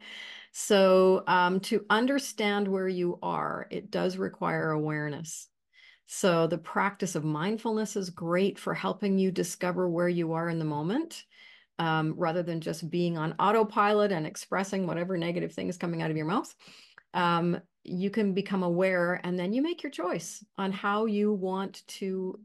So 0.51 1.23
um, 1.27 1.59
to 1.61 1.85
understand 1.89 2.67
where 2.67 2.87
you 2.87 3.19
are, 3.21 3.67
it 3.69 3.91
does 3.91 4.17
require 4.17 4.71
awareness. 4.71 5.47
So 6.07 6.47
the 6.47 6.57
practice 6.57 7.15
of 7.15 7.23
mindfulness 7.23 7.95
is 7.95 8.09
great 8.09 8.59
for 8.59 8.73
helping 8.73 9.17
you 9.17 9.31
discover 9.31 9.87
where 9.87 10.09
you 10.09 10.33
are 10.33 10.49
in 10.49 10.59
the 10.59 10.65
moment. 10.65 11.23
Um, 11.79 12.13
rather 12.15 12.43
than 12.43 12.61
just 12.61 12.91
being 12.91 13.17
on 13.17 13.33
autopilot 13.39 14.11
and 14.11 14.27
expressing 14.27 14.85
whatever 14.85 15.17
negative 15.17 15.51
thing 15.51 15.67
is 15.67 15.77
coming 15.77 16.03
out 16.03 16.11
of 16.11 16.17
your 16.17 16.27
mouth, 16.27 16.53
um, 17.15 17.59
you 17.83 18.11
can 18.11 18.33
become 18.33 18.61
aware 18.61 19.19
and 19.23 19.39
then 19.39 19.51
you 19.51 19.63
make 19.63 19.81
your 19.81 19.91
choice 19.91 20.45
on 20.57 20.71
how 20.71 21.05
you 21.05 21.33
want 21.33 21.81
to 21.87 22.39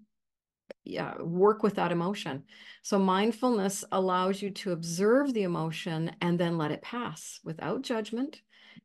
yeah, 0.84 1.20
work 1.20 1.62
with 1.62 1.74
that 1.74 1.92
emotion. 1.92 2.44
So 2.82 2.98
mindfulness 2.98 3.84
allows 3.92 4.40
you 4.40 4.50
to 4.50 4.72
observe 4.72 5.34
the 5.34 5.42
emotion 5.42 6.12
and 6.20 6.38
then 6.38 6.58
let 6.58 6.70
it 6.70 6.82
pass 6.82 7.40
without 7.44 7.82
judgment 7.82 8.40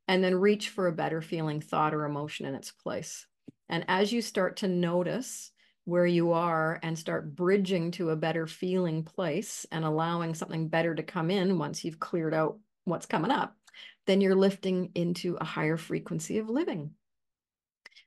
and 0.08 0.24
then 0.24 0.36
reach 0.36 0.70
for 0.70 0.88
a 0.88 0.94
better 0.94 1.22
feeling 1.22 1.62
thought 1.62 1.94
or 1.94 2.06
emotion 2.06 2.46
in 2.46 2.56
its 2.56 2.72
place. 2.72 3.26
And 3.70 3.86
as 3.88 4.12
you 4.12 4.22
start 4.22 4.58
to 4.58 4.68
notice 4.68 5.52
where 5.86 6.06
you 6.06 6.32
are 6.32 6.80
and 6.84 6.98
start 6.98 7.36
bridging 7.36 7.92
to 7.92 8.12
a 8.12 8.16
better 8.16 8.48
feeling 8.48 9.04
place 9.04 9.66
and 9.72 9.84
allowing 9.84 10.34
something 10.34 10.68
better 10.68 10.94
to 10.94 11.04
come 11.04 11.32
in 11.32 11.58
once 11.58 11.84
you've 11.84 12.00
cleared 12.00 12.34
out 12.34 12.60
what's 12.86 13.06
coming 13.06 13.32
up, 13.32 13.56
then 14.06 14.22
you're 14.22 14.36
lifting 14.36 14.92
into 14.96 15.36
a 15.36 15.46
higher 15.46 15.78
frequency 15.78 16.38
of 16.38 16.50
living. 16.50 16.92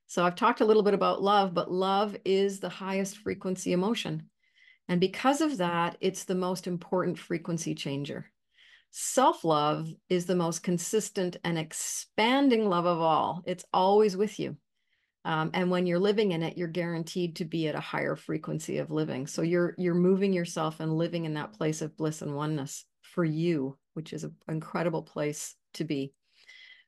So 0.06 0.24
I've 0.24 0.36
talked 0.36 0.60
a 0.60 0.64
little 0.64 0.82
bit 0.82 0.94
about 0.94 1.22
love, 1.22 1.54
but 1.54 1.72
love 1.72 2.16
is 2.24 2.60
the 2.60 2.68
highest 2.68 3.18
frequency 3.18 3.72
emotion. 3.72 4.28
And 4.88 5.00
because 5.00 5.40
of 5.40 5.56
that, 5.56 5.96
it's 6.00 6.24
the 6.24 6.34
most 6.34 6.66
important 6.66 7.18
frequency 7.18 7.74
changer. 7.74 8.30
Self 8.90 9.44
love 9.44 9.92
is 10.08 10.26
the 10.26 10.36
most 10.36 10.62
consistent 10.62 11.38
and 11.42 11.58
expanding 11.58 12.68
love 12.68 12.86
of 12.86 13.00
all. 13.00 13.42
It's 13.44 13.64
always 13.72 14.16
with 14.16 14.38
you. 14.38 14.56
Um, 15.24 15.50
and 15.54 15.70
when 15.70 15.86
you're 15.86 15.98
living 15.98 16.32
in 16.32 16.42
it, 16.42 16.58
you're 16.58 16.68
guaranteed 16.68 17.36
to 17.36 17.44
be 17.44 17.68
at 17.68 17.74
a 17.74 17.80
higher 17.80 18.16
frequency 18.16 18.78
of 18.78 18.90
living. 18.90 19.26
So 19.26 19.42
you're 19.42 19.74
you're 19.78 19.94
moving 19.94 20.32
yourself 20.32 20.80
and 20.80 20.98
living 20.98 21.24
in 21.24 21.34
that 21.34 21.54
place 21.54 21.80
of 21.82 21.96
bliss 21.96 22.22
and 22.22 22.34
oneness 22.34 22.84
for 23.02 23.24
you, 23.24 23.78
which 23.94 24.12
is 24.12 24.24
an 24.24 24.34
incredible 24.48 25.02
place 25.02 25.54
to 25.74 25.84
be 25.84 26.12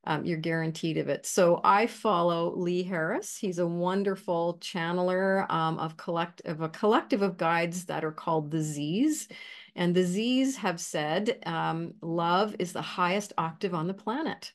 um, 0.06 0.24
you're 0.24 0.38
guaranteed 0.38 0.98
of 0.98 1.08
it. 1.08 1.26
So 1.26 1.60
I 1.64 1.88
follow 1.88 2.54
Lee 2.56 2.84
Harris. 2.84 3.36
He's 3.36 3.58
a 3.58 3.66
wonderful 3.66 4.58
channeler 4.60 5.50
um, 5.50 5.78
of 5.78 5.96
collect 5.96 6.42
of 6.44 6.60
a 6.60 6.68
collective 6.68 7.22
of 7.22 7.36
guides 7.36 7.86
that 7.86 8.04
are 8.04 8.12
called 8.12 8.50
the 8.50 8.62
Z's, 8.62 9.28
and 9.74 9.94
the 9.94 10.04
Z's 10.04 10.56
have 10.56 10.80
said 10.80 11.38
um, 11.44 11.94
love 12.00 12.54
is 12.58 12.72
the 12.72 12.82
highest 12.82 13.32
octave 13.36 13.74
on 13.74 13.88
the 13.88 13.94
planet. 13.94 14.52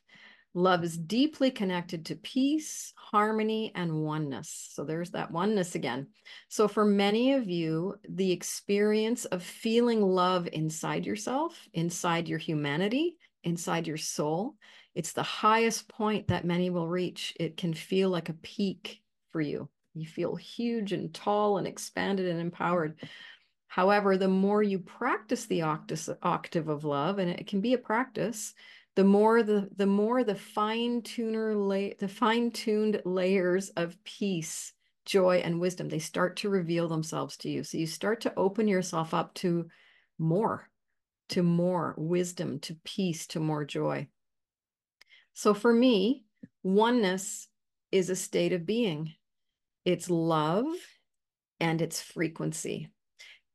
Love 0.54 0.84
is 0.84 0.98
deeply 0.98 1.50
connected 1.50 2.04
to 2.04 2.16
peace, 2.16 2.92
harmony, 2.96 3.72
and 3.74 3.90
oneness. 4.04 4.68
So 4.72 4.84
there's 4.84 5.12
that 5.12 5.30
oneness 5.30 5.74
again. 5.74 6.08
So 6.48 6.68
for 6.68 6.84
many 6.84 7.32
of 7.32 7.48
you, 7.48 7.94
the 8.08 8.32
experience 8.32 9.24
of 9.24 9.42
feeling 9.42 10.02
love 10.02 10.46
inside 10.52 11.06
yourself, 11.06 11.58
inside 11.72 12.28
your 12.28 12.38
humanity, 12.38 13.16
inside 13.44 13.86
your 13.86 13.96
soul, 13.96 14.56
it's 14.94 15.14
the 15.14 15.22
highest 15.22 15.88
point 15.88 16.28
that 16.28 16.44
many 16.44 16.68
will 16.68 16.88
reach. 16.88 17.34
It 17.40 17.56
can 17.56 17.72
feel 17.72 18.10
like 18.10 18.28
a 18.28 18.34
peak 18.34 19.00
for 19.30 19.40
you. 19.40 19.70
You 19.94 20.06
feel 20.06 20.36
huge 20.36 20.92
and 20.92 21.14
tall 21.14 21.56
and 21.56 21.66
expanded 21.66 22.28
and 22.28 22.40
empowered. 22.40 22.98
However, 23.68 24.18
the 24.18 24.28
more 24.28 24.62
you 24.62 24.78
practice 24.78 25.46
the 25.46 25.62
octave 25.62 26.68
of 26.68 26.84
love, 26.84 27.18
and 27.18 27.30
it 27.30 27.46
can 27.46 27.62
be 27.62 27.72
a 27.72 27.78
practice, 27.78 28.52
the 28.94 29.04
more 29.04 29.42
the 29.42 29.68
the 29.76 29.86
more 29.86 30.22
the 30.22 30.34
fine 30.34 31.02
tuner 31.02 31.54
la- 31.54 31.94
the 31.98 32.08
fine 32.08 32.50
tuned 32.50 33.00
layers 33.04 33.70
of 33.70 34.02
peace, 34.04 34.72
joy, 35.06 35.38
and 35.38 35.60
wisdom 35.60 35.88
they 35.88 35.98
start 35.98 36.36
to 36.38 36.50
reveal 36.50 36.88
themselves 36.88 37.36
to 37.38 37.50
you. 37.50 37.64
So 37.64 37.78
you 37.78 37.86
start 37.86 38.20
to 38.22 38.34
open 38.36 38.68
yourself 38.68 39.14
up 39.14 39.34
to 39.34 39.68
more, 40.18 40.68
to 41.30 41.42
more 41.42 41.94
wisdom, 41.96 42.60
to 42.60 42.76
peace, 42.84 43.26
to 43.28 43.40
more 43.40 43.64
joy. 43.64 44.08
So 45.32 45.54
for 45.54 45.72
me, 45.72 46.24
oneness 46.62 47.48
is 47.90 48.10
a 48.10 48.16
state 48.16 48.52
of 48.52 48.66
being. 48.66 49.14
It's 49.84 50.10
love 50.10 50.66
and 51.58 51.80
it's 51.80 52.02
frequency. 52.02 52.88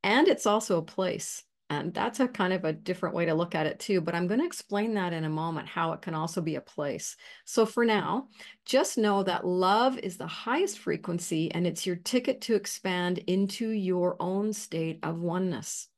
And 0.03 0.27
it's 0.27 0.45
also 0.45 0.77
a 0.77 0.83
place. 0.83 1.43
And 1.69 1.93
that's 1.93 2.21
a 2.21 2.27
kind 2.27 2.53
of 2.53 2.63
a 2.63 2.71
different 2.71 3.13
way 3.13 3.25
to 3.25 3.33
look 3.33 3.53
at 3.53 3.65
it 3.65 3.79
too. 3.79 3.99
But 3.99 4.15
I'm 4.15 4.27
going 4.27 4.39
to 4.39 4.45
explain 4.45 4.93
that 4.93 5.11
in 5.11 5.25
a 5.25 5.29
moment, 5.29 5.67
how 5.67 5.91
it 5.91 6.01
can 6.01 6.13
also 6.13 6.39
be 6.39 6.55
a 6.55 6.61
place. 6.61 7.17
So 7.43 7.65
for 7.65 7.83
now, 7.83 8.29
just 8.65 8.97
know 8.97 9.23
that 9.23 9.45
love 9.45 9.97
is 9.99 10.15
the 10.15 10.27
highest 10.27 10.79
frequency 10.79 11.51
and 11.51 11.67
it's 11.67 11.85
your 11.85 11.97
ticket 11.97 12.39
to 12.41 12.55
expand 12.55 13.17
into 13.27 13.69
your 13.69 14.15
own 14.21 14.53
state 14.53 14.99
of 15.03 15.19
oneness. 15.19 15.89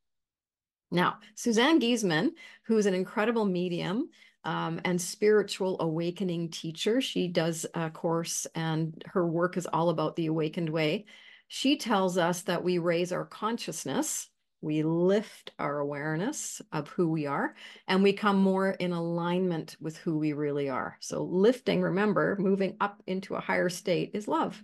Now, 0.91 1.17
Suzanne 1.35 1.79
Giesemann, 1.79 2.31
who's 2.63 2.87
an 2.87 2.95
incredible 2.95 3.45
medium, 3.45 4.09
um, 4.43 4.79
and 4.85 5.01
spiritual 5.01 5.77
awakening 5.81 6.49
teacher. 6.49 7.01
She 7.01 7.27
does 7.27 7.65
a 7.73 7.89
course, 7.89 8.47
and 8.55 9.03
her 9.07 9.27
work 9.27 9.57
is 9.57 9.67
all 9.67 9.89
about 9.89 10.15
the 10.15 10.27
awakened 10.27 10.69
way. 10.69 11.05
She 11.47 11.77
tells 11.77 12.17
us 12.17 12.43
that 12.43 12.63
we 12.63 12.77
raise 12.77 13.11
our 13.11 13.25
consciousness, 13.25 14.29
we 14.61 14.83
lift 14.83 15.51
our 15.57 15.79
awareness 15.79 16.61
of 16.71 16.89
who 16.89 17.09
we 17.09 17.25
are, 17.25 17.55
and 17.87 18.03
we 18.03 18.11
come 18.11 18.37
more 18.37 18.71
in 18.71 18.91
alignment 18.91 19.77
with 19.79 19.97
who 19.97 20.17
we 20.17 20.33
really 20.33 20.67
are. 20.69 20.97
So, 20.99 21.23
lifting, 21.23 21.81
remember, 21.81 22.35
moving 22.39 22.75
up 22.81 23.01
into 23.07 23.35
a 23.35 23.41
higher 23.41 23.69
state 23.69 24.11
is 24.13 24.27
love. 24.27 24.61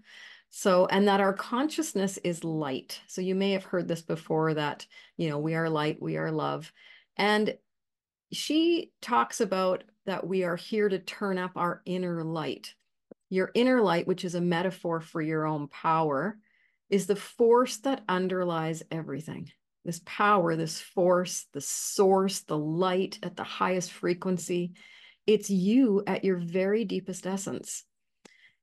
So, 0.50 0.86
and 0.88 1.08
that 1.08 1.22
our 1.22 1.34
consciousness 1.34 2.18
is 2.18 2.44
light. 2.44 3.00
So, 3.08 3.22
you 3.22 3.36
may 3.36 3.52
have 3.52 3.64
heard 3.64 3.88
this 3.88 4.02
before 4.02 4.54
that, 4.56 4.86
you 5.16 5.30
know, 5.30 5.40
we 5.40 5.56
are 5.56 5.70
light, 5.70 6.02
we 6.02 6.18
are 6.18 6.32
love. 6.32 6.72
And 7.16 7.58
she 8.34 8.92
talks 9.02 9.40
about 9.40 9.86
that 10.06 10.28
we 10.28 10.44
are 10.44 10.58
here 10.58 10.90
to 10.90 11.00
turn 11.00 11.38
up 11.38 11.52
our 11.56 11.82
inner 11.86 12.24
light. 12.24 12.74
Your 13.30 13.50
inner 13.54 13.82
light, 13.82 14.08
which 14.08 14.26
is 14.26 14.36
a 14.36 14.42
metaphor 14.42 15.00
for 15.00 15.22
your 15.22 15.46
own 15.46 15.68
power, 15.68 16.38
is 16.90 17.08
the 17.08 17.16
force 17.16 17.78
that 17.78 18.04
underlies 18.08 18.84
everything. 18.92 19.52
This 19.86 20.02
power, 20.04 20.56
this 20.56 20.82
force, 20.82 21.46
the 21.54 21.62
source, 21.62 22.42
the 22.42 22.58
light 22.58 23.20
at 23.24 23.36
the 23.36 23.44
highest 23.44 23.92
frequency, 23.92 24.74
it's 25.28 25.50
you 25.50 26.04
at 26.08 26.26
your 26.26 26.38
very 26.38 26.86
deepest 26.86 27.26
essence. 27.28 27.84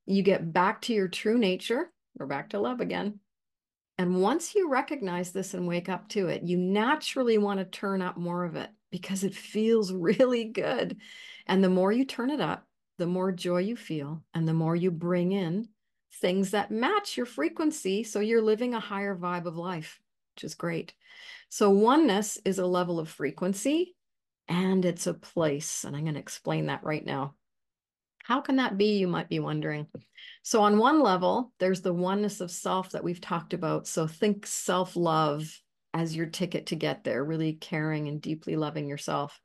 You 0.05 0.23
get 0.23 0.53
back 0.53 0.83
to 0.83 0.93
your 0.93 1.09
true 1.09 1.39
nature, 1.39 1.91
or 2.19 2.27
back 2.27 2.51
to 2.51 2.59
love 2.59 2.81
again. 2.81 3.21
And 3.99 4.21
once 4.21 4.55
you 4.55 4.69
recognize 4.69 5.33
this 5.33 5.55
and 5.55 5.67
wake 5.67 5.89
up 5.89 6.09
to 6.11 6.29
it, 6.29 6.43
you 6.43 6.57
naturally 6.57 7.39
want 7.39 7.61
to 7.61 7.65
turn 7.65 8.03
up 8.03 8.17
more 8.17 8.45
of 8.45 8.57
it 8.57 8.71
because 8.91 9.23
it 9.23 9.35
feels 9.35 9.93
really 9.93 10.45
good. 10.45 10.97
And 11.47 11.63
the 11.63 11.71
more 11.71 11.93
you 11.93 12.05
turn 12.05 12.31
it 12.31 12.41
up, 12.41 12.67
the 12.99 13.07
more 13.07 13.33
joy 13.33 13.59
you 13.59 13.77
feel, 13.77 14.23
and 14.35 14.47
the 14.47 14.55
more 14.55 14.77
you 14.77 14.91
bring 14.91 15.33
in 15.33 15.69
things 16.21 16.51
that 16.51 16.71
match 16.71 17.17
your 17.17 17.27
frequency. 17.27 18.05
So 18.05 18.21
you're 18.21 18.43
living 18.43 18.75
a 18.75 18.81
higher 18.81 19.17
vibe 19.17 19.47
of 19.47 19.57
life, 19.57 20.01
which 20.35 20.45
is 20.45 20.55
great. 20.55 20.95
So 21.49 21.71
oneness 21.71 22.39
is 22.45 22.59
a 22.59 22.67
level 22.67 22.99
of 22.99 23.09
frequency 23.09 23.95
and 24.49 24.85
it's 24.85 25.07
a 25.07 25.15
place. 25.15 25.85
And 25.85 25.97
I'm 25.97 26.03
going 26.03 26.15
to 26.15 26.21
explain 26.21 26.67
that 26.67 26.85
right 26.85 27.05
now. 27.05 27.35
How 28.25 28.41
can 28.41 28.57
that 28.57 28.79
be? 28.79 28.99
You 28.99 29.09
might 29.09 29.29
be 29.29 29.41
wondering. 29.41 29.87
So, 30.45 30.63
on 30.63 30.79
one 30.79 31.01
level, 31.01 31.53
there's 31.59 31.81
the 31.81 31.93
oneness 31.93 32.41
of 32.41 32.53
self 32.53 32.91
that 32.91 33.03
we've 33.03 33.21
talked 33.21 33.53
about. 33.53 33.89
So, 33.89 34.07
think 34.07 34.47
self 34.47 34.95
love, 34.95 35.45
as 35.93 36.15
your 36.15 36.27
ticket 36.27 36.67
to 36.67 36.77
get 36.77 37.03
there, 37.03 37.25
really 37.25 37.55
caring 37.55 38.07
and 38.07 38.23
deeply 38.23 38.55
loving 38.55 38.87
yourself. 38.87 39.41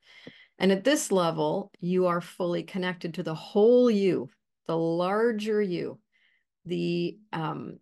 And 0.60 0.70
at 0.70 0.84
this 0.84 1.10
level, 1.10 1.72
you 1.80 2.06
are 2.06 2.20
fully 2.20 2.62
connected 2.62 3.14
to 3.14 3.24
the 3.24 3.34
whole 3.34 3.90
you, 3.90 4.28
the 4.66 4.76
larger 4.76 5.60
you, 5.60 5.98
the 6.64 7.18
um, 7.32 7.78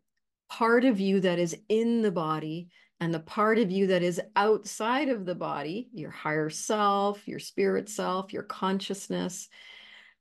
part 0.49 0.85
of 0.85 1.01
you 1.01 1.21
that 1.21 1.38
is 1.38 1.57
in 1.69 2.03
the 2.03 2.11
body 2.11 2.69
and 3.00 3.12
the 3.12 3.20
part 3.20 3.59
of 3.59 3.70
you 3.70 3.88
that 3.88 4.02
is 4.02 4.20
outside 4.37 5.09
of 5.09 5.26
the 5.26 5.35
body, 5.35 5.88
your 5.92 6.11
higher 6.11 6.48
self, 6.48 7.28
your 7.28 7.38
spirit 7.38 7.88
self, 7.88 8.32
your 8.32 8.42
consciousness. 8.42 9.48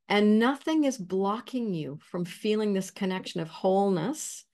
And 0.10 0.40
nothing 0.40 0.84
is 0.84 0.98
blocking 0.98 1.74
you 1.74 2.00
from 2.02 2.26
feeling 2.26 2.74
this 2.74 2.92
connection 2.92 3.40
of 3.40 3.48
wholeness 3.48 4.46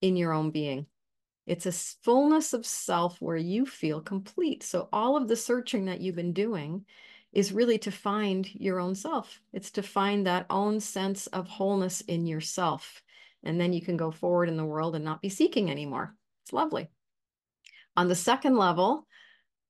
in 0.00 0.16
your 0.16 0.32
own 0.32 0.50
being. 0.50 0.86
It's 1.46 1.66
a 1.66 1.72
fullness 1.72 2.54
of 2.54 2.66
self 2.66 3.20
where 3.20 3.36
you 3.36 3.66
feel 3.66 4.00
complete. 4.00 4.62
So, 4.64 4.88
all 4.92 5.16
of 5.16 5.28
the 5.28 5.36
searching 5.36 5.84
that 5.84 6.00
you've 6.00 6.16
been 6.16 6.32
doing 6.32 6.84
is 7.32 7.52
really 7.52 7.78
to 7.78 7.92
find 7.92 8.52
your 8.54 8.80
own 8.80 8.94
self. 8.94 9.40
It's 9.52 9.70
to 9.72 9.82
find 9.82 10.26
that 10.26 10.46
own 10.50 10.80
sense 10.80 11.26
of 11.28 11.46
wholeness 11.46 12.00
in 12.00 12.26
yourself. 12.26 13.02
And 13.44 13.60
then 13.60 13.72
you 13.72 13.80
can 13.80 13.96
go 13.96 14.10
forward 14.10 14.48
in 14.48 14.56
the 14.56 14.64
world 14.64 14.96
and 14.96 15.04
not 15.04 15.22
be 15.22 15.28
seeking 15.28 15.70
anymore. 15.70 16.16
It's 16.42 16.52
lovely. 16.52 16.88
On 17.96 18.08
the 18.08 18.14
second 18.14 18.56
level, 18.56 19.06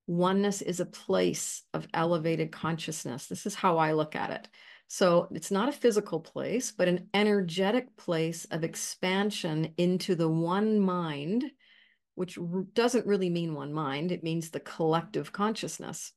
oneness 0.07 0.63
is 0.63 0.81
a 0.81 0.87
place 0.87 1.63
of 1.75 1.89
elevated 1.95 2.53
consciousness. 2.53 3.27
This 3.27 3.47
is 3.47 3.55
how 3.55 3.79
I 3.79 3.93
look 3.93 4.17
at 4.17 4.31
it. 4.31 4.49
So 4.89 5.29
it's 5.33 5.51
not 5.51 5.69
a 5.69 5.73
physical 5.73 6.21
place, 6.21 6.71
but 6.71 6.89
an 6.89 7.09
energetic 7.13 7.97
place 7.97 8.45
of 8.51 8.63
expansion 8.63 9.75
into 9.77 10.15
the 10.15 10.29
one 10.29 10.79
mind 10.79 11.45
which 12.17 12.39
doesn't 12.73 13.07
really 13.07 13.31
mean 13.31 13.55
one 13.55 13.73
mind, 13.73 14.11
it 14.11 14.25
means 14.25 14.51
the 14.51 14.59
collective 14.59 15.33
consciousness. 15.33 16.13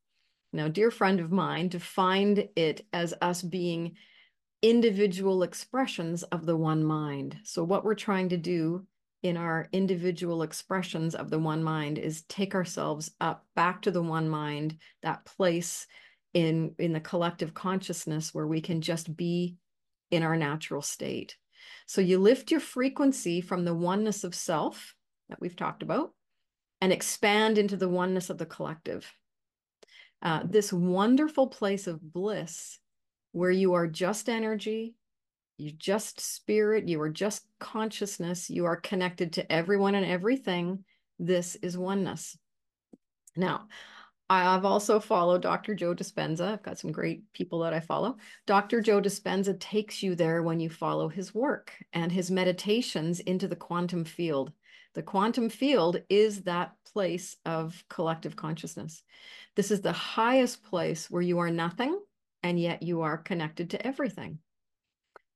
Now, 0.52 0.68
dear 0.68 0.90
friend 0.90 1.20
of 1.20 1.32
mine 1.32 1.68
defined 1.68 2.48
it 2.56 2.86
as 2.92 3.14
us 3.22 3.42
being 3.42 3.98
individual 4.62 5.44
expressions 5.44 6.24
of 6.24 6.46
the 6.46 6.56
one 6.56 6.84
mind. 6.84 7.38
So, 7.44 7.64
what 7.64 7.84
we're 7.84 7.96
trying 7.96 8.30
to 8.30 8.38
do 8.38 8.88
in 9.22 9.38
our 9.38 9.68
individual 9.72 10.44
expressions 10.44 11.14
of 11.14 11.30
the 11.30 11.40
one 11.40 11.64
mind 11.64 11.98
is 11.98 12.24
take 12.24 12.56
ourselves 12.56 13.12
up 13.20 13.46
back 13.56 13.82
to 13.82 13.92
the 13.92 14.02
one 14.02 14.30
mind, 14.30 14.78
that 15.04 15.26
place 15.26 15.88
in, 16.34 16.74
in 16.80 16.94
the 16.94 17.00
collective 17.00 17.54
consciousness 17.54 18.34
where 18.34 18.48
we 18.48 18.62
can 18.62 18.82
just 18.82 19.16
be 19.16 19.58
in 20.12 20.24
our 20.24 20.38
natural 20.38 20.82
state. 20.82 21.36
So, 21.86 22.02
you 22.02 22.20
lift 22.20 22.52
your 22.52 22.60
frequency 22.60 23.42
from 23.42 23.66
the 23.66 23.74
oneness 23.74 24.24
of 24.24 24.34
self 24.34 24.96
that 25.28 25.42
we've 25.42 25.56
talked 25.56 25.84
about 25.84 26.14
and 26.82 26.94
expand 26.94 27.58
into 27.58 27.76
the 27.76 27.90
oneness 27.90 28.30
of 28.30 28.38
the 28.38 28.46
collective. 28.46 29.12
Uh, 30.22 30.42
this 30.46 30.72
wonderful 30.72 31.48
place 31.48 31.88
of 31.88 32.02
bliss 32.02 32.80
where 33.32 33.52
you 33.52 33.74
are 33.74 33.88
just 33.88 34.30
energy, 34.30 34.96
you 35.60 35.72
just 35.72 36.20
spirit, 36.20 36.88
you 36.88 37.02
are 37.02 37.10
just 37.10 37.46
consciousness, 37.60 38.50
you 38.50 38.66
are 38.66 38.78
connected 38.78 39.34
to 39.34 39.52
everyone 39.52 39.96
and 39.96 40.06
everything. 40.06 40.84
This 41.20 41.56
is 41.56 41.78
oneness. 41.78 42.38
Now, 43.36 43.68
I've 44.30 44.64
also 44.64 45.00
followed 45.00 45.42
Dr. 45.42 45.74
Joe 45.74 45.96
Dispenza. 45.96 46.54
I've 46.54 46.64
got 46.64 46.78
some 46.78 46.92
great 46.92 47.24
people 47.34 47.60
that 47.60 47.74
I 47.74 47.80
follow. 47.80 48.18
Dr. 48.46 48.80
Joe 48.80 49.02
Dispenza 49.02 49.60
takes 49.60 50.04
you 50.04 50.14
there 50.14 50.44
when 50.44 50.60
you 50.60 50.70
follow 50.70 51.10
his 51.10 51.34
work 51.34 51.74
and 51.94 52.12
his 52.12 52.30
meditations 52.30 53.20
into 53.22 53.48
the 53.48 53.56
quantum 53.56 54.06
field. 54.06 54.52
The 54.94 55.02
quantum 55.02 55.50
field 55.50 56.02
is 56.10 56.44
that 56.44 56.74
place 56.94 57.38
of 57.46 57.84
collective 57.90 58.36
consciousness. 58.36 59.04
This 59.56 59.72
is 59.72 59.82
the 59.82 59.92
highest 59.92 60.64
place 60.64 61.10
where 61.10 61.22
you 61.22 61.40
are 61.40 61.52
nothing 61.52 62.00
and 62.44 62.60
yet 62.60 62.84
you 62.84 63.02
are 63.02 63.18
connected 63.18 63.72
to 63.72 63.88
everything. 63.88 64.40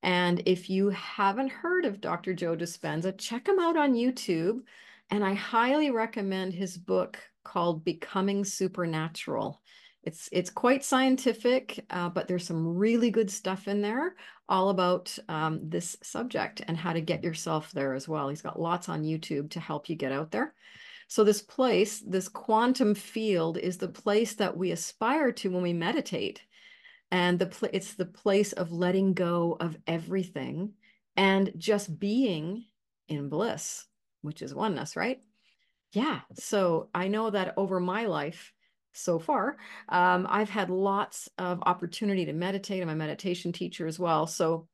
And 0.04 0.42
if 0.44 0.68
you 0.68 0.90
haven't 0.90 1.48
heard 1.48 1.86
of 1.86 2.02
Dr. 2.02 2.34
Joe 2.34 2.54
Dispenza, 2.54 3.16
check 3.16 3.48
him 3.48 3.58
out 3.58 3.78
on 3.78 3.94
YouTube. 3.94 4.60
And 5.08 5.24
I 5.24 5.32
highly 5.32 5.90
recommend 5.90 6.52
his 6.52 6.76
book 6.76 7.18
called 7.42 7.86
Becoming 7.86 8.44
Supernatural. 8.44 9.62
It's 10.02 10.28
it's 10.30 10.50
quite 10.50 10.84
scientific, 10.84 11.86
uh, 11.88 12.10
but 12.10 12.28
there's 12.28 12.46
some 12.46 12.76
really 12.76 13.10
good 13.10 13.30
stuff 13.30 13.66
in 13.66 13.80
there, 13.80 14.16
all 14.46 14.68
about 14.68 15.18
um, 15.30 15.60
this 15.62 15.96
subject 16.02 16.60
and 16.68 16.76
how 16.76 16.92
to 16.92 17.00
get 17.00 17.24
yourself 17.24 17.72
there 17.72 17.94
as 17.94 18.06
well. 18.06 18.28
He's 18.28 18.42
got 18.42 18.60
lots 18.60 18.90
on 18.90 19.04
YouTube 19.04 19.48
to 19.52 19.60
help 19.60 19.88
you 19.88 19.96
get 19.96 20.12
out 20.12 20.30
there. 20.30 20.52
So 21.08 21.24
this 21.24 21.40
place, 21.40 22.00
this 22.00 22.28
quantum 22.28 22.94
field, 22.94 23.56
is 23.56 23.78
the 23.78 23.88
place 23.88 24.34
that 24.34 24.54
we 24.54 24.70
aspire 24.70 25.32
to 25.32 25.50
when 25.50 25.62
we 25.62 25.72
meditate 25.72 26.42
and 27.14 27.38
the 27.38 27.70
it's 27.72 27.94
the 27.94 28.04
place 28.04 28.52
of 28.52 28.72
letting 28.72 29.14
go 29.14 29.56
of 29.60 29.76
everything 29.86 30.72
and 31.16 31.52
just 31.56 31.96
being 32.00 32.64
in 33.08 33.28
bliss 33.28 33.86
which 34.22 34.42
is 34.42 34.54
oneness 34.54 34.96
right? 34.96 35.20
Yeah 35.92 36.22
so 36.32 36.88
i 36.92 37.06
know 37.06 37.30
that 37.30 37.54
over 37.56 37.78
my 37.78 38.06
life 38.06 38.52
so 38.92 39.20
far 39.20 39.56
um, 39.90 40.26
i've 40.28 40.50
had 40.50 40.70
lots 40.70 41.28
of 41.38 41.62
opportunity 41.66 42.24
to 42.24 42.32
meditate 42.32 42.82
i'm 42.82 42.88
a 42.88 42.96
meditation 42.96 43.52
teacher 43.52 43.86
as 43.86 43.98
well. 43.98 44.26
So 44.26 44.66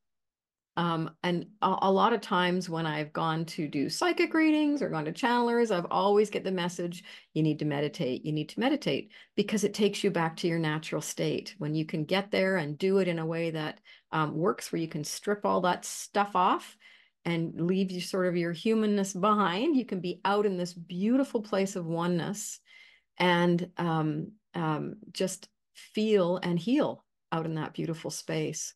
um, 0.81 1.11
and 1.23 1.45
a, 1.61 1.77
a, 1.83 1.93
lot 1.93 2.15
of 2.15 2.23
times 2.23 2.71
when 2.71 2.87
I've 2.87 3.13
gone 3.13 3.45
to 3.45 3.69
do 3.69 3.91
psychic 3.91 4.33
readings 4.33 4.81
or 4.81 4.89
gone 4.89 5.05
to 5.05 5.13
channelers, 5.13 5.71
I've 5.71 5.89
always 5.91 6.31
get 6.31 6.43
the 6.43 6.51
message, 6.51 7.05
you 7.35 7.43
need 7.43 7.59
to 7.59 7.67
meditate, 7.67 8.25
you 8.25 8.33
need 8.33 8.49
to 8.49 8.61
meditate, 8.61 9.11
because 9.37 9.63
it 9.63 9.75
takes 9.75 10.03
you 10.03 10.11
back 10.11 10.37
to 10.37 10.49
your 10.49 10.59
natural 10.59 11.03
state. 11.03 11.55
When 11.59 11.75
you 11.75 11.85
can 11.85 12.07
get 12.07 12.31
there 12.31 12.57
and 12.57 12.79
do 12.79 12.97
it 12.97 13.09
in 13.09 13.19
a 13.19 13.27
way 13.27 13.51
that 13.51 13.79
um, 14.11 14.35
works, 14.35 14.73
where 14.73 14.81
you 14.81 14.89
can 14.89 15.05
strip 15.05 15.45
all 15.45 15.61
that 15.61 15.85
stuff 15.85 16.35
off 16.35 16.79
and 17.27 17.61
leave 17.61 17.91
you 17.91 18.01
sort 18.01 18.29
of 18.29 18.37
your 18.39 18.53
humanness 18.53 19.13
behind, 19.13 19.77
you 19.77 19.85
can 19.85 20.01
be 20.01 20.23
out 20.25 20.47
in 20.47 20.57
this 20.57 20.73
beautiful 20.73 21.43
place 21.43 21.77
of 21.77 21.85
oneness 21.85 22.59
and 23.19 23.69
um, 23.77 24.33
um, 24.55 24.95
just 25.13 25.47
feel 25.75 26.39
and 26.39 26.59
heal 26.59 27.05
out 27.33 27.45
in 27.45 27.57
that 27.57 27.75
beautiful 27.75 28.11
space. 28.11 28.73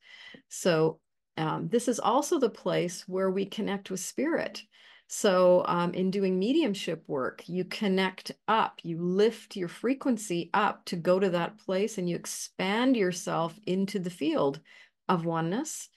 So 0.50 1.00
um, 1.36 1.68
this 1.68 1.88
is 1.88 1.98
also 1.98 2.38
the 2.38 2.50
place 2.50 3.04
where 3.08 3.30
we 3.30 3.46
connect 3.46 3.90
with 3.90 4.00
spirit. 4.00 4.62
So, 5.06 5.64
um, 5.66 5.92
in 5.92 6.10
doing 6.10 6.38
mediumship 6.38 7.04
work, 7.06 7.42
you 7.46 7.64
connect 7.64 8.32
up, 8.48 8.80
you 8.82 8.98
lift 9.02 9.54
your 9.54 9.68
frequency 9.68 10.50
up 10.54 10.84
to 10.86 10.96
go 10.96 11.20
to 11.20 11.30
that 11.30 11.58
place 11.58 11.98
and 11.98 12.08
you 12.08 12.16
expand 12.16 12.96
yourself 12.96 13.58
into 13.66 13.98
the 13.98 14.10
field 14.10 14.60
of 15.08 15.26
oneness. 15.26 15.88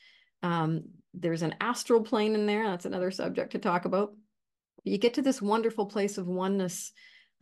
Um, 0.43 0.83
there's 1.13 1.41
an 1.41 1.55
astral 1.61 2.01
plane 2.01 2.35
in 2.35 2.45
there. 2.45 2.67
That's 2.67 2.85
another 2.85 3.11
subject 3.11 3.53
to 3.53 3.59
talk 3.59 3.85
about. 3.85 4.13
You 4.83 4.97
get 4.97 5.15
to 5.15 5.21
this 5.21 5.41
wonderful 5.41 5.85
place 5.85 6.17
of 6.17 6.27
oneness 6.27 6.91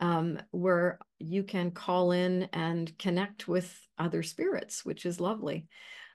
um, 0.00 0.38
where 0.50 0.98
you 1.18 1.42
can 1.42 1.70
call 1.72 2.12
in 2.12 2.44
and 2.52 2.96
connect 2.98 3.48
with 3.48 3.76
other 3.98 4.22
spirits, 4.22 4.84
which 4.84 5.04
is 5.04 5.20
lovely. 5.20 5.66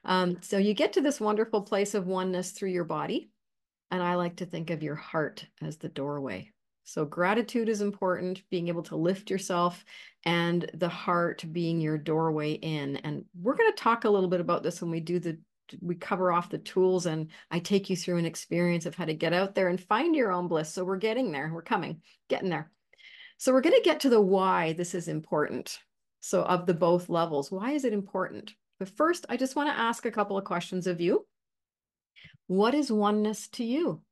Um, 0.04 0.38
so 0.40 0.58
you 0.58 0.74
get 0.74 0.94
to 0.94 1.00
this 1.00 1.20
wonderful 1.20 1.62
place 1.62 1.94
of 1.94 2.06
oneness 2.06 2.50
through 2.50 2.70
your 2.70 2.84
body. 2.84 3.30
And 3.90 4.02
I 4.02 4.14
like 4.14 4.36
to 4.36 4.46
think 4.46 4.70
of 4.70 4.82
your 4.82 4.94
heart 4.94 5.46
as 5.60 5.76
the 5.76 5.88
doorway. 5.88 6.50
So 6.84 7.04
gratitude 7.04 7.68
is 7.68 7.80
important, 7.80 8.42
being 8.50 8.68
able 8.68 8.82
to 8.84 8.96
lift 8.96 9.30
yourself 9.30 9.84
and 10.24 10.68
the 10.74 10.88
heart 10.88 11.44
being 11.52 11.80
your 11.80 11.98
doorway 11.98 12.52
in. 12.52 12.96
And 12.96 13.24
we're 13.40 13.54
going 13.54 13.70
to 13.70 13.82
talk 13.82 14.04
a 14.04 14.10
little 14.10 14.28
bit 14.28 14.40
about 14.40 14.62
this 14.62 14.80
when 14.80 14.90
we 14.90 15.00
do 15.00 15.18
the 15.18 15.38
we 15.80 15.94
cover 15.94 16.30
off 16.30 16.50
the 16.50 16.58
tools 16.58 17.06
and 17.06 17.28
I 17.50 17.58
take 17.58 17.88
you 17.88 17.96
through 17.96 18.18
an 18.18 18.26
experience 18.26 18.84
of 18.84 18.94
how 18.94 19.06
to 19.06 19.14
get 19.14 19.32
out 19.32 19.54
there 19.54 19.68
and 19.68 19.80
find 19.80 20.14
your 20.14 20.30
own 20.30 20.46
bliss. 20.46 20.70
So 20.72 20.84
we're 20.84 20.96
getting 20.96 21.32
there. 21.32 21.50
We're 21.52 21.62
coming, 21.62 22.02
getting 22.28 22.50
there. 22.50 22.70
So 23.38 23.52
we're 23.52 23.62
going 23.62 23.76
to 23.76 23.82
get 23.82 24.00
to 24.00 24.10
the 24.10 24.20
why 24.20 24.74
this 24.74 24.94
is 24.94 25.08
important. 25.08 25.78
So 26.20 26.42
of 26.42 26.66
the 26.66 26.74
both 26.74 27.08
levels, 27.08 27.50
why 27.50 27.72
is 27.72 27.84
it 27.84 27.92
important? 27.92 28.52
But 28.82 28.96
first, 28.96 29.26
I 29.28 29.36
just 29.36 29.54
want 29.54 29.68
to 29.68 29.78
ask 29.78 30.06
a 30.06 30.10
couple 30.10 30.36
of 30.36 30.42
questions 30.42 30.88
of 30.88 31.00
you. 31.00 31.24
What 32.48 32.74
is 32.74 32.90
oneness 32.90 33.46
to 33.50 33.64
you? 33.64 34.02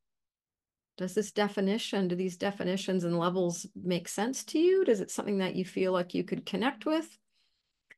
Does 0.96 1.12
this 1.12 1.32
definition, 1.32 2.06
do 2.06 2.14
these 2.14 2.36
definitions 2.36 3.02
and 3.02 3.18
levels 3.18 3.66
make 3.74 4.06
sense 4.06 4.44
to 4.44 4.60
you? 4.60 4.84
Does 4.84 5.00
it 5.00 5.10
something 5.10 5.38
that 5.38 5.56
you 5.56 5.64
feel 5.64 5.90
like 5.90 6.14
you 6.14 6.22
could 6.22 6.46
connect 6.46 6.86
with? 6.86 7.08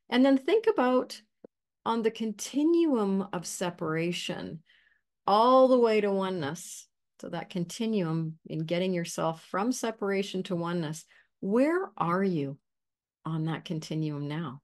And 0.08 0.24
then 0.24 0.38
think 0.38 0.64
about 0.66 1.20
on 1.85 2.00
the 2.00 2.11
continuum 2.11 3.28
of 3.35 3.44
separation, 3.44 4.62
all 5.26 5.68
the 5.68 5.78
way 5.78 6.00
to 6.00 6.11
oneness. 6.11 6.88
So 7.20 7.28
that 7.28 7.50
continuum 7.50 8.38
in 8.46 8.61
getting 8.61 8.94
yourself 8.94 9.44
from 9.50 9.72
separation 9.72 10.42
to 10.44 10.56
oneness, 10.56 11.04
where 11.40 11.90
are 11.98 12.24
you 12.24 12.56
on 13.26 13.44
that 13.44 13.66
continuum 13.66 14.26
now? 14.26 14.62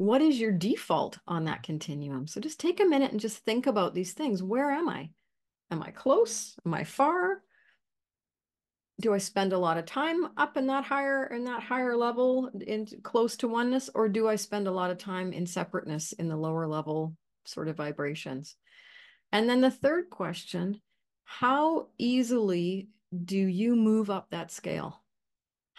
What 0.00 0.22
is 0.22 0.40
your 0.40 0.50
default 0.50 1.18
on 1.28 1.44
that 1.44 1.62
continuum? 1.62 2.26
So 2.26 2.40
just 2.40 2.58
take 2.58 2.80
a 2.80 2.86
minute 2.86 3.10
and 3.10 3.20
just 3.20 3.44
think 3.44 3.66
about 3.66 3.92
these 3.92 4.14
things. 4.14 4.42
Where 4.42 4.70
am 4.70 4.88
I? 4.88 5.10
Am 5.70 5.82
I 5.82 5.90
close? 5.90 6.56
Am 6.64 6.72
I 6.72 6.84
far? 6.84 7.42
Do 8.98 9.12
I 9.12 9.18
spend 9.18 9.52
a 9.52 9.58
lot 9.58 9.76
of 9.76 9.84
time 9.84 10.28
up 10.38 10.56
in 10.56 10.68
that 10.68 10.84
higher 10.84 11.26
in 11.26 11.44
that 11.44 11.62
higher 11.62 11.94
level 11.98 12.50
in 12.66 12.86
close 13.02 13.36
to 13.36 13.48
oneness 13.48 13.90
or 13.94 14.08
do 14.08 14.26
I 14.26 14.36
spend 14.36 14.66
a 14.66 14.72
lot 14.72 14.90
of 14.90 14.96
time 14.96 15.34
in 15.34 15.44
separateness 15.44 16.12
in 16.12 16.30
the 16.30 16.36
lower 16.36 16.66
level 16.66 17.14
sort 17.44 17.68
of 17.68 17.76
vibrations? 17.76 18.56
And 19.32 19.50
then 19.50 19.60
the 19.60 19.70
third 19.70 20.08
question, 20.08 20.80
how 21.24 21.88
easily 21.98 22.88
do 23.26 23.36
you 23.36 23.76
move 23.76 24.08
up 24.08 24.30
that 24.30 24.50
scale? 24.50 25.02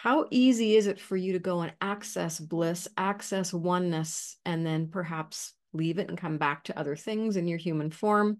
How 0.01 0.25
easy 0.31 0.77
is 0.77 0.87
it 0.87 0.99
for 0.99 1.15
you 1.15 1.33
to 1.33 1.37
go 1.37 1.61
and 1.61 1.73
access 1.79 2.39
bliss, 2.39 2.87
access 2.97 3.53
oneness, 3.53 4.35
and 4.47 4.65
then 4.65 4.87
perhaps 4.87 5.53
leave 5.73 5.99
it 5.99 6.09
and 6.09 6.17
come 6.17 6.39
back 6.39 6.63
to 6.63 6.79
other 6.79 6.95
things 6.95 7.37
in 7.37 7.47
your 7.47 7.59
human 7.59 7.91
form? 7.91 8.39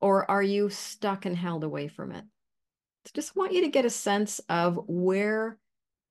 Or 0.00 0.30
are 0.30 0.40
you 0.42 0.70
stuck 0.70 1.26
and 1.26 1.36
held 1.36 1.64
away 1.64 1.88
from 1.88 2.12
it? 2.12 2.24
So 3.06 3.10
just 3.12 3.34
want 3.34 3.52
you 3.52 3.62
to 3.62 3.70
get 3.70 3.84
a 3.84 3.90
sense 3.90 4.38
of 4.48 4.78
where 4.86 5.58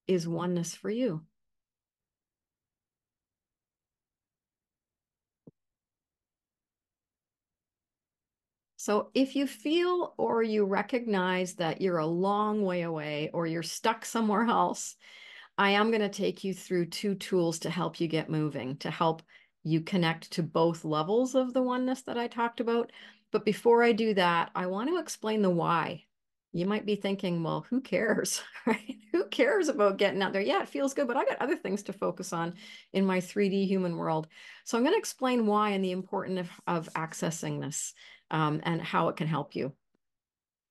is 0.06 0.28
oneness 0.28 0.76
for 0.76 0.90
you. 0.90 1.22
So 8.84 9.12
if 9.14 9.34
you 9.34 9.48
feel 9.48 10.14
or 10.18 10.44
you 10.44 10.66
recognize 10.66 11.54
that 11.54 11.80
you're 11.80 12.00
a 12.00 12.06
long 12.06 12.64
way 12.64 12.82
away 12.82 13.30
or 13.34 13.48
you're 13.48 13.64
stuck 13.64 14.04
somewhere 14.04 14.44
else, 14.50 14.98
I 15.58 15.70
am 15.70 15.90
going 15.90 16.02
to 16.02 16.10
take 16.10 16.44
you 16.44 16.54
through 16.54 16.88
two 16.88 17.16
tools 17.16 17.60
to 17.60 17.70
help 17.70 18.02
you 18.02 18.10
get 18.10 18.30
moving, 18.30 18.76
to 18.80 18.92
help 18.92 19.22
you 19.64 19.80
connect 19.80 20.32
to 20.32 20.44
both 20.44 20.84
levels 20.84 21.34
of 21.34 21.54
the 21.54 21.62
oneness 21.62 22.02
that 22.02 22.18
I 22.18 22.28
talked 22.28 22.60
about. 22.60 22.92
But 23.32 23.46
before 23.46 23.86
I 23.86 23.94
do 23.94 24.16
that, 24.16 24.52
I 24.54 24.66
want 24.66 24.90
to 24.90 25.00
explain 25.00 25.44
the 25.44 25.50
why. 25.50 26.04
You 26.54 26.68
might 26.68 26.86
be 26.86 26.96
thinking, 26.96 27.42
well, 27.42 27.66
who 27.70 27.82
cares, 27.82 28.44
right? 28.68 28.98
Who 29.12 29.26
cares 29.26 29.70
about 29.70 29.98
getting 29.98 30.22
out 30.22 30.34
there? 30.34 30.42
Yeah, 30.42 30.62
it 30.62 30.70
feels 30.70 30.94
good, 30.94 31.08
but 31.08 31.18
I 31.18 31.26
got 31.26 31.42
other 31.42 31.58
things 31.58 31.82
to 31.84 31.94
focus 31.94 32.32
on 32.32 32.54
in 32.94 33.06
my 33.06 33.20
3D 33.20 33.66
human 33.66 33.98
world. 33.98 34.28
So 34.64 34.78
I'm 34.78 34.84
going 34.84 34.94
to 34.94 35.00
explain 35.00 35.48
why 35.48 35.72
and 35.72 35.84
the 35.84 35.92
importance 35.92 36.40
of, 36.68 36.88
of 36.88 36.94
accessing 36.94 37.60
this 37.60 37.94
um, 38.30 38.62
and 38.64 38.82
how 38.82 39.10
it 39.10 39.18
can 39.18 39.28
help 39.28 39.56
you. 39.56 39.74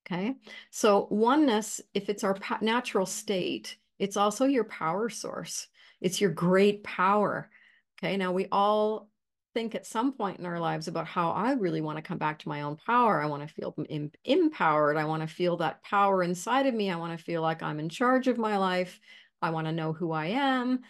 Okay, 0.06 0.34
so 0.70 1.06
oneness, 1.10 1.80
if 1.94 2.08
it's 2.08 2.24
our 2.24 2.36
natural 2.60 3.06
state, 3.06 3.76
it's 3.98 4.16
also 4.16 4.46
your 4.46 4.64
power 4.64 5.08
source. 5.08 5.68
It's 6.00 6.20
your 6.20 6.30
great 6.30 6.82
power. 6.82 7.50
Okay, 7.98 8.16
now 8.16 8.32
we 8.32 8.46
all 8.50 9.08
think 9.54 9.74
at 9.74 9.86
some 9.86 10.12
point 10.12 10.38
in 10.38 10.46
our 10.46 10.58
lives 10.58 10.88
about 10.88 11.06
how 11.06 11.30
I 11.30 11.52
really 11.52 11.80
want 11.80 11.96
to 11.96 12.02
come 12.02 12.18
back 12.18 12.38
to 12.40 12.48
my 12.48 12.62
own 12.62 12.76
power. 12.76 13.20
I 13.20 13.26
want 13.26 13.46
to 13.46 13.54
feel 13.54 13.74
em 13.90 14.10
empowered. 14.24 14.96
I 14.96 15.04
want 15.04 15.22
to 15.22 15.34
feel 15.34 15.56
that 15.58 15.82
power 15.82 16.22
inside 16.22 16.66
of 16.66 16.74
me. 16.74 16.90
I 16.90 16.96
want 16.96 17.16
to 17.16 17.24
feel 17.24 17.42
like 17.42 17.62
I'm 17.62 17.80
in 17.80 17.88
charge 17.88 18.28
of 18.28 18.38
my 18.38 18.56
life. 18.56 19.00
I 19.40 19.50
want 19.50 19.66
to 19.66 19.72
know 19.72 19.92
who 19.92 20.12
I 20.12 20.26
am. 20.26 20.80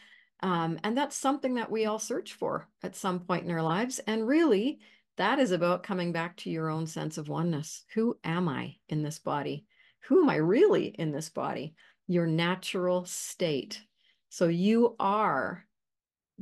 Um, 0.40 0.78
and 0.82 0.96
that's 0.96 1.16
something 1.16 1.54
that 1.54 1.70
we 1.70 1.86
all 1.86 1.98
search 1.98 2.32
for 2.32 2.68
at 2.82 2.96
some 2.96 3.20
point 3.20 3.44
in 3.44 3.50
our 3.50 3.62
lives. 3.62 4.00
And 4.00 4.26
really, 4.26 4.80
that 5.16 5.38
is 5.38 5.52
about 5.52 5.82
coming 5.82 6.12
back 6.12 6.36
to 6.38 6.50
your 6.50 6.68
own 6.68 6.86
sense 6.86 7.18
of 7.18 7.28
oneness. 7.28 7.84
Who 7.94 8.18
am 8.24 8.48
I 8.48 8.76
in 8.88 9.02
this 9.02 9.18
body? 9.18 9.66
Who 10.06 10.22
am 10.22 10.30
I 10.30 10.36
really 10.36 10.86
in 10.86 11.12
this 11.12 11.28
body? 11.28 11.74
Your 12.08 12.26
natural 12.26 13.04
state. 13.04 13.82
So 14.30 14.48
you 14.48 14.96
are 14.98 15.64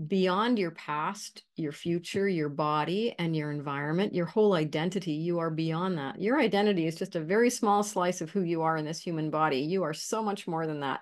beyond 0.07 0.59
your 0.59 0.71
past, 0.71 1.43
your 1.57 1.73
future, 1.73 2.29
your 2.29 2.49
body, 2.49 3.15
and 3.19 3.37
your 3.37 3.51
environment, 3.51 4.15
your 4.15 4.27
whole 4.27 4.55
identity. 4.55 5.13
You 5.13 5.41
are 5.41 5.51
beyond 5.51 5.99
that. 5.99 6.21
Your 6.21 6.41
identity 6.41 6.87
is 6.87 6.97
just 6.97 7.17
a 7.17 7.21
very 7.21 7.51
small 7.51 7.83
slice 7.83 8.21
of 8.21 8.31
who 8.31 8.43
you 8.43 8.63
are 8.63 8.77
in 8.77 8.85
this 8.85 9.01
human 9.01 9.31
body. 9.31 9.59
You 9.59 9.83
are 9.83 9.95
so 9.95 10.23
much 10.23 10.47
more 10.47 10.67
than 10.67 10.81
that. 10.81 11.01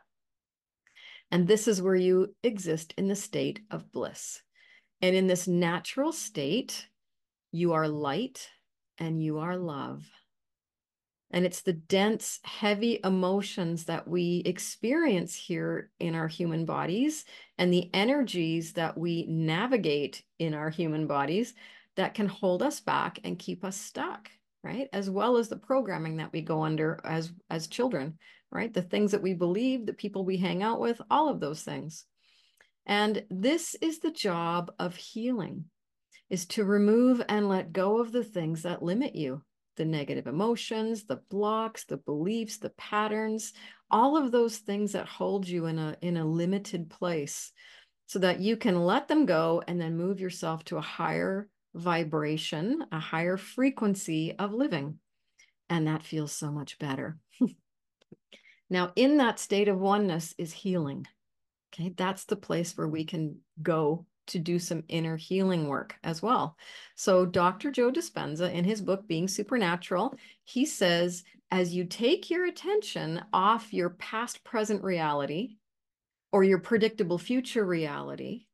And 1.30 1.46
this 1.46 1.68
is 1.68 1.82
where 1.82 1.94
you 1.94 2.34
exist 2.42 2.94
in 2.96 3.06
the 3.06 3.14
state 3.14 3.60
of 3.70 3.92
bliss. 3.92 4.42
And 5.00 5.14
in 5.14 5.26
this 5.26 5.46
natural 5.46 6.12
state, 6.12 6.88
you 7.52 7.74
are 7.74 7.86
light 7.86 8.48
and 8.98 9.22
you 9.22 9.38
are 9.38 9.56
love. 9.56 10.04
And 11.30 11.44
it's 11.44 11.60
the 11.60 11.74
dense, 11.74 12.40
heavy 12.42 13.00
emotions 13.04 13.84
that 13.84 14.08
we 14.08 14.42
experience 14.46 15.34
here 15.34 15.90
in 16.00 16.14
our 16.14 16.28
human 16.28 16.64
bodies 16.64 17.26
and 17.58 17.72
the 17.72 17.90
energies 17.92 18.72
that 18.74 18.96
we 18.96 19.26
navigate 19.28 20.22
in 20.38 20.54
our 20.54 20.70
human 20.70 21.06
bodies 21.06 21.54
that 21.96 22.14
can 22.14 22.28
hold 22.28 22.62
us 22.62 22.80
back 22.80 23.20
and 23.24 23.38
keep 23.38 23.62
us 23.62 23.76
stuck, 23.76 24.30
right? 24.64 24.88
As 24.92 25.10
well 25.10 25.36
as 25.36 25.48
the 25.48 25.56
programming 25.56 26.16
that 26.16 26.32
we 26.32 26.40
go 26.40 26.62
under 26.62 26.98
as, 27.04 27.30
as 27.50 27.66
children, 27.66 28.18
right? 28.50 28.72
The 28.72 28.82
things 28.82 29.12
that 29.12 29.22
we 29.22 29.34
believe, 29.34 29.84
the 29.84 29.92
people 29.92 30.24
we 30.24 30.38
hang 30.38 30.62
out 30.62 30.80
with, 30.80 31.00
all 31.10 31.28
of 31.28 31.40
those 31.40 31.62
things. 31.62 32.06
And 32.86 33.22
this 33.28 33.74
is 33.82 33.98
the 33.98 34.10
job 34.10 34.72
of 34.78 34.96
healing 34.96 35.66
is 36.30 36.46
to 36.46 36.64
remove 36.64 37.22
and 37.28 37.48
let 37.48 37.72
go 37.72 38.00
of 38.00 38.12
the 38.12 38.24
things 38.24 38.62
that 38.62 38.82
limit 38.82 39.14
you 39.14 39.42
the 39.78 39.84
negative 39.86 40.26
emotions, 40.26 41.04
the 41.04 41.22
blocks, 41.30 41.84
the 41.84 41.96
beliefs, 41.96 42.58
the 42.58 42.70
patterns, 42.70 43.54
all 43.90 44.16
of 44.16 44.30
those 44.30 44.58
things 44.58 44.92
that 44.92 45.06
hold 45.06 45.48
you 45.48 45.64
in 45.64 45.78
a 45.78 45.96
in 46.02 46.18
a 46.18 46.24
limited 46.26 46.90
place 46.90 47.52
so 48.06 48.18
that 48.18 48.40
you 48.40 48.56
can 48.56 48.84
let 48.84 49.08
them 49.08 49.24
go 49.24 49.62
and 49.66 49.80
then 49.80 49.96
move 49.96 50.20
yourself 50.20 50.64
to 50.64 50.76
a 50.76 50.82
higher 50.82 51.48
vibration, 51.74 52.84
a 52.90 52.98
higher 52.98 53.36
frequency 53.36 54.34
of 54.38 54.52
living. 54.52 54.98
And 55.70 55.86
that 55.86 56.02
feels 56.02 56.32
so 56.32 56.50
much 56.50 56.78
better. 56.78 57.18
now, 58.70 58.92
in 58.96 59.18
that 59.18 59.38
state 59.38 59.68
of 59.68 59.78
oneness 59.78 60.34
is 60.38 60.52
healing. 60.52 61.06
Okay, 61.72 61.94
that's 61.96 62.24
the 62.24 62.36
place 62.36 62.76
where 62.76 62.88
we 62.88 63.04
can 63.04 63.40
go 63.62 64.06
to 64.28 64.38
do 64.38 64.58
some 64.58 64.84
inner 64.88 65.16
healing 65.16 65.68
work 65.68 65.96
as 66.04 66.22
well. 66.22 66.56
So, 66.94 67.26
Dr. 67.26 67.70
Joe 67.70 67.90
Dispenza, 67.90 68.52
in 68.52 68.64
his 68.64 68.80
book, 68.80 69.06
Being 69.06 69.28
Supernatural, 69.28 70.14
he 70.44 70.64
says, 70.66 71.24
as 71.50 71.74
you 71.74 71.84
take 71.84 72.30
your 72.30 72.46
attention 72.46 73.22
off 73.32 73.72
your 73.72 73.90
past 73.90 74.44
present 74.44 74.82
reality 74.84 75.56
or 76.32 76.44
your 76.44 76.58
predictable 76.58 77.18
future 77.18 77.64
reality, 77.64 78.46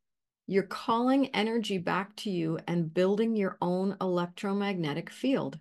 you're 0.46 0.62
calling 0.62 1.28
energy 1.28 1.78
back 1.78 2.14
to 2.16 2.30
you 2.30 2.58
and 2.68 2.92
building 2.92 3.34
your 3.34 3.56
own 3.60 3.96
electromagnetic 4.00 5.10
field. 5.10 5.58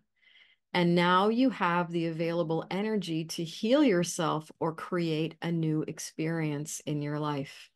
And 0.74 0.96
now 0.96 1.30
you 1.30 1.52
have 1.52 1.92
the 1.92 2.08
available 2.08 2.66
energy 2.70 3.26
to 3.26 3.44
heal 3.44 3.84
yourself 3.84 4.52
or 4.60 4.74
create 4.74 5.36
a 5.42 5.52
new 5.52 5.84
experience 5.88 6.82
in 6.86 7.02
your 7.02 7.20
life. 7.20 7.70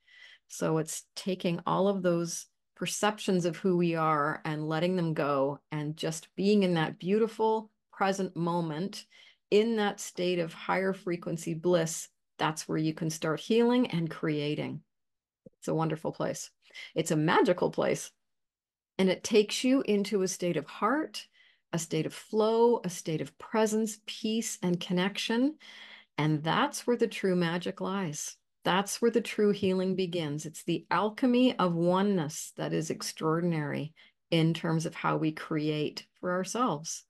So 0.47 0.77
it's 0.77 1.03
taking 1.15 1.60
all 1.65 1.88
of 1.88 2.01
those 2.01 2.45
perceptions 2.75 3.45
of 3.45 3.57
who 3.57 3.75
we 3.75 3.95
are 3.95 4.41
and 4.45 4.67
letting 4.67 4.95
them 4.95 5.13
go 5.13 5.60
and 5.71 5.97
just 5.97 6.33
being 6.36 6.63
in 6.63 6.75
that 6.75 6.99
beautiful 6.99 7.71
present 7.91 8.36
moment 8.36 9.05
in 9.49 9.77
that 9.77 9.99
state 9.99 10.39
of 10.39 10.53
higher 10.53 10.93
frequency 10.93 11.53
bliss. 11.53 12.07
That's 12.38 12.67
where 12.67 12.77
you 12.77 12.93
can 12.93 13.10
start 13.10 13.39
healing 13.39 13.88
and 13.88 14.10
creating. 14.10 14.81
It's 15.60 15.67
a 15.67 15.73
wonderful 15.73 16.12
place. 16.12 16.51
It's 16.93 17.12
a 17.12 17.15
magical 17.15 17.71
place. 17.71 18.12
And 18.99 19.10
it 19.10 19.23
takes 19.23 19.63
you 19.63 19.81
into 19.81 20.21
a 20.21 20.27
state 20.27 20.57
of 20.57 20.67
heart, 20.67 21.27
a 21.73 21.79
state 21.79 22.05
of 22.05 22.13
flow, 22.13 22.81
a 22.83 22.89
state 22.89 23.21
of 23.21 23.38
presence, 23.38 23.99
peace, 24.05 24.57
and 24.62 24.79
connection. 24.79 25.55
And 26.17 26.43
that's 26.43 26.86
where 26.86 26.97
the 26.97 27.07
true 27.07 27.36
magic 27.36 27.81
lies. 27.81 28.38
That's 28.67 29.01
where 29.01 29.12
the 29.12 29.21
true 29.21 29.51
healing 29.51 29.95
begins. 29.95 30.45
It's 30.45 30.65
the 30.65 30.86
alchemy 30.91 31.58
of 31.58 31.73
oneness 31.73 32.51
that 32.58 32.73
is 32.73 32.89
extraordinary 32.89 33.93
in 34.30 34.53
terms 34.53 34.86
of 34.86 34.93
how 34.93 35.15
we 35.15 35.32
create 35.32 36.06
for 36.19 36.34
ourselves. 36.34 37.06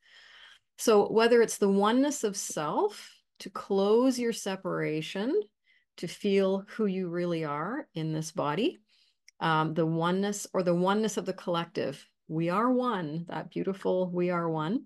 So, 0.77 1.11
whether 1.11 1.41
it's 1.41 1.57
the 1.57 1.67
oneness 1.67 2.23
of 2.23 2.37
self 2.37 3.09
to 3.39 3.49
close 3.49 4.19
your 4.19 4.33
separation, 4.33 5.41
to 5.95 6.07
feel 6.07 6.63
who 6.75 6.85
you 6.85 7.09
really 7.09 7.43
are 7.43 7.87
in 7.95 8.13
this 8.13 8.31
body, 8.31 8.77
um, 9.39 9.73
the 9.73 9.83
oneness 9.83 10.45
or 10.53 10.61
the 10.61 10.75
oneness 10.75 11.17
of 11.17 11.25
the 11.25 11.33
collective, 11.33 12.07
we 12.27 12.49
are 12.49 12.71
one, 12.71 13.25
that 13.29 13.49
beautiful 13.49 14.11
we 14.11 14.29
are 14.29 14.47
one, 14.47 14.83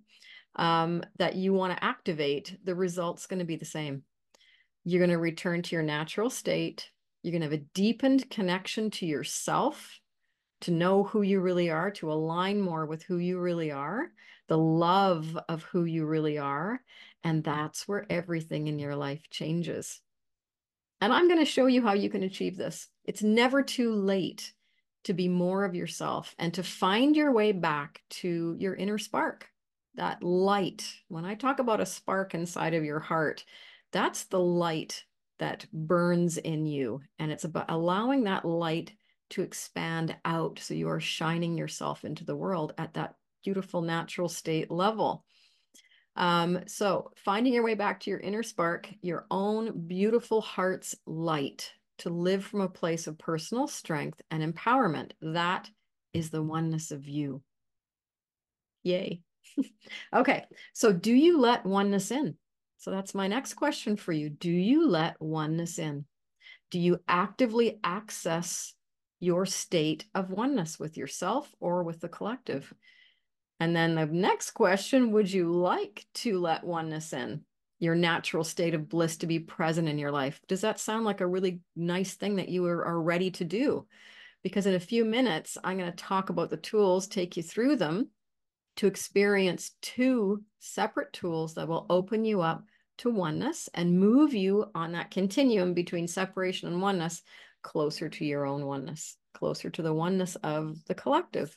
um, 0.56 1.04
that 1.18 1.36
you 1.36 1.52
want 1.52 1.76
to 1.76 1.84
activate, 1.84 2.58
the 2.64 2.76
result's 2.76 3.28
going 3.28 3.40
to 3.40 3.46
be 3.46 3.58
the 3.58 3.66
same. 3.66 4.04
You're 4.84 5.00
going 5.00 5.12
to 5.12 5.18
return 5.18 5.62
to 5.62 5.76
your 5.76 5.84
natural 5.84 6.30
state. 6.30 6.90
You're 7.22 7.32
going 7.32 7.42
to 7.42 7.48
have 7.48 7.60
a 7.60 7.66
deepened 7.74 8.30
connection 8.30 8.90
to 8.92 9.06
yourself, 9.06 10.00
to 10.62 10.72
know 10.72 11.04
who 11.04 11.22
you 11.22 11.40
really 11.40 11.70
are, 11.70 11.92
to 11.92 12.12
align 12.12 12.62
more 12.62 12.86
with 12.86 13.04
who 13.04 13.18
you 13.18 13.40
really 13.40 13.72
are, 13.72 14.12
the 14.48 14.58
love 14.58 15.38
of 15.48 15.64
who 15.64 15.86
you 15.86 16.06
really 16.06 16.38
are. 16.38 16.82
And 17.24 17.44
that's 17.44 17.88
where 17.88 18.06
everything 18.10 18.68
in 18.68 18.80
your 18.80 18.96
life 18.96 19.30
changes. 19.30 20.02
And 21.00 21.14
I'm 21.14 21.28
going 21.28 21.40
to 21.40 21.46
show 21.46 21.68
you 21.68 21.82
how 21.82 21.94
you 21.94 22.10
can 22.10 22.24
achieve 22.24 22.58
this. 22.58 22.88
It's 23.06 23.24
never 23.24 23.64
too 23.64 23.94
late 23.94 24.54
to 25.04 25.14
be 25.14 25.28
more 25.28 25.66
of 25.66 25.76
yourself 25.76 26.36
and 26.38 26.54
to 26.54 26.64
find 26.64 27.16
your 27.16 27.32
way 27.32 27.52
back 27.52 28.02
to 28.10 28.56
your 28.60 28.76
inner 28.76 29.00
spark, 29.00 29.48
that 29.96 30.22
light. 30.24 30.92
When 31.08 31.26
I 31.26 31.36
talk 31.36 31.60
about 31.60 31.82
a 31.82 31.86
spark 31.88 32.36
inside 32.36 32.76
of 32.76 32.84
your 32.84 33.00
heart, 33.00 33.44
that's 33.92 34.26
the 34.26 34.40
light 34.40 35.04
that 35.40 35.66
burns 35.74 36.38
in 36.38 36.66
you. 36.66 37.02
And 37.20 37.32
it's 37.32 37.44
about 37.44 37.70
allowing 37.70 38.26
that 38.26 38.46
light 38.46 38.94
to 39.32 39.42
expand 39.42 40.16
out. 40.26 40.60
So 40.60 40.74
you 40.74 40.90
are 40.90 41.00
shining 41.00 41.58
yourself 41.58 42.06
into 42.06 42.26
the 42.26 42.36
world 42.36 42.74
at 42.78 42.94
that 42.94 43.16
beautiful 43.44 43.82
natural 43.82 44.30
state 44.30 44.70
level. 44.70 45.26
Um, 46.16 46.60
so 46.68 47.12
finding 47.16 47.54
your 47.54 47.64
way 47.64 47.74
back 47.74 48.02
to 48.02 48.10
your 48.10 48.20
inner 48.20 48.44
spark, 48.44 48.90
your 49.02 49.26
own 49.32 49.88
beautiful 49.88 50.42
heart's 50.42 50.96
light 51.06 51.72
to 52.00 52.10
live 52.10 52.44
from 52.44 52.62
a 52.62 52.70
place 52.70 53.08
of 53.08 53.18
personal 53.18 53.68
strength 53.68 54.22
and 54.30 54.44
empowerment. 54.44 55.12
That 55.22 55.70
is 56.14 56.30
the 56.30 56.42
oneness 56.42 56.92
of 56.92 57.08
you. 57.08 57.42
Yay. 58.84 59.22
okay. 60.14 60.46
So 60.74 60.92
do 60.92 61.14
you 61.14 61.40
let 61.40 61.66
oneness 61.66 62.12
in? 62.12 62.36
So 62.82 62.90
that's 62.90 63.14
my 63.14 63.28
next 63.28 63.54
question 63.54 63.96
for 63.96 64.12
you. 64.12 64.32
Do 64.32 64.50
you 64.50 64.90
let 64.90 65.22
oneness 65.22 65.78
in? 65.78 66.06
Do 66.72 66.80
you 66.80 67.00
actively 67.08 67.80
access 67.84 68.74
your 69.20 69.46
state 69.46 70.06
of 70.16 70.32
oneness 70.32 70.80
with 70.80 70.98
yourself 70.98 71.54
or 71.60 71.84
with 71.84 72.00
the 72.00 72.10
collective? 72.10 72.74
And 73.60 73.76
then 73.76 73.94
the 73.94 74.08
next 74.08 74.52
question 74.52 75.12
Would 75.12 75.32
you 75.32 75.52
like 75.52 76.08
to 76.16 76.40
let 76.40 76.64
oneness 76.64 77.14
in? 77.14 77.46
Your 77.78 77.94
natural 77.94 78.44
state 78.44 78.74
of 78.74 78.90
bliss 78.90 79.18
to 79.18 79.28
be 79.28 79.38
present 79.38 79.88
in 79.88 80.00
your 80.00 80.12
life. 80.12 80.42
Does 80.48 80.62
that 80.62 80.80
sound 80.80 81.06
like 81.06 81.22
a 81.22 81.28
really 81.28 81.60
nice 81.76 82.16
thing 82.16 82.38
that 82.38 82.50
you 82.50 82.66
are, 82.66 82.84
are 82.84 83.00
ready 83.00 83.30
to 83.30 83.46
do? 83.46 83.86
Because 84.42 84.66
in 84.66 84.74
a 84.74 84.80
few 84.80 85.06
minutes, 85.06 85.56
I'm 85.64 85.78
going 85.78 85.92
to 85.92 85.96
talk 85.96 86.32
about 86.32 86.50
the 86.50 86.58
tools, 86.58 87.06
take 87.06 87.38
you 87.38 87.44
through 87.44 87.76
them 87.76 88.10
to 88.78 88.88
experience 88.88 89.76
two 89.84 90.44
separate 90.58 91.14
tools 91.14 91.54
that 91.54 91.68
will 91.68 91.86
open 91.88 92.26
you 92.26 92.42
up 92.42 92.64
to 93.02 93.10
oneness 93.10 93.70
and 93.74 94.00
move 94.00 94.34
you 94.34 94.66
on 94.74 94.94
that 94.94 95.12
continuum 95.12 95.74
between 95.74 96.08
separation 96.08 96.68
and 96.68 96.82
oneness 96.82 97.22
closer 97.62 98.10
to 98.10 98.26
your 98.26 98.46
own 98.46 98.66
oneness, 98.66 99.18
closer 99.34 99.70
to 99.70 99.82
the 99.82 99.94
oneness 99.94 100.36
of 100.38 100.84
the 100.86 100.96
collective. 100.96 101.56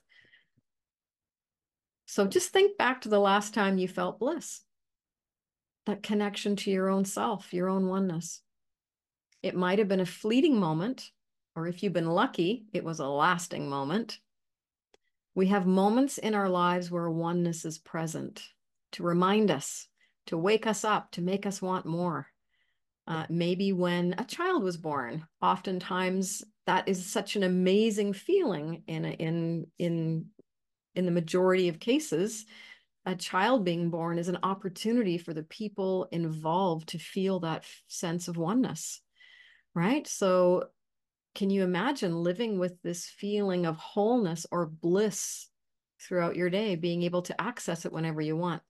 So 2.06 2.26
just 2.26 2.50
think 2.50 2.76
back 2.76 3.02
to 3.02 3.08
the 3.08 3.20
last 3.20 3.54
time 3.54 3.78
you 3.78 3.88
felt 3.88 4.18
bliss, 4.18 4.62
that 5.86 6.02
connection 6.02 6.56
to 6.56 6.70
your 6.70 6.88
own 6.88 7.04
self, 7.04 7.52
your 7.52 7.68
own 7.68 7.88
oneness. 7.88 8.40
It 9.42 9.56
might 9.56 9.78
have 9.78 9.88
been 9.88 10.00
a 10.00 10.06
fleeting 10.06 10.58
moment, 10.58 11.10
or 11.54 11.66
if 11.66 11.82
you've 11.82 11.92
been 11.92 12.10
lucky, 12.10 12.64
it 12.72 12.84
was 12.84 13.00
a 13.00 13.06
lasting 13.06 13.68
moment. 13.68 14.18
We 15.34 15.48
have 15.48 15.66
moments 15.66 16.16
in 16.18 16.34
our 16.34 16.48
lives 16.48 16.90
where 16.90 17.10
oneness 17.10 17.64
is 17.64 17.78
present 17.78 18.42
to 18.92 19.02
remind 19.02 19.50
us 19.50 19.88
to 20.26 20.38
wake 20.38 20.66
us 20.66 20.84
up, 20.84 21.10
to 21.12 21.22
make 21.22 21.46
us 21.46 21.60
want 21.60 21.86
more. 21.86 22.26
Uh, 23.06 23.26
maybe 23.28 23.72
when 23.72 24.14
a 24.18 24.24
child 24.24 24.62
was 24.62 24.76
born, 24.76 25.26
oftentimes 25.42 26.42
that 26.66 26.88
is 26.88 27.04
such 27.04 27.36
an 27.36 27.42
amazing 27.42 28.12
feeling 28.12 28.82
in 28.86 29.04
in 29.04 29.66
in 29.78 30.26
in 30.94 31.04
the 31.04 31.12
majority 31.12 31.68
of 31.68 31.80
cases 31.80 32.46
a 33.06 33.14
child 33.14 33.66
being 33.66 33.90
born 33.90 34.18
is 34.18 34.28
an 34.28 34.38
opportunity 34.42 35.18
for 35.18 35.34
the 35.34 35.42
people 35.42 36.08
involved 36.10 36.88
to 36.88 36.98
feel 36.98 37.40
that 37.40 37.64
sense 37.86 38.28
of 38.28 38.38
oneness 38.38 39.02
right 39.74 40.06
so 40.06 40.64
can 41.34 41.50
you 41.50 41.64
imagine 41.64 42.22
living 42.22 42.58
with 42.58 42.80
this 42.82 43.06
feeling 43.06 43.66
of 43.66 43.76
wholeness 43.76 44.46
or 44.52 44.66
bliss 44.66 45.48
throughout 46.00 46.36
your 46.36 46.48
day, 46.48 46.76
being 46.76 47.02
able 47.02 47.22
to 47.22 47.40
access 47.40 47.84
it 47.84 47.92
whenever 47.92 48.20
you 48.20 48.36
want? 48.36 48.62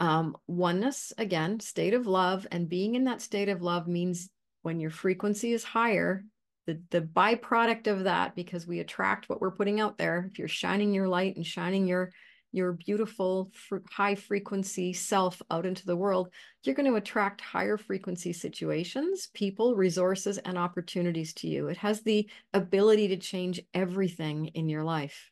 Um, 0.00 0.36
oneness, 0.46 1.12
again, 1.18 1.60
state 1.60 1.94
of 1.94 2.06
love, 2.06 2.46
and 2.50 2.68
being 2.68 2.94
in 2.94 3.04
that 3.04 3.20
state 3.20 3.50
of 3.50 3.62
love 3.62 3.86
means 3.86 4.30
when 4.62 4.80
your 4.80 4.90
frequency 4.90 5.52
is 5.52 5.62
higher, 5.62 6.24
the, 6.66 6.80
the 6.90 7.02
byproduct 7.02 7.86
of 7.86 8.04
that, 8.04 8.34
because 8.34 8.66
we 8.66 8.80
attract 8.80 9.28
what 9.28 9.40
we're 9.40 9.50
putting 9.50 9.78
out 9.78 9.98
there, 9.98 10.28
if 10.30 10.38
you're 10.38 10.48
shining 10.48 10.94
your 10.94 11.08
light 11.08 11.36
and 11.36 11.46
shining 11.46 11.86
your 11.86 12.10
your 12.52 12.72
beautiful 12.72 13.52
high 13.92 14.16
frequency 14.16 14.92
self 14.92 15.40
out 15.52 15.64
into 15.64 15.86
the 15.86 15.96
world, 15.96 16.30
you're 16.64 16.74
going 16.74 16.90
to 16.90 16.96
attract 16.96 17.40
higher 17.40 17.76
frequency 17.76 18.32
situations, 18.32 19.28
people, 19.34 19.76
resources, 19.76 20.38
and 20.38 20.58
opportunities 20.58 21.32
to 21.32 21.46
you. 21.46 21.68
It 21.68 21.76
has 21.76 22.02
the 22.02 22.28
ability 22.52 23.06
to 23.08 23.16
change 23.18 23.60
everything 23.72 24.46
in 24.46 24.68
your 24.68 24.82
life. 24.82 25.29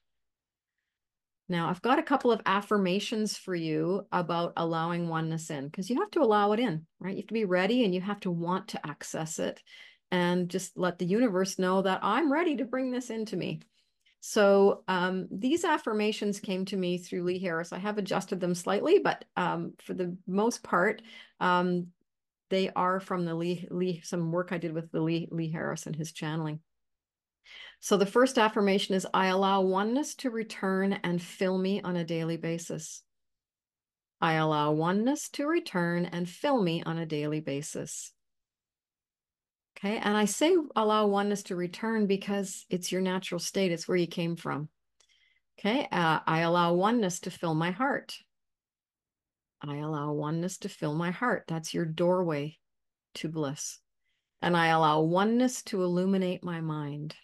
Now, 1.48 1.70
I've 1.70 1.82
got 1.82 1.98
a 1.98 2.02
couple 2.02 2.30
of 2.30 2.42
affirmations 2.44 3.36
for 3.36 3.54
you 3.54 4.06
about 4.12 4.52
allowing 4.56 5.08
oneness 5.08 5.50
in 5.50 5.66
because 5.66 5.88
you 5.88 5.98
have 6.00 6.10
to 6.10 6.20
allow 6.20 6.52
it 6.52 6.60
in, 6.60 6.86
right? 7.00 7.14
You 7.14 7.22
have 7.22 7.28
to 7.28 7.34
be 7.34 7.46
ready 7.46 7.84
and 7.84 7.94
you 7.94 8.02
have 8.02 8.20
to 8.20 8.30
want 8.30 8.68
to 8.68 8.86
access 8.86 9.38
it 9.38 9.62
and 10.10 10.48
just 10.48 10.76
let 10.76 10.98
the 10.98 11.06
universe 11.06 11.58
know 11.58 11.82
that 11.82 12.00
I'm 12.02 12.32
ready 12.32 12.56
to 12.56 12.64
bring 12.64 12.90
this 12.90 13.08
into 13.08 13.36
me. 13.36 13.60
So 14.20 14.82
um, 14.88 15.28
these 15.30 15.64
affirmations 15.64 16.40
came 16.40 16.64
to 16.66 16.76
me 16.76 16.98
through 16.98 17.24
Lee 17.24 17.38
Harris. 17.38 17.72
I 17.72 17.78
have 17.78 17.98
adjusted 17.98 18.40
them 18.40 18.54
slightly, 18.54 18.98
but 18.98 19.24
um, 19.36 19.74
for 19.78 19.94
the 19.94 20.16
most 20.26 20.62
part, 20.62 21.02
um, 21.40 21.88
they 22.50 22.70
are 22.74 23.00
from 23.00 23.24
the 23.24 23.34
Lee, 23.34 23.66
Lee, 23.70 24.00
some 24.04 24.32
work 24.32 24.52
I 24.52 24.58
did 24.58 24.72
with 24.72 24.90
the 24.90 25.00
Lee, 25.00 25.28
Lee 25.30 25.50
Harris 25.50 25.86
and 25.86 25.94
his 25.94 26.12
channeling. 26.12 26.60
So 27.80 27.96
the 27.96 28.06
first 28.06 28.38
affirmation 28.38 28.94
is 28.94 29.06
I 29.14 29.26
allow 29.26 29.60
oneness 29.62 30.14
to 30.16 30.30
return 30.30 30.94
and 31.04 31.22
fill 31.22 31.56
me 31.56 31.80
on 31.80 31.96
a 31.96 32.04
daily 32.04 32.36
basis. 32.36 33.02
I 34.20 34.34
allow 34.34 34.72
oneness 34.72 35.28
to 35.30 35.46
return 35.46 36.04
and 36.06 36.28
fill 36.28 36.60
me 36.60 36.82
on 36.82 36.98
a 36.98 37.06
daily 37.06 37.40
basis. 37.40 38.12
Okay. 39.78 39.98
And 39.98 40.16
I 40.16 40.24
say 40.24 40.56
allow 40.74 41.06
oneness 41.06 41.44
to 41.44 41.56
return 41.56 42.06
because 42.06 42.66
it's 42.68 42.90
your 42.90 43.00
natural 43.00 43.38
state, 43.38 43.70
it's 43.70 43.86
where 43.86 43.96
you 43.96 44.08
came 44.08 44.34
from. 44.34 44.68
Okay. 45.58 45.86
Uh, 45.92 46.18
I 46.26 46.40
allow 46.40 46.74
oneness 46.74 47.20
to 47.20 47.30
fill 47.30 47.54
my 47.54 47.70
heart. 47.70 48.18
I 49.60 49.76
allow 49.76 50.12
oneness 50.12 50.58
to 50.58 50.68
fill 50.68 50.94
my 50.94 51.10
heart. 51.10 51.44
That's 51.46 51.74
your 51.74 51.84
doorway 51.84 52.58
to 53.14 53.28
bliss. 53.28 53.78
And 54.42 54.56
I 54.56 54.68
allow 54.68 55.00
oneness 55.00 55.62
to 55.64 55.82
illuminate 55.82 56.44
my 56.44 56.60
mind. 56.60 57.14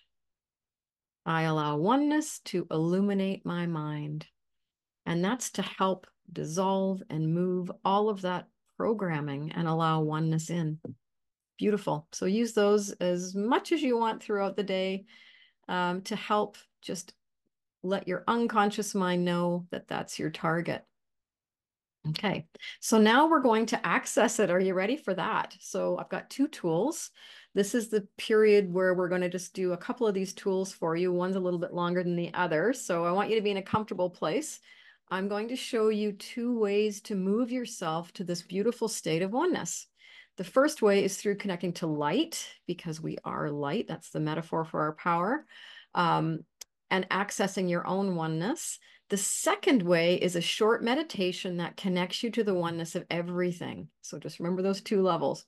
I 1.26 1.42
allow 1.42 1.76
oneness 1.76 2.40
to 2.46 2.66
illuminate 2.70 3.46
my 3.46 3.66
mind. 3.66 4.26
And 5.06 5.24
that's 5.24 5.50
to 5.52 5.62
help 5.62 6.06
dissolve 6.32 7.02
and 7.10 7.34
move 7.34 7.70
all 7.84 8.08
of 8.08 8.22
that 8.22 8.48
programming 8.76 9.52
and 9.52 9.68
allow 9.68 10.00
oneness 10.00 10.50
in 10.50 10.78
beautiful. 11.58 12.08
So 12.12 12.26
use 12.26 12.52
those 12.52 12.92
as 12.92 13.34
much 13.34 13.72
as 13.72 13.82
you 13.82 13.98
want 13.98 14.22
throughout 14.22 14.56
the 14.56 14.62
day 14.62 15.04
um, 15.68 16.02
to 16.02 16.16
help 16.16 16.56
just 16.82 17.14
let 17.82 18.08
your 18.08 18.24
unconscious 18.26 18.94
mind 18.94 19.24
know 19.24 19.66
that 19.70 19.88
that's 19.88 20.18
your 20.18 20.30
target. 20.30 20.84
Okay, 22.10 22.46
so 22.80 22.98
now 22.98 23.28
we're 23.28 23.40
going 23.40 23.64
to 23.66 23.86
access 23.86 24.38
it. 24.38 24.50
Are 24.50 24.60
you 24.60 24.74
ready 24.74 24.96
for 24.96 25.14
that? 25.14 25.56
So 25.60 25.96
I've 25.98 26.10
got 26.10 26.28
two 26.28 26.48
tools. 26.48 27.10
This 27.55 27.74
is 27.74 27.88
the 27.88 28.07
period 28.18 28.72
where 28.72 28.94
we're 28.94 29.09
going 29.09 29.20
to 29.20 29.28
just 29.28 29.55
do 29.55 29.72
a 29.72 29.76
couple 29.76 30.07
of 30.07 30.14
these 30.14 30.32
tools 30.32 30.72
for 30.72 30.96
you. 30.96 31.12
One's 31.12 31.36
a 31.36 31.40
little 31.40 31.61
bit 31.61 31.72
longer 31.72 32.02
than 32.02 32.16
the 32.16 32.34
other. 32.34 32.72
So 32.72 33.05
I 33.05 33.12
want 33.12 33.30
you 33.30 33.36
to 33.36 33.42
be 33.42 33.52
in 33.52 33.59
a 33.59 33.62
comfortable 33.62 34.11
place. 34.11 34.61
I'm 35.09 35.28
going 35.28 35.48
to 35.48 35.57
show 35.57 35.90
you 35.90 36.12
two 36.12 36.59
ways 36.59 37.00
to 37.02 37.14
move 37.14 37.52
yourself 37.52 38.12
to 38.14 38.24
this 38.24 38.42
beautiful 38.42 38.88
state 38.88 39.22
of 39.22 39.32
oneness. 39.32 39.86
The 40.36 40.44
first 40.44 40.82
way 40.82 41.05
is 41.05 41.16
through 41.16 41.36
connecting 41.36 41.72
to 41.74 41.86
light, 41.86 42.48
because 42.66 43.00
we 43.00 43.18
are 43.24 43.50
light. 43.50 43.86
That's 43.86 44.11
the 44.11 44.18
metaphor 44.18 44.64
for 44.64 44.80
our 44.80 44.94
power. 44.94 45.46
Um, 45.94 46.40
and 46.90 47.09
accessing 47.09 47.70
your 47.70 47.86
own 47.86 48.16
oneness. 48.16 48.78
The 49.11 49.16
second 49.16 49.82
way 49.82 50.14
is 50.14 50.34
a 50.34 50.40
short 50.40 50.82
meditation 50.82 51.59
that 51.59 51.76
connects 51.76 52.22
you 52.22 52.30
to 52.30 52.42
the 52.42 52.55
oneness 52.55 52.94
of 52.94 53.05
everything. 53.11 53.88
So 54.00 54.18
just 54.18 54.40
remember 54.40 54.62
those 54.62 54.80
two 54.80 55.02
levels 55.02 55.44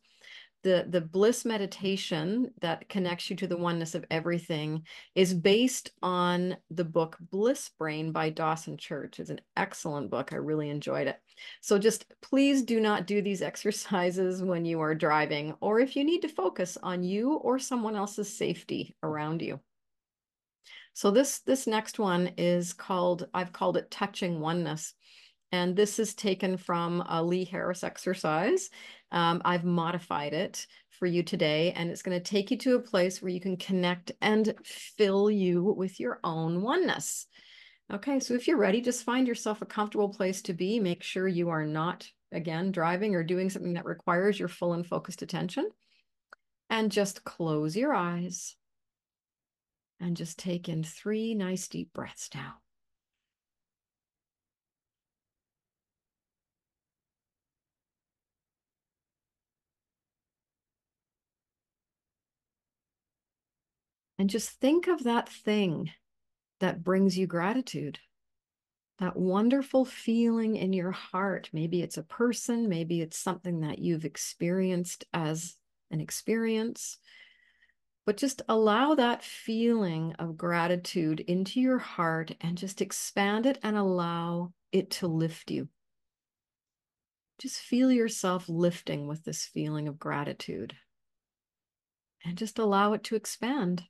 the 0.66 0.84
the 0.88 1.00
bliss 1.00 1.44
meditation 1.44 2.50
that 2.60 2.88
connects 2.88 3.30
you 3.30 3.36
to 3.36 3.46
the 3.46 3.56
oneness 3.56 3.94
of 3.94 4.04
everything 4.10 4.82
is 5.14 5.32
based 5.32 5.92
on 6.02 6.56
the 6.72 6.82
book 6.82 7.16
bliss 7.30 7.70
brain 7.78 8.10
by 8.10 8.30
dawson 8.30 8.76
church. 8.76 9.20
It's 9.20 9.30
an 9.30 9.40
excellent 9.56 10.10
book. 10.10 10.32
I 10.32 10.36
really 10.36 10.68
enjoyed 10.68 11.06
it. 11.06 11.20
So 11.60 11.78
just 11.78 12.06
please 12.20 12.64
do 12.64 12.80
not 12.80 13.06
do 13.06 13.22
these 13.22 13.42
exercises 13.50 14.42
when 14.42 14.64
you 14.64 14.80
are 14.80 14.96
driving 14.96 15.54
or 15.60 15.78
if 15.78 15.94
you 15.94 16.02
need 16.02 16.22
to 16.22 16.28
focus 16.28 16.76
on 16.82 17.04
you 17.04 17.34
or 17.34 17.60
someone 17.60 17.94
else's 17.94 18.36
safety 18.36 18.96
around 19.04 19.42
you. 19.42 19.60
So 20.94 21.12
this 21.12 21.38
this 21.42 21.68
next 21.68 22.00
one 22.00 22.32
is 22.36 22.72
called 22.72 23.28
i've 23.32 23.52
called 23.52 23.76
it 23.76 23.88
touching 23.88 24.40
oneness. 24.40 24.94
And 25.52 25.76
this 25.76 25.98
is 25.98 26.14
taken 26.14 26.56
from 26.56 27.04
a 27.08 27.22
Lee 27.22 27.44
Harris 27.44 27.84
exercise. 27.84 28.68
Um, 29.12 29.42
I've 29.44 29.64
modified 29.64 30.32
it 30.32 30.66
for 30.90 31.06
you 31.06 31.22
today, 31.22 31.72
and 31.72 31.90
it's 31.90 32.02
going 32.02 32.18
to 32.18 32.24
take 32.24 32.50
you 32.50 32.58
to 32.58 32.76
a 32.76 32.80
place 32.80 33.20
where 33.20 33.30
you 33.30 33.40
can 33.40 33.56
connect 33.56 34.12
and 34.20 34.54
fill 34.64 35.30
you 35.30 35.62
with 35.62 36.00
your 36.00 36.20
own 36.24 36.62
oneness. 36.62 37.26
Okay, 37.92 38.18
so 38.18 38.34
if 38.34 38.48
you're 38.48 38.56
ready, 38.56 38.80
just 38.80 39.04
find 39.04 39.28
yourself 39.28 39.62
a 39.62 39.66
comfortable 39.66 40.08
place 40.08 40.42
to 40.42 40.52
be. 40.52 40.80
Make 40.80 41.02
sure 41.02 41.28
you 41.28 41.50
are 41.50 41.64
not, 41.64 42.08
again, 42.32 42.72
driving 42.72 43.14
or 43.14 43.22
doing 43.22 43.48
something 43.48 43.74
that 43.74 43.84
requires 43.84 44.38
your 44.38 44.48
full 44.48 44.72
and 44.72 44.84
focused 44.84 45.22
attention. 45.22 45.68
And 46.68 46.90
just 46.90 47.22
close 47.22 47.76
your 47.76 47.94
eyes 47.94 48.56
and 50.00 50.16
just 50.16 50.38
take 50.38 50.68
in 50.68 50.82
three 50.82 51.34
nice 51.34 51.68
deep 51.68 51.92
breaths 51.92 52.28
now. 52.34 52.54
And 64.18 64.30
just 64.30 64.50
think 64.50 64.86
of 64.86 65.04
that 65.04 65.28
thing 65.28 65.90
that 66.60 66.82
brings 66.82 67.18
you 67.18 67.26
gratitude, 67.26 67.98
that 68.98 69.16
wonderful 69.16 69.84
feeling 69.84 70.56
in 70.56 70.72
your 70.72 70.92
heart. 70.92 71.50
Maybe 71.52 71.82
it's 71.82 71.98
a 71.98 72.02
person, 72.02 72.68
maybe 72.68 73.02
it's 73.02 73.18
something 73.18 73.60
that 73.60 73.78
you've 73.78 74.06
experienced 74.06 75.04
as 75.12 75.56
an 75.90 76.00
experience. 76.00 76.98
But 78.06 78.16
just 78.16 78.40
allow 78.48 78.94
that 78.94 79.22
feeling 79.22 80.14
of 80.18 80.36
gratitude 80.36 81.20
into 81.20 81.60
your 81.60 81.78
heart 81.78 82.34
and 82.40 82.56
just 82.56 82.80
expand 82.80 83.46
it 83.46 83.58
and 83.62 83.76
allow 83.76 84.52
it 84.72 84.90
to 84.92 85.08
lift 85.08 85.50
you. 85.50 85.68
Just 87.38 87.58
feel 87.58 87.92
yourself 87.92 88.48
lifting 88.48 89.08
with 89.08 89.24
this 89.24 89.44
feeling 89.44 89.88
of 89.88 89.98
gratitude 89.98 90.74
and 92.24 92.38
just 92.38 92.58
allow 92.58 92.94
it 92.94 93.04
to 93.04 93.16
expand. 93.16 93.84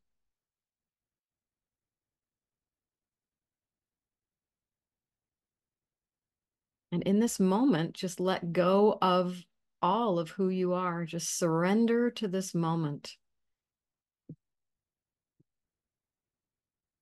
And 6.93 7.03
in 7.03 7.18
this 7.18 7.41
moment, 7.41 7.95
just 7.95 8.20
let 8.20 8.53
go 8.53 8.99
of 9.03 9.45
all 9.82 10.18
of 10.18 10.30
who 10.30 10.49
you 10.49 10.72
are. 10.72 11.05
Just 11.05 11.39
surrender 11.39 12.11
to 12.11 12.28
this 12.28 12.55
moment. 12.55 13.16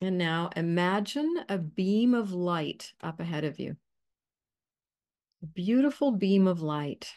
And 0.01 0.19
now 0.19 0.51
imagine 0.57 1.45
a 1.49 1.59
beam 1.59 2.15
of 2.15 2.33
light 2.33 2.93
up 3.03 3.21
ahead 3.21 3.45
of 3.45 3.59
you. 3.59 3.77
A 5.43 5.47
beautiful 5.47 6.13
beam 6.13 6.47
of 6.47 6.61
light. 6.61 7.13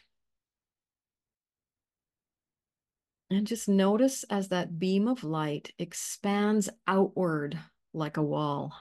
And 3.30 3.46
just 3.46 3.68
notice 3.68 4.24
as 4.30 4.48
that 4.50 4.80
beam 4.80 5.08
of 5.08 5.24
light 5.24 5.74
expands 5.78 6.70
outward 6.88 7.60
like 7.94 8.16
a 8.16 8.24
wall. 8.24 8.74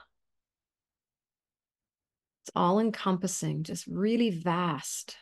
It's 2.47 2.55
all 2.55 2.79
encompassing, 2.79 3.63
just 3.63 3.85
really 3.87 4.29
vast. 4.29 5.17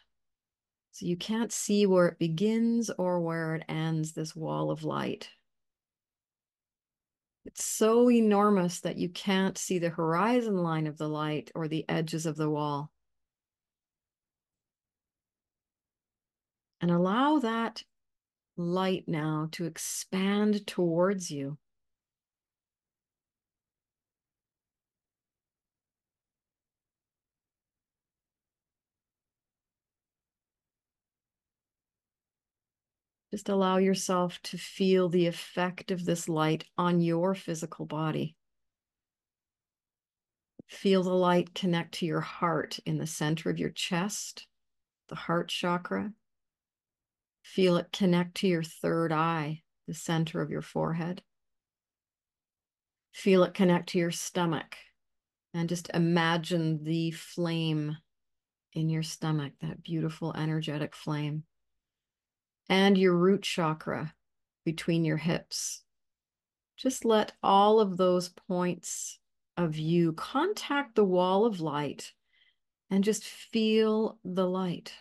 So 0.92 1.08
you 1.08 1.18
can't 1.18 1.52
see 1.52 1.88
where 1.88 2.06
it 2.06 2.20
begins 2.20 2.92
or 3.00 3.20
where 3.20 3.56
it 3.56 3.64
ends, 3.68 4.12
this 4.12 4.36
wall 4.36 4.70
of 4.70 4.84
light. 4.84 5.32
It's 7.44 7.66
so 7.66 8.12
enormous 8.12 8.82
that 8.82 8.98
you 8.98 9.10
can't 9.10 9.58
see 9.58 9.80
the 9.80 9.90
horizon 9.90 10.58
line 10.58 10.86
of 10.86 11.00
the 11.00 11.08
light 11.08 11.50
or 11.56 11.68
the 11.68 11.84
edges 11.90 12.28
of 12.28 12.36
the 12.36 12.48
wall. 12.48 12.92
And 16.80 16.92
allow 16.92 17.40
that 17.40 17.82
light 18.56 19.06
now 19.08 19.50
to 19.54 19.66
expand 19.66 20.68
towards 20.68 21.32
you. 21.32 21.58
Just 33.36 33.50
allow 33.50 33.76
yourself 33.76 34.40
to 34.44 34.58
feel 34.58 35.10
the 35.10 35.28
effect 35.28 35.92
of 35.92 36.06
this 36.06 36.30
light 36.30 36.64
on 36.78 37.02
your 37.02 37.36
physical 37.36 37.86
body. 37.86 38.34
Feel 40.68 41.04
the 41.04 41.14
light 41.14 41.54
connect 41.54 41.96
to 41.96 42.06
your 42.06 42.22
heart 42.22 42.80
in 42.86 42.98
the 42.98 43.06
center 43.06 43.50
of 43.50 43.60
your 43.60 43.72
chest, 43.72 44.48
the 45.10 45.16
heart 45.16 45.50
chakra. 45.50 46.14
Feel 47.44 47.76
it 47.76 47.92
connect 47.92 48.36
to 48.36 48.48
your 48.48 48.64
third 48.64 49.12
eye, 49.12 49.64
the 49.86 49.94
center 49.94 50.42
of 50.42 50.50
your 50.50 50.62
forehead. 50.62 51.22
Feel 53.12 53.44
it 53.44 53.54
connect 53.54 53.90
to 53.90 53.98
your 53.98 54.12
stomach. 54.12 54.78
And 55.54 55.68
just 55.68 55.90
imagine 55.94 56.86
the 56.86 57.12
flame 57.12 57.98
in 58.72 58.88
your 58.88 59.04
stomach, 59.04 59.52
that 59.60 59.84
beautiful 59.84 60.34
energetic 60.34 60.96
flame 60.96 61.44
and 62.70 62.98
your 62.98 63.16
root 63.16 63.44
chakra 63.44 64.14
between 64.64 65.06
your 65.06 65.18
hips. 65.18 65.84
Just 66.78 67.06
let 67.06 67.34
all 67.42 67.80
of 67.80 67.98
those 67.98 68.30
points 68.30 69.20
of 69.56 69.78
you 69.78 70.14
contact 70.14 70.96
the 70.96 71.06
wall 71.06 71.46
of 71.46 71.62
light 71.62 72.14
and 72.90 73.04
just 73.04 73.24
feel 73.24 74.20
the 74.24 74.48
light. 74.48 74.94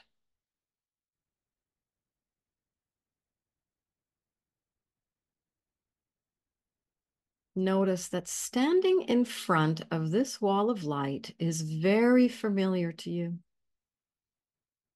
Notice 7.56 8.08
that 8.08 8.26
standing 8.26 9.02
in 9.02 9.24
front 9.24 9.82
of 9.90 10.10
this 10.10 10.40
wall 10.40 10.70
of 10.70 10.82
light 10.82 11.34
is 11.38 11.60
very 11.60 12.26
familiar 12.26 12.90
to 12.92 13.10
you. 13.10 13.38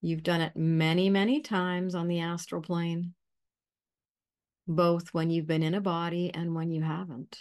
You've 0.00 0.22
done 0.22 0.40
it 0.40 0.56
many, 0.56 1.10
many 1.10 1.40
times 1.40 1.94
on 1.94 2.06
the 2.06 2.20
astral 2.20 2.62
plane, 2.62 3.14
both 4.66 5.12
when 5.12 5.30
you've 5.30 5.46
been 5.46 5.62
in 5.62 5.74
a 5.74 5.80
body 5.80 6.32
and 6.32 6.54
when 6.54 6.70
you 6.70 6.82
haven't. 6.82 7.38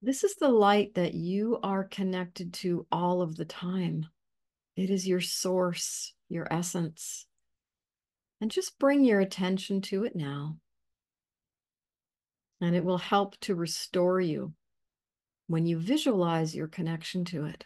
This 0.00 0.22
is 0.22 0.36
the 0.36 0.48
light 0.48 0.94
that 0.94 1.14
you 1.14 1.58
are 1.64 1.82
connected 1.82 2.52
to 2.54 2.86
all 2.92 3.22
of 3.22 3.34
the 3.34 3.44
time. 3.44 4.06
It 4.76 4.88
is 4.88 5.08
your 5.08 5.20
source, 5.20 6.14
your 6.28 6.46
essence. 6.52 7.26
And 8.40 8.52
just 8.52 8.78
bring 8.78 9.04
your 9.04 9.18
attention 9.18 9.80
to 9.82 10.04
it 10.04 10.14
now. 10.14 10.58
And 12.60 12.76
it 12.76 12.84
will 12.84 12.98
help 12.98 13.36
to 13.40 13.56
restore 13.56 14.20
you 14.20 14.52
when 15.46 15.66
you 15.66 15.78
visualize 15.78 16.54
your 16.54 16.68
connection 16.68 17.24
to 17.26 17.44
it. 17.44 17.64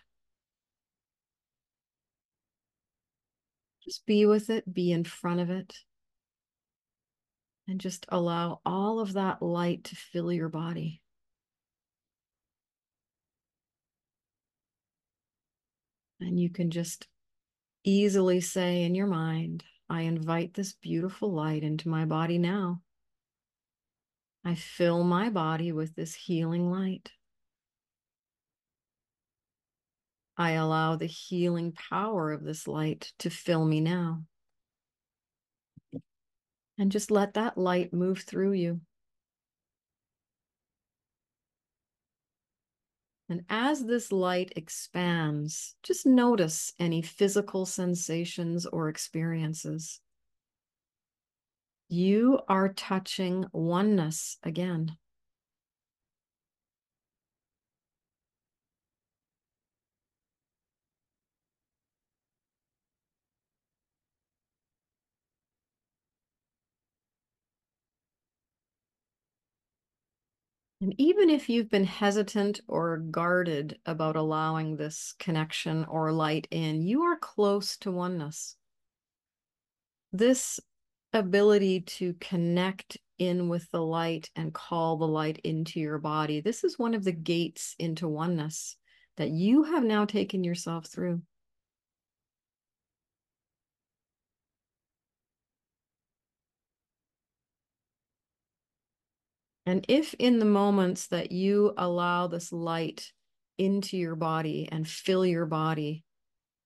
Just 3.84 4.04
be 4.06 4.26
with 4.26 4.50
it, 4.50 4.72
be 4.72 4.92
in 4.92 5.04
front 5.04 5.40
of 5.40 5.50
it, 5.50 5.74
and 7.66 7.80
just 7.80 8.04
allow 8.08 8.60
all 8.66 9.00
of 9.00 9.14
that 9.14 9.42
light 9.42 9.84
to 9.84 9.96
fill 9.96 10.32
your 10.32 10.48
body. 10.48 11.00
And 16.20 16.38
you 16.38 16.50
can 16.50 16.70
just 16.70 17.08
easily 17.82 18.42
say 18.42 18.82
in 18.82 18.94
your 18.94 19.06
mind, 19.06 19.64
I 19.88 20.02
invite 20.02 20.52
this 20.54 20.74
beautiful 20.74 21.32
light 21.32 21.62
into 21.62 21.88
my 21.88 22.04
body 22.04 22.38
now. 22.38 22.82
I 24.44 24.54
fill 24.54 25.02
my 25.02 25.30
body 25.30 25.72
with 25.72 25.96
this 25.96 26.14
healing 26.14 26.70
light. 26.70 27.10
I 30.40 30.52
allow 30.52 30.96
the 30.96 31.04
healing 31.04 31.72
power 31.90 32.32
of 32.32 32.42
this 32.42 32.66
light 32.66 33.12
to 33.18 33.28
fill 33.28 33.62
me 33.62 33.82
now. 33.82 34.24
And 36.78 36.90
just 36.90 37.10
let 37.10 37.34
that 37.34 37.58
light 37.58 37.92
move 37.92 38.20
through 38.20 38.52
you. 38.52 38.80
And 43.28 43.42
as 43.50 43.84
this 43.84 44.12
light 44.12 44.54
expands, 44.56 45.74
just 45.82 46.06
notice 46.06 46.72
any 46.78 47.02
physical 47.02 47.66
sensations 47.66 48.64
or 48.64 48.88
experiences. 48.88 50.00
You 51.90 52.40
are 52.48 52.72
touching 52.72 53.44
oneness 53.52 54.38
again. 54.42 54.96
And 70.80 70.94
even 70.96 71.28
if 71.28 71.50
you've 71.50 71.68
been 71.68 71.84
hesitant 71.84 72.60
or 72.66 72.96
guarded 72.96 73.78
about 73.84 74.16
allowing 74.16 74.76
this 74.76 75.14
connection 75.18 75.84
or 75.84 76.10
light 76.10 76.48
in, 76.50 76.80
you 76.80 77.02
are 77.02 77.18
close 77.18 77.76
to 77.78 77.90
oneness. 77.90 78.56
This 80.12 80.58
ability 81.12 81.82
to 81.82 82.14
connect 82.14 82.96
in 83.18 83.50
with 83.50 83.70
the 83.70 83.82
light 83.82 84.30
and 84.34 84.54
call 84.54 84.96
the 84.96 85.06
light 85.06 85.38
into 85.44 85.78
your 85.78 85.98
body, 85.98 86.40
this 86.40 86.64
is 86.64 86.78
one 86.78 86.94
of 86.94 87.04
the 87.04 87.12
gates 87.12 87.74
into 87.78 88.08
oneness 88.08 88.76
that 89.18 89.28
you 89.28 89.64
have 89.64 89.84
now 89.84 90.06
taken 90.06 90.42
yourself 90.42 90.86
through. 90.86 91.20
And 99.66 99.84
if 99.88 100.14
in 100.18 100.38
the 100.38 100.44
moments 100.44 101.08
that 101.08 101.32
you 101.32 101.74
allow 101.76 102.26
this 102.26 102.52
light 102.52 103.12
into 103.58 103.96
your 103.96 104.16
body 104.16 104.68
and 104.72 104.88
fill 104.88 105.24
your 105.24 105.46
body, 105.46 106.04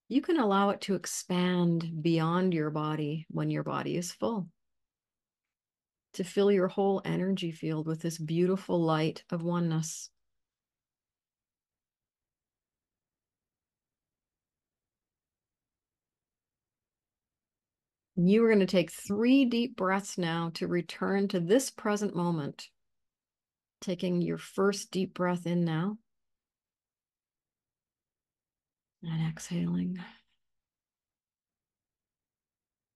you 0.09 0.23
can 0.23 0.39
allow 0.39 0.71
it 0.71 0.81
to 0.83 0.95
expand 0.95 2.03
beyond 2.03 2.55
your 2.55 2.71
body 2.71 3.27
when 3.31 3.51
your 3.51 3.65
body 3.65 3.97
is 3.97 4.13
full. 4.13 4.49
To 6.15 6.25
fill 6.25 6.53
your 6.53 6.69
whole 6.69 7.03
energy 7.05 7.51
field 7.51 7.87
with 7.87 8.01
this 8.01 8.19
beautiful 8.19 8.81
light 8.81 9.25
of 9.31 9.43
oneness. 9.43 10.11
You 18.17 18.45
are 18.45 18.49
going 18.49 18.61
to 18.61 18.67
take 18.67 18.93
three 18.93 19.45
deep 19.45 19.75
breaths 19.75 20.17
now 20.17 20.53
to 20.55 20.69
return 20.69 21.27
to 21.29 21.41
this 21.41 21.71
present 21.71 22.15
moment. 22.15 22.69
Taking 23.85 24.23
your 24.23 24.39
first 24.39 24.91
deep 24.91 25.13
breath 25.13 25.47
in 25.47 25.63
now. 25.63 25.99
And 29.03 29.29
exhaling. 29.29 29.99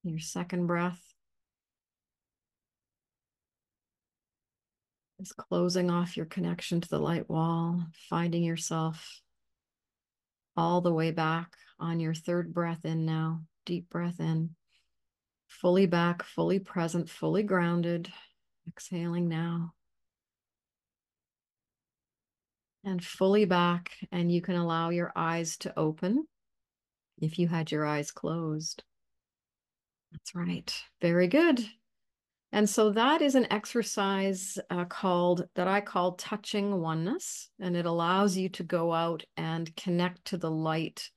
Your 0.03 0.19
second 0.19 0.67
breath 0.67 0.99
is 5.21 5.33
closing 5.33 5.91
off 5.91 6.17
your 6.17 6.25
connection 6.25 6.81
to 6.81 6.89
the 6.89 6.99
light 6.99 7.29
wall, 7.29 7.85
finding 8.09 8.43
yourself 8.43 9.21
all 10.57 10.81
the 10.81 10.95
way 10.95 11.11
back 11.11 11.53
on 11.79 12.01
your 12.01 12.15
third 12.15 12.55
breath 12.55 12.87
in 12.87 13.05
now. 13.05 13.43
Deep 13.67 13.91
breath 13.91 14.21
in, 14.21 14.57
fully 15.49 15.85
back, 15.85 16.23
fully 16.23 16.59
present, 16.59 17.11
fully 17.11 17.43
grounded. 17.43 18.11
Exhaling 18.67 19.29
now. 19.29 19.75
And 22.89 23.05
fully 23.05 23.45
back, 23.45 23.93
and 24.11 24.33
you 24.33 24.41
can 24.41 24.57
allow 24.57 24.89
your 24.91 25.13
eyes 25.15 25.57
to 25.59 25.79
open 25.79 26.27
if 27.21 27.39
you 27.39 27.47
had 27.47 27.71
your 27.71 27.85
eyes 27.85 28.11
closed. 28.11 28.83
That's 30.13 30.35
right. 30.35 30.75
Very 31.01 31.29
good. 31.29 31.65
And 32.51 32.69
so 32.69 32.91
that 32.91 33.21
is 33.21 33.35
an 33.35 33.47
exercise 33.53 34.59
uh, 34.71 34.87
called 34.87 35.47
that 35.55 35.69
I 35.69 35.83
call 35.83 36.13
touching 36.13 36.81
oneness, 36.81 37.51
and 37.61 37.77
it 37.77 37.85
allows 37.85 38.39
you 38.39 38.49
to 38.51 38.63
go 38.63 38.93
out 38.95 39.23
and 39.37 39.75
connect 39.77 40.25
to 40.27 40.39
the 40.39 40.51
light 40.51 41.11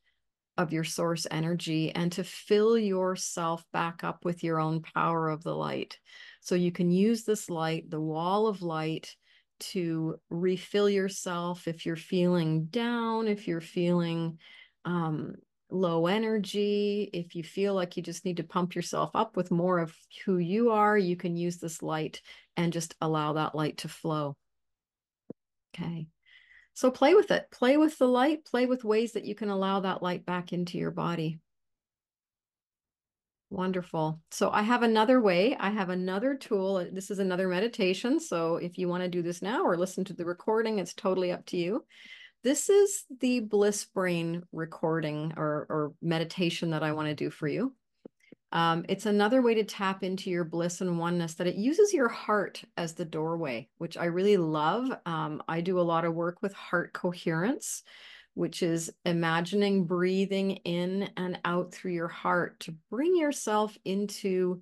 of 0.58 0.74
your 0.74 0.84
source 0.84 1.26
energy 1.32 1.96
and 1.96 2.12
to 2.12 2.26
fill 2.26 2.78
yourself 2.78 3.64
back 3.72 4.04
up 4.04 4.26
with 4.26 4.44
your 4.44 4.60
own 4.60 4.82
power 4.82 5.30
of 5.30 5.42
the 5.44 5.56
light. 5.56 5.98
So 6.42 6.56
you 6.56 6.74
can 6.74 6.92
use 6.92 7.24
this 7.24 7.50
light, 7.50 7.90
the 7.90 8.02
wall 8.02 8.48
of 8.48 8.62
light, 8.62 9.16
to 9.62 10.20
refill 10.30 10.90
yourself 10.90 11.68
if 11.68 11.86
you're 11.86 11.96
feeling 11.96 12.66
down, 12.66 13.28
if 13.28 13.48
you're 13.48 13.62
feeling 13.62 14.40
um, 14.86 15.36
low 15.70 16.08
energy, 16.08 17.10
if 17.14 17.36
you 17.36 17.44
feel 17.44 17.74
like 17.74 17.98
you 17.98 18.04
just 18.04 18.26
need 18.26 18.38
to 18.38 18.44
pump 18.44 18.76
yourself 18.76 19.12
up 19.14 19.36
with 19.36 19.52
more 19.52 19.80
of 19.80 19.96
who 20.26 20.38
you 20.38 20.72
are, 20.72 20.98
you 20.98 21.16
can 21.16 21.36
use 21.36 21.58
this 21.58 21.82
light 21.82 22.22
and 22.58 22.74
just 22.74 22.96
allow 23.02 23.34
that 23.34 23.56
light 23.56 23.78
to 23.78 23.88
flow. 23.88 24.36
Okay. 25.74 26.08
So 26.74 26.90
play 26.90 27.14
with 27.14 27.32
it. 27.32 27.46
Play 27.52 27.78
with 27.78 27.98
the 27.98 28.08
light. 28.08 28.46
Play 28.46 28.66
with 28.66 28.84
ways 28.84 29.12
that 29.14 29.26
you 29.26 29.36
can 29.36 29.50
allow 29.50 29.82
that 29.82 30.02
light 30.02 30.26
back 30.26 30.54
into 30.54 30.78
your 30.78 30.92
body. 30.92 31.40
Wonderful. 33.52 34.22
So 34.32 34.50
I 34.50 34.62
have 34.62 34.82
another 34.82 35.20
way. 35.20 35.58
I 35.60 35.72
have 35.72 35.90
another 35.90 36.36
tool. 36.36 36.88
This 36.94 37.12
is 37.12 37.20
another 37.20 37.50
meditation. 37.50 38.18
So 38.18 38.56
if 38.56 38.78
you 38.78 38.88
want 38.88 39.04
to 39.04 39.10
do 39.10 39.22
this 39.22 39.42
now 39.42 39.64
or 39.66 39.78
listen 39.78 40.06
to 40.06 40.14
the 40.14 40.24
recording, 40.24 40.80
it's 40.80 40.94
totally 40.94 41.34
up 41.34 41.46
to 41.48 41.58
you. 41.58 41.84
This 42.44 42.70
is 42.70 43.04
the 43.20 43.42
bliss 43.42 43.84
brain 43.84 44.44
recording 44.54 45.34
or, 45.36 45.68
or 45.70 45.94
meditation 46.02 46.70
that 46.70 46.82
I 46.82 46.94
want 46.94 47.10
to 47.10 47.14
do 47.14 47.30
for 47.30 47.46
you. 47.46 47.76
Um, 48.54 48.86
it's 48.88 49.06
another 49.06 49.42
way 49.42 49.56
to 49.56 49.66
tap 49.66 50.02
into 50.02 50.30
your 50.30 50.46
bliss 50.46 50.80
and 50.80 50.98
oneness 50.98 51.34
that 51.36 51.48
it 51.48 51.56
uses 51.56 51.94
your 51.94 52.08
heart 52.08 52.64
as 52.78 52.94
the 52.94 53.06
doorway, 53.06 53.68
which 53.80 53.98
I 53.98 54.06
really 54.06 54.38
love. 54.38 54.90
Um, 55.06 55.44
I 55.50 55.60
do 55.60 55.78
a 55.78 55.82
lot 55.82 56.06
of 56.06 56.16
work 56.16 56.42
with 56.42 56.54
heart 56.54 56.94
coherence 56.94 57.84
which 58.34 58.64
is 58.64 58.92
imagining 59.06 59.86
breathing 59.86 60.52
in 60.52 61.10
and 61.18 61.40
out 61.44 61.74
through 61.74 61.92
your 61.92 62.08
heart 62.08 62.60
to 62.62 62.76
bring 62.90 63.16
yourself 63.16 63.78
into 63.84 64.62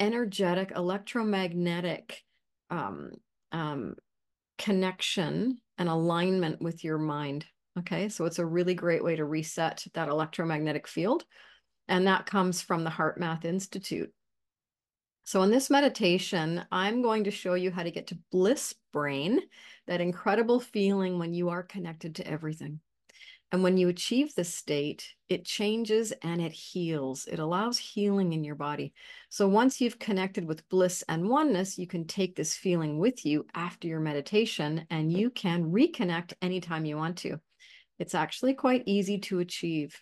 energetic, 0.00 0.72
electromagnetic 0.74 2.22
um, 2.70 3.12
um, 3.52 3.94
connection 4.58 5.60
and 5.78 5.88
alignment 5.88 6.60
with 6.62 6.82
your 6.84 6.98
mind. 6.98 7.44
Okay, 7.78 8.08
so 8.08 8.24
it's 8.24 8.38
a 8.38 8.46
really 8.46 8.74
great 8.74 9.02
way 9.02 9.16
to 9.16 9.24
reset 9.24 9.84
that 9.94 10.08
electromagnetic 10.08 10.86
field. 10.86 11.24
And 11.88 12.06
that 12.06 12.26
comes 12.26 12.62
from 12.62 12.84
the 12.84 12.90
HeartMath 12.90 13.44
Institute. 13.44 14.10
So 15.24 15.42
in 15.42 15.50
this 15.50 15.70
meditation, 15.70 16.64
I'm 16.70 17.02
going 17.02 17.24
to 17.24 17.30
show 17.30 17.54
you 17.54 17.70
how 17.70 17.82
to 17.82 17.90
get 17.90 18.08
to 18.08 18.18
bliss 18.30 18.74
brain, 18.92 19.40
that 19.86 20.00
incredible 20.00 20.60
feeling 20.60 21.18
when 21.18 21.34
you 21.34 21.48
are 21.48 21.62
connected 21.62 22.16
to 22.16 22.26
everything. 22.26 22.80
And 23.54 23.62
when 23.62 23.76
you 23.76 23.88
achieve 23.88 24.34
this 24.34 24.52
state, 24.52 25.14
it 25.28 25.44
changes 25.44 26.12
and 26.22 26.42
it 26.42 26.50
heals. 26.50 27.26
It 27.26 27.38
allows 27.38 27.78
healing 27.78 28.32
in 28.32 28.42
your 28.42 28.56
body. 28.56 28.92
So 29.28 29.46
once 29.46 29.80
you've 29.80 30.00
connected 30.00 30.44
with 30.44 30.68
bliss 30.68 31.04
and 31.08 31.28
oneness, 31.28 31.78
you 31.78 31.86
can 31.86 32.04
take 32.04 32.34
this 32.34 32.56
feeling 32.56 32.98
with 32.98 33.24
you 33.24 33.46
after 33.54 33.86
your 33.86 34.00
meditation 34.00 34.88
and 34.90 35.12
you 35.12 35.30
can 35.30 35.70
reconnect 35.70 36.32
anytime 36.42 36.84
you 36.84 36.96
want 36.96 37.18
to. 37.18 37.38
It's 38.00 38.16
actually 38.16 38.54
quite 38.54 38.82
easy 38.86 39.18
to 39.18 39.38
achieve. 39.38 40.00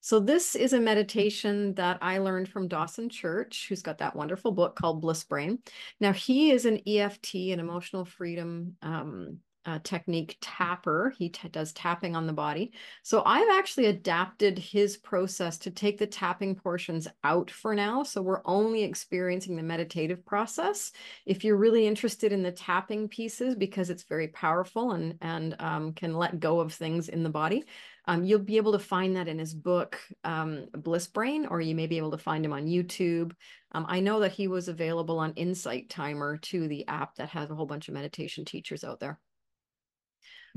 So 0.00 0.18
this 0.18 0.54
is 0.54 0.72
a 0.72 0.80
meditation 0.80 1.74
that 1.74 1.98
I 2.00 2.20
learned 2.20 2.48
from 2.48 2.68
Dawson 2.68 3.10
Church, 3.10 3.66
who's 3.68 3.82
got 3.82 3.98
that 3.98 4.16
wonderful 4.16 4.52
book 4.52 4.76
called 4.76 5.02
Bliss 5.02 5.24
Brain. 5.24 5.58
Now 6.00 6.14
he 6.14 6.52
is 6.52 6.64
an 6.64 6.80
EFT, 6.86 7.34
an 7.52 7.60
emotional 7.60 8.06
freedom 8.06 8.76
um, 8.80 9.40
uh, 9.68 9.78
technique 9.84 10.38
tapper. 10.40 11.12
He 11.18 11.28
does 11.28 11.74
tapping 11.74 12.16
on 12.16 12.26
the 12.26 12.32
body. 12.32 12.72
So 13.02 13.22
I've 13.26 13.50
actually 13.52 13.86
adapted 13.86 14.58
his 14.58 14.96
process 14.96 15.58
to 15.58 15.70
take 15.70 15.98
the 15.98 16.06
tapping 16.06 16.54
portions 16.54 17.06
out 17.22 17.50
for 17.50 17.74
now. 17.74 18.02
So 18.02 18.22
we're 18.22 18.40
only 18.46 18.82
experiencing 18.82 19.56
the 19.56 19.62
meditative 19.62 20.24
process. 20.24 20.92
If 21.26 21.44
you're 21.44 21.58
really 21.58 21.86
interested 21.86 22.32
in 22.32 22.42
the 22.42 22.50
tapping 22.50 23.08
pieces, 23.08 23.56
because 23.56 23.90
it's 23.90 24.04
very 24.04 24.28
powerful 24.28 24.92
and, 24.92 25.18
and 25.20 25.54
um, 25.58 25.92
can 25.92 26.14
let 26.14 26.40
go 26.40 26.60
of 26.60 26.72
things 26.72 27.10
in 27.10 27.22
the 27.22 27.28
body, 27.28 27.64
um, 28.06 28.24
you'll 28.24 28.38
be 28.38 28.56
able 28.56 28.72
to 28.72 28.78
find 28.78 29.16
that 29.16 29.28
in 29.28 29.38
his 29.38 29.52
book, 29.52 30.00
um, 30.24 30.64
Bliss 30.72 31.08
Brain, 31.08 31.44
or 31.44 31.60
you 31.60 31.74
may 31.74 31.86
be 31.86 31.98
able 31.98 32.12
to 32.12 32.16
find 32.16 32.42
him 32.42 32.54
on 32.54 32.64
YouTube. 32.64 33.32
Um, 33.72 33.84
I 33.86 34.00
know 34.00 34.20
that 34.20 34.32
he 34.32 34.48
was 34.48 34.68
available 34.68 35.18
on 35.18 35.34
Insight 35.34 35.90
Timer, 35.90 36.38
to 36.38 36.68
the 36.68 36.88
app 36.88 37.16
that 37.16 37.28
has 37.28 37.50
a 37.50 37.54
whole 37.54 37.66
bunch 37.66 37.88
of 37.88 37.94
meditation 37.94 38.46
teachers 38.46 38.82
out 38.82 38.98
there. 38.98 39.20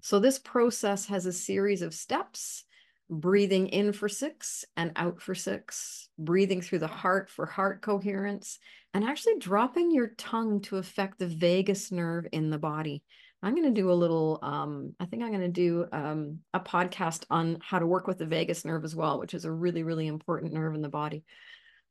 So 0.02 0.20
this 0.20 0.39
process 0.39 1.06
has 1.08 1.26
a 1.26 1.34
series 1.34 1.82
of 1.82 1.93
steps, 1.93 2.64
breathing 3.10 3.68
in 3.68 3.93
for 3.93 4.10
six 4.10 4.66
and 4.76 4.91
out 4.95 5.22
for 5.22 5.36
six, 5.36 6.10
breathing 6.18 6.62
through 6.62 6.80
the 6.80 6.88
heart 6.88 7.30
for 7.30 7.45
heart 7.45 7.82
coherence, 7.82 8.58
and 8.93 9.04
actually 9.04 9.38
dropping 9.39 9.91
your 9.91 10.08
tongue 10.18 10.62
to 10.62 10.78
affect 10.78 11.20
the 11.20 11.28
vagus 11.28 11.91
nerve 11.91 12.26
in 12.32 12.49
the 12.49 12.58
body. 12.58 13.04
I'm 13.43 13.56
going 13.56 13.74
to 13.74 13.82
do 13.82 13.91
a 13.91 13.93
little, 13.93 14.39
um, 14.43 14.93
I 14.99 15.06
think 15.06 15.24
I'm 15.24 15.32
going 15.32 15.41
to 15.41 15.47
do 15.47 15.86
um, 15.91 16.39
a 16.54 16.60
podcast 16.60 17.24
on 17.30 17.58
how 17.62 17.80
to 17.80 17.88
work 17.88 18.08
with 18.08 18.20
the 18.20 18.26
vagus 18.26 18.66
nerve 18.66 18.84
as 18.84 18.95
well, 18.95 19.20
which 19.20 19.34
is 19.34 19.45
a 19.45 19.52
really, 19.52 19.84
really 19.84 20.08
important 20.08 20.54
nerve 20.54 20.76
in 20.76 20.82
the 20.82 20.89
body. 20.89 21.24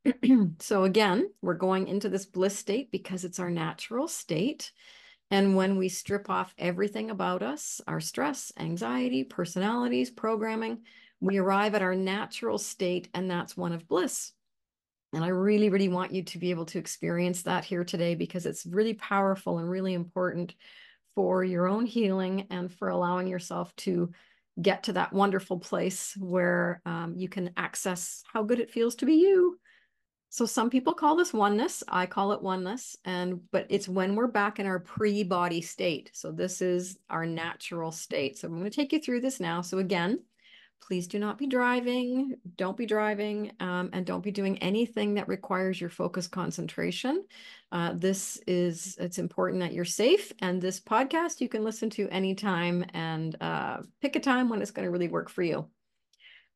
so 0.61 0.85
again, 0.85 1.31
we're 1.43 1.55
going 1.55 1.89
into 1.89 2.09
this 2.09 2.25
bliss 2.25 2.57
state 2.57 2.91
because 2.91 3.25
it's 3.25 3.41
our 3.41 3.51
natural 3.51 4.07
state. 4.07 4.73
And 5.31 5.55
when 5.55 5.77
we 5.77 5.89
strip 5.89 6.29
off 6.29 6.55
everything 6.59 7.11
about 7.11 7.43
us, 7.43 7.81
our 7.87 8.01
stress, 8.01 8.53
anxiety, 8.59 9.23
personalities, 9.23 10.11
programming, 10.11 10.81
we 11.21 11.39
arrive 11.39 11.75
at 11.75 11.83
our 11.83 11.95
natural 11.95 12.59
state, 12.59 13.09
and 13.15 13.31
that's 13.31 13.57
one 13.57 13.73
of 13.73 13.87
bliss. 13.87 14.33
And 15.13 15.25
I 15.25 15.29
really, 15.29 15.71
really 15.71 15.89
want 15.89 16.13
you 16.13 16.23
to 16.25 16.39
be 16.39 16.51
able 16.51 16.67
to 16.67 16.79
experience 16.79 17.43
that 17.43 17.65
here 17.65 17.85
today 17.85 18.15
because 18.15 18.47
it's 18.47 18.67
really 18.67 18.95
powerful 18.95 19.59
and 19.59 19.69
really 19.69 19.95
important 19.95 20.55
for 21.15 21.45
your 21.45 21.67
own 21.69 21.85
healing 21.87 22.47
and 22.51 22.73
for 22.73 22.89
allowing 22.89 23.27
yourself 23.27 23.75
to 23.77 24.11
get 24.61 24.85
to 24.85 24.93
that 24.95 25.13
wonderful 25.13 25.59
place 25.59 26.17
where 26.19 26.81
um, 26.87 27.15
you 27.17 27.29
can 27.29 27.51
access 27.57 28.23
how 28.33 28.43
good 28.43 28.61
it 28.61 28.71
feels 28.71 28.95
to 28.97 29.07
be 29.07 29.15
you 29.15 29.59
so 30.33 30.47
some 30.47 30.71
people 30.71 30.95
call 30.95 31.17
this 31.17 31.33
oneness. 31.33 31.83
I 31.89 32.07
call 32.07 32.31
it 32.31 32.41
oneness. 32.41 32.97
And 33.05 33.41
but 33.51 33.67
it's 33.69 33.89
when 33.89 34.15
we're 34.15 34.29
back 34.29 34.61
in 34.61 34.67
our 34.67 34.79
pre-body 34.79 35.61
state. 35.61 36.13
So 36.15 36.31
this 36.31 36.63
is 36.63 36.99
our 37.11 37.27
natural 37.27 37.91
state. 37.91 38.39
So 38.39 38.47
I'm 38.47 38.57
going 38.57 38.71
to 38.71 38.71
take 38.71 38.93
you 38.93 39.01
through 39.01 39.23
this 39.23 39.41
now. 39.41 39.61
So 39.61 39.79
again, 39.79 40.21
please 40.81 41.09
do 41.09 41.19
not 41.19 41.37
be 41.37 41.49
driving. 41.49 42.37
Don't 42.57 42.77
be 42.77 42.87
driving, 42.87 43.51
um, 43.59 43.91
and 43.93 44.07
don't 44.07 44.23
be 44.23 44.31
doing 44.31 44.57
anything 44.59 45.15
that 45.15 45.27
requires 45.27 45.81
your 45.81 45.91
focus 45.91 46.29
concentration. 46.29 47.25
Uh, 47.73 47.95
this 47.97 48.39
is 48.47 48.97
it's 49.01 49.19
important 49.19 49.61
that 49.61 49.73
you're 49.73 49.85
safe. 49.85 50.33
And 50.39 50.63
this 50.63 50.81
podcast 50.81 51.41
you 51.41 51.49
can 51.49 51.65
listen 51.65 51.91
to 51.91 52.09
anytime 52.09 52.85
and 52.95 53.37
uh, 53.43 53.79
pick 54.01 54.15
a 54.15 54.21
time 54.21 54.49
when 54.49 54.63
it's 54.63 54.71
going 54.71 54.87
to 54.87 54.93
really 54.93 55.09
work 55.09 55.29
for 55.29 55.43
you 55.43 55.67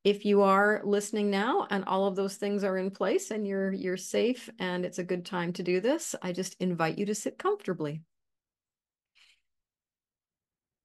if 0.05 0.27
you 0.27 0.43
are 0.43 0.83
listening 0.85 1.31
now 1.31 1.67
and 1.71 1.83
all 1.87 2.07
of 2.07 2.15
those 2.15 2.37
things 2.37 2.63
are 2.63 2.77
in 2.77 2.91
place 2.91 3.31
and 3.31 3.47
you're 3.47 3.73
you're 3.73 3.97
safe 3.97 4.51
and 4.59 4.85
it's 4.85 4.99
a 4.99 5.05
good 5.05 5.25
time 5.25 5.53
to 5.55 5.63
do 5.63 5.81
this, 5.81 6.15
I 6.23 6.33
just 6.33 6.57
invite 6.61 6.99
you 6.99 7.07
to 7.07 7.15
sit 7.15 7.39
comfortably. 7.39 8.03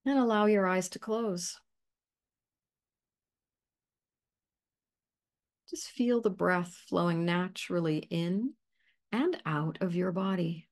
And 0.06 0.18
allow 0.18 0.46
your 0.46 0.66
eyes 0.66 0.88
to 0.90 1.00
close. 1.00 1.58
Just 5.70 5.90
feel 5.90 6.22
the 6.22 6.30
breath 6.30 6.74
flowing 6.88 7.26
naturally 7.26 7.98
in 7.98 8.54
and 9.12 9.40
out 9.46 9.78
of 9.82 9.94
your 9.94 10.14
body. 10.14 10.69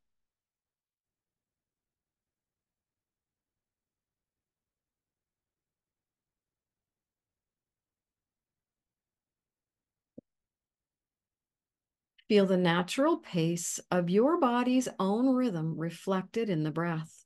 Feel 12.29 12.45
the 12.45 12.57
natural 12.57 13.17
pace 13.17 13.79
of 13.89 14.09
your 14.09 14.39
body's 14.39 14.89
own 14.99 15.33
rhythm 15.33 15.77
reflected 15.77 16.49
in 16.49 16.63
the 16.63 16.71
breath. 16.71 17.23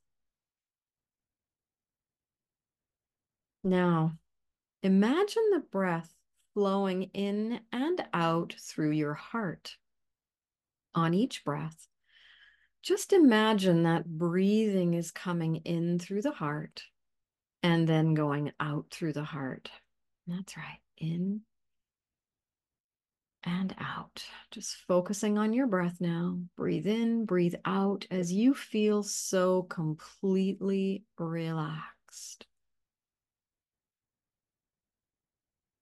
Now, 3.64 4.12
imagine 4.82 5.50
the 5.50 5.64
breath 5.70 6.14
flowing 6.54 7.04
in 7.14 7.60
and 7.72 8.04
out 8.12 8.54
through 8.60 8.92
your 8.92 9.14
heart. 9.14 9.76
On 10.94 11.14
each 11.14 11.44
breath, 11.44 11.88
just 12.82 13.12
imagine 13.12 13.84
that 13.84 14.06
breathing 14.06 14.94
is 14.94 15.10
coming 15.10 15.56
in 15.56 15.98
through 15.98 16.22
the 16.22 16.32
heart 16.32 16.82
and 17.62 17.88
then 17.88 18.14
going 18.14 18.52
out 18.60 18.86
through 18.90 19.14
the 19.14 19.24
heart. 19.24 19.70
That's 20.26 20.56
right. 20.56 20.80
In 20.98 21.42
and 23.44 23.74
out. 23.78 24.24
Just 24.50 24.76
focusing 24.86 25.38
on 25.38 25.52
your 25.52 25.66
breath 25.66 25.96
now. 26.00 26.38
Breathe 26.56 26.86
in, 26.86 27.24
breathe 27.24 27.54
out 27.64 28.06
as 28.10 28.32
you 28.32 28.54
feel 28.54 29.02
so 29.02 29.62
completely 29.64 31.04
relaxed. 31.18 32.46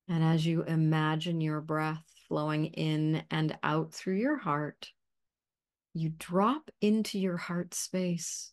And 0.09 0.25
as 0.25 0.45
you 0.45 0.63
imagine 0.65 1.41
your 1.41 1.61
breath 1.61 2.05
flowing 2.29 2.67
in 2.67 3.23
and 3.31 3.57
out 3.63 3.93
through 3.93 4.17
your 4.17 4.39
heart, 4.39 4.91
you 5.95 6.13
drop 6.19 6.71
into 6.81 7.19
your 7.19 7.37
heart 7.37 7.75
space. 7.75 8.53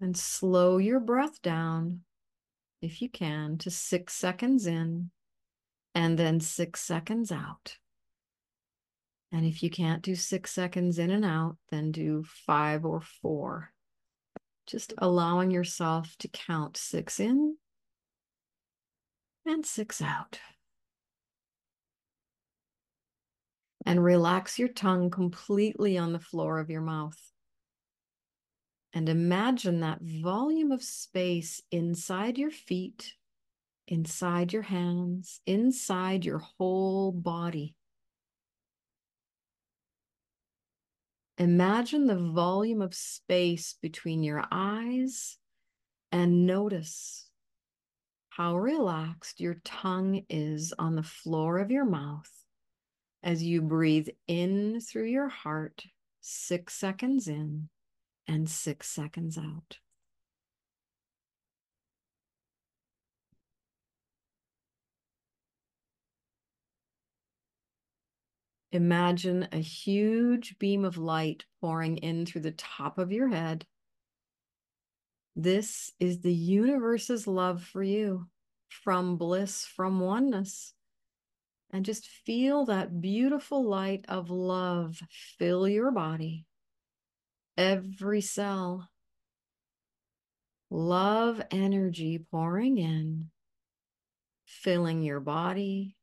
And 0.00 0.16
slow 0.16 0.78
your 0.78 1.00
breath 1.00 1.42
down 1.42 2.02
if 2.80 3.02
you 3.02 3.08
can, 3.08 3.58
to 3.58 3.70
six 3.70 4.14
seconds 4.14 4.66
in 4.66 5.10
and 5.98 6.16
then 6.16 6.38
six 6.38 6.80
seconds 6.80 7.32
out. 7.32 7.76
And 9.32 9.44
if 9.44 9.64
you 9.64 9.68
can't 9.68 10.00
do 10.00 10.14
six 10.14 10.52
seconds 10.52 11.00
in 11.00 11.10
and 11.10 11.24
out, 11.24 11.56
then 11.72 11.90
do 11.90 12.22
five 12.46 12.84
or 12.84 13.00
four. 13.00 13.72
Just 14.68 14.94
allowing 14.98 15.50
yourself 15.50 16.14
to 16.20 16.28
count 16.28 16.76
six 16.76 17.18
in 17.18 17.56
and 19.44 19.66
six 19.66 20.00
out. 20.00 20.38
And 23.84 24.04
relax 24.04 24.56
your 24.56 24.68
tongue 24.68 25.10
completely 25.10 25.98
on 25.98 26.12
the 26.12 26.20
floor 26.20 26.60
of 26.60 26.70
your 26.70 26.82
mouth. 26.82 27.18
And 28.92 29.08
imagine 29.08 29.80
that 29.80 30.00
volume 30.00 30.70
of 30.70 30.84
space 30.84 31.60
inside 31.72 32.38
your 32.38 32.52
feet, 32.52 33.14
inside 33.88 34.52
your 34.52 34.62
hands, 34.62 35.40
inside 35.46 36.24
your 36.24 36.38
whole 36.38 37.10
body. 37.10 37.74
Imagine 41.38 42.06
the 42.06 42.16
volume 42.16 42.82
of 42.82 42.94
space 42.94 43.74
between 43.80 44.22
your 44.22 44.44
eyes 44.50 45.38
and 46.12 46.46
notice 46.46 47.28
how 48.28 48.56
relaxed 48.56 49.40
your 49.40 49.56
tongue 49.64 50.24
is 50.28 50.74
on 50.78 50.94
the 50.94 51.02
floor 51.02 51.58
of 51.58 51.70
your 51.70 51.84
mouth 51.84 52.30
as 53.22 53.42
you 53.42 53.62
breathe 53.62 54.08
in 54.26 54.80
through 54.80 55.06
your 55.06 55.28
heart, 55.28 55.84
six 56.20 56.74
seconds 56.74 57.26
in 57.26 57.68
and 58.26 58.48
six 58.48 58.88
seconds 58.88 59.38
out. 59.38 59.78
Imagine 68.72 69.48
a 69.50 69.58
huge 69.58 70.58
beam 70.58 70.84
of 70.84 70.98
light 70.98 71.44
pouring 71.60 71.96
in 71.98 72.26
through 72.26 72.42
the 72.42 72.52
top 72.52 72.98
of 72.98 73.12
your 73.12 73.28
head. 73.28 73.66
This 75.34 75.92
is 75.98 76.20
the 76.20 76.34
universe's 76.34 77.26
love 77.26 77.62
for 77.62 77.82
you 77.82 78.26
from 78.68 79.16
bliss, 79.16 79.64
from 79.64 80.00
oneness. 80.00 80.74
And 81.70 81.84
just 81.84 82.08
feel 82.08 82.64
that 82.66 83.00
beautiful 83.00 83.62
light 83.62 84.04
of 84.08 84.30
love 84.30 85.00
fill 85.38 85.68
your 85.68 85.90
body, 85.90 86.46
every 87.56 88.20
cell. 88.20 88.88
Love 90.70 91.42
energy 91.50 92.24
pouring 92.30 92.78
in, 92.78 93.30
filling 94.46 95.02
your 95.02 95.20
body, 95.20 95.97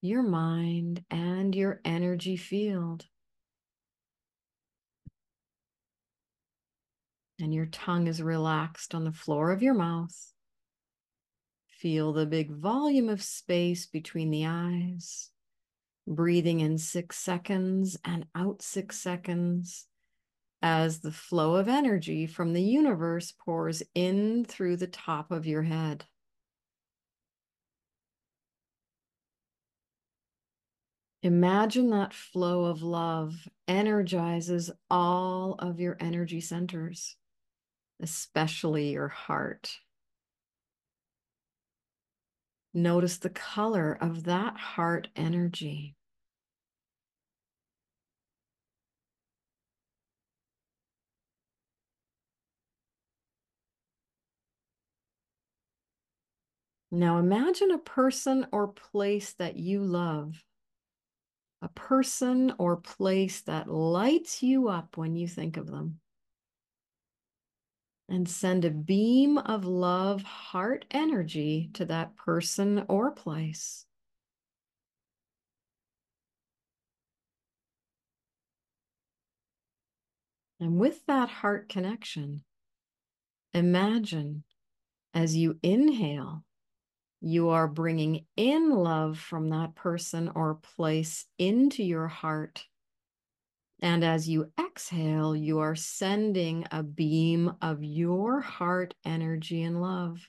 your 0.00 0.22
mind 0.22 1.04
and 1.10 1.54
your 1.54 1.80
energy 1.84 2.36
field. 2.36 3.06
And 7.40 7.54
your 7.54 7.66
tongue 7.66 8.06
is 8.06 8.20
relaxed 8.22 8.94
on 8.94 9.04
the 9.04 9.12
floor 9.12 9.50
of 9.52 9.62
your 9.62 9.74
mouth. 9.74 10.32
Feel 11.80 12.12
the 12.12 12.26
big 12.26 12.50
volume 12.50 13.08
of 13.08 13.22
space 13.22 13.86
between 13.86 14.30
the 14.30 14.46
eyes. 14.46 15.30
Breathing 16.06 16.60
in 16.60 16.78
six 16.78 17.18
seconds 17.18 17.96
and 18.04 18.26
out 18.34 18.62
six 18.62 18.98
seconds 18.98 19.86
as 20.62 21.00
the 21.00 21.12
flow 21.12 21.56
of 21.56 21.68
energy 21.68 22.26
from 22.26 22.52
the 22.52 22.62
universe 22.62 23.32
pours 23.44 23.82
in 23.94 24.44
through 24.44 24.76
the 24.76 24.88
top 24.88 25.30
of 25.30 25.46
your 25.46 25.62
head. 25.62 26.04
Imagine 31.22 31.90
that 31.90 32.14
flow 32.14 32.66
of 32.66 32.80
love 32.80 33.48
energizes 33.66 34.70
all 34.88 35.56
of 35.58 35.80
your 35.80 35.96
energy 35.98 36.40
centers, 36.40 37.16
especially 38.00 38.92
your 38.92 39.08
heart. 39.08 39.80
Notice 42.72 43.18
the 43.18 43.30
color 43.30 43.98
of 44.00 44.24
that 44.24 44.56
heart 44.56 45.08
energy. 45.16 45.96
Now 56.92 57.18
imagine 57.18 57.72
a 57.72 57.78
person 57.78 58.46
or 58.52 58.68
place 58.68 59.32
that 59.34 59.56
you 59.56 59.82
love 59.82 60.44
a 61.60 61.68
person 61.68 62.52
or 62.58 62.76
place 62.76 63.40
that 63.42 63.68
lights 63.68 64.42
you 64.42 64.68
up 64.68 64.96
when 64.96 65.16
you 65.16 65.26
think 65.26 65.56
of 65.56 65.66
them. 65.66 66.00
And 68.08 68.28
send 68.28 68.64
a 68.64 68.70
beam 68.70 69.36
of 69.36 69.64
love, 69.64 70.22
heart 70.22 70.86
energy 70.90 71.70
to 71.74 71.84
that 71.86 72.16
person 72.16 72.84
or 72.88 73.10
place. 73.10 73.84
And 80.60 80.78
with 80.78 81.04
that 81.06 81.28
heart 81.28 81.68
connection, 81.68 82.44
imagine 83.52 84.44
as 85.14 85.36
you 85.36 85.58
inhale 85.62 86.44
you 87.20 87.48
are 87.48 87.68
bringing 87.68 88.24
in 88.36 88.70
love 88.70 89.18
from 89.18 89.48
that 89.50 89.74
person 89.74 90.30
or 90.34 90.54
place 90.54 91.26
into 91.38 91.82
your 91.82 92.06
heart. 92.06 92.64
And 93.80 94.04
as 94.04 94.28
you 94.28 94.50
exhale, 94.58 95.36
you 95.36 95.60
are 95.60 95.76
sending 95.76 96.64
a 96.70 96.82
beam 96.82 97.54
of 97.62 97.82
your 97.82 98.40
heart 98.40 98.94
energy 99.04 99.62
and 99.62 99.80
love. 99.80 100.28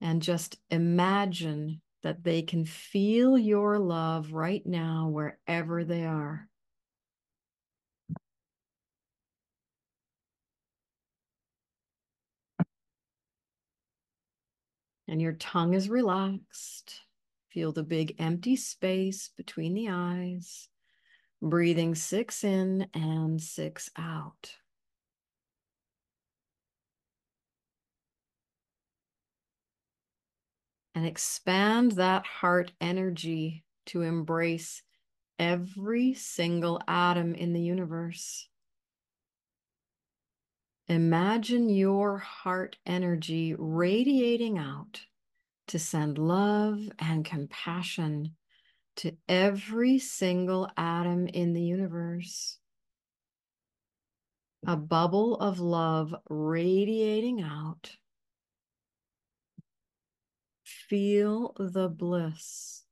And 0.00 0.22
just 0.22 0.56
imagine 0.70 1.80
that 2.02 2.22
they 2.22 2.42
can 2.42 2.64
feel 2.64 3.36
your 3.36 3.78
love 3.78 4.32
right 4.32 4.64
now, 4.64 5.08
wherever 5.08 5.84
they 5.84 6.04
are. 6.04 6.48
And 15.08 15.20
your 15.20 15.32
tongue 15.32 15.74
is 15.74 15.88
relaxed. 15.88 17.00
Feel 17.48 17.72
the 17.72 17.82
big 17.82 18.14
empty 18.18 18.56
space 18.56 19.30
between 19.36 19.74
the 19.74 19.88
eyes. 19.88 20.68
Breathing 21.40 21.94
six 21.94 22.44
in 22.44 22.88
and 22.94 23.40
six 23.40 23.90
out. 23.96 24.54
And 30.94 31.06
expand 31.06 31.92
that 31.92 32.26
heart 32.26 32.72
energy 32.80 33.64
to 33.86 34.02
embrace 34.02 34.82
every 35.38 36.12
single 36.14 36.80
atom 36.88 37.34
in 37.34 37.52
the 37.52 37.60
universe. 37.60 38.48
Imagine 40.88 41.68
your 41.68 42.16
heart 42.16 42.78
energy 42.86 43.54
radiating 43.58 44.56
out 44.56 45.02
to 45.66 45.78
send 45.78 46.16
love 46.16 46.80
and 46.98 47.26
compassion 47.26 48.34
to 48.96 49.14
every 49.28 49.98
single 49.98 50.66
atom 50.78 51.26
in 51.26 51.52
the 51.52 51.62
universe. 51.62 52.56
A 54.66 54.76
bubble 54.76 55.36
of 55.36 55.60
love 55.60 56.14
radiating 56.30 57.42
out. 57.42 57.92
Feel 60.64 61.54
the 61.58 61.90
bliss. 61.90 62.84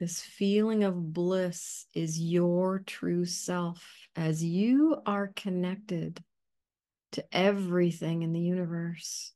This 0.00 0.22
feeling 0.22 0.82
of 0.82 1.12
bliss 1.12 1.86
is 1.94 2.18
your 2.18 2.78
true 2.86 3.26
self 3.26 4.07
as 4.18 4.42
you 4.42 5.00
are 5.06 5.28
connected 5.28 6.24
to 7.12 7.24
everything 7.30 8.22
in 8.22 8.32
the 8.32 8.40
universe. 8.40 9.32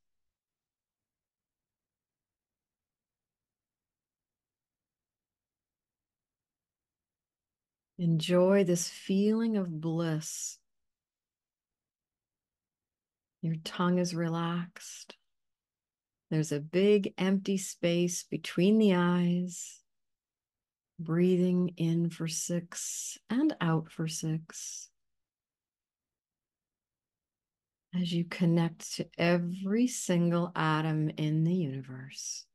Enjoy 7.97 8.65
this 8.65 8.89
feeling 8.89 9.57
of 9.57 9.81
bliss. 9.81 10.59
Your 13.41 13.55
tongue 13.63 13.99
is 13.99 14.17
relaxed. 14.17 15.15
There's 16.29 16.51
a 16.51 16.59
big 16.59 17.15
empty 17.17 17.57
space 17.57 18.25
between 18.25 18.79
the 18.79 18.97
eyes 18.97 19.82
breathing 21.05 21.75
in 21.77 22.11
for 22.11 22.29
six 22.29 23.19
and 23.31 23.55
out 23.61 23.91
for 23.91 24.09
six. 24.09 24.89
as 27.95 28.13
you 28.13 28.25
connect 28.25 28.97
to 28.97 29.07
every 29.19 29.87
single 29.87 30.51
atom 30.57 31.11
in 31.11 31.45
the 31.45 31.55
universe. 31.55 32.47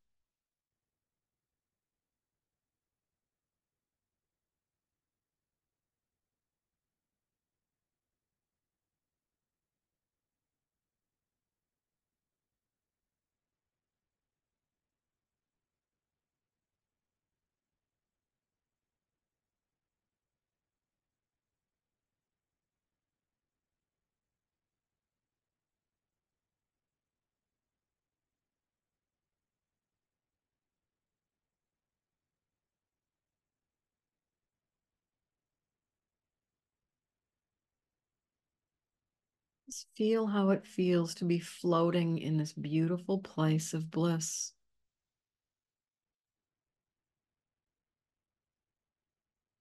Feel 39.97 40.27
how 40.27 40.51
it 40.51 40.63
feels 40.63 41.15
to 41.15 41.25
be 41.25 41.39
floating 41.39 42.19
in 42.19 42.37
this 42.37 42.53
beautiful 42.53 43.17
place 43.17 43.73
of 43.73 43.89
bliss. 43.89 44.53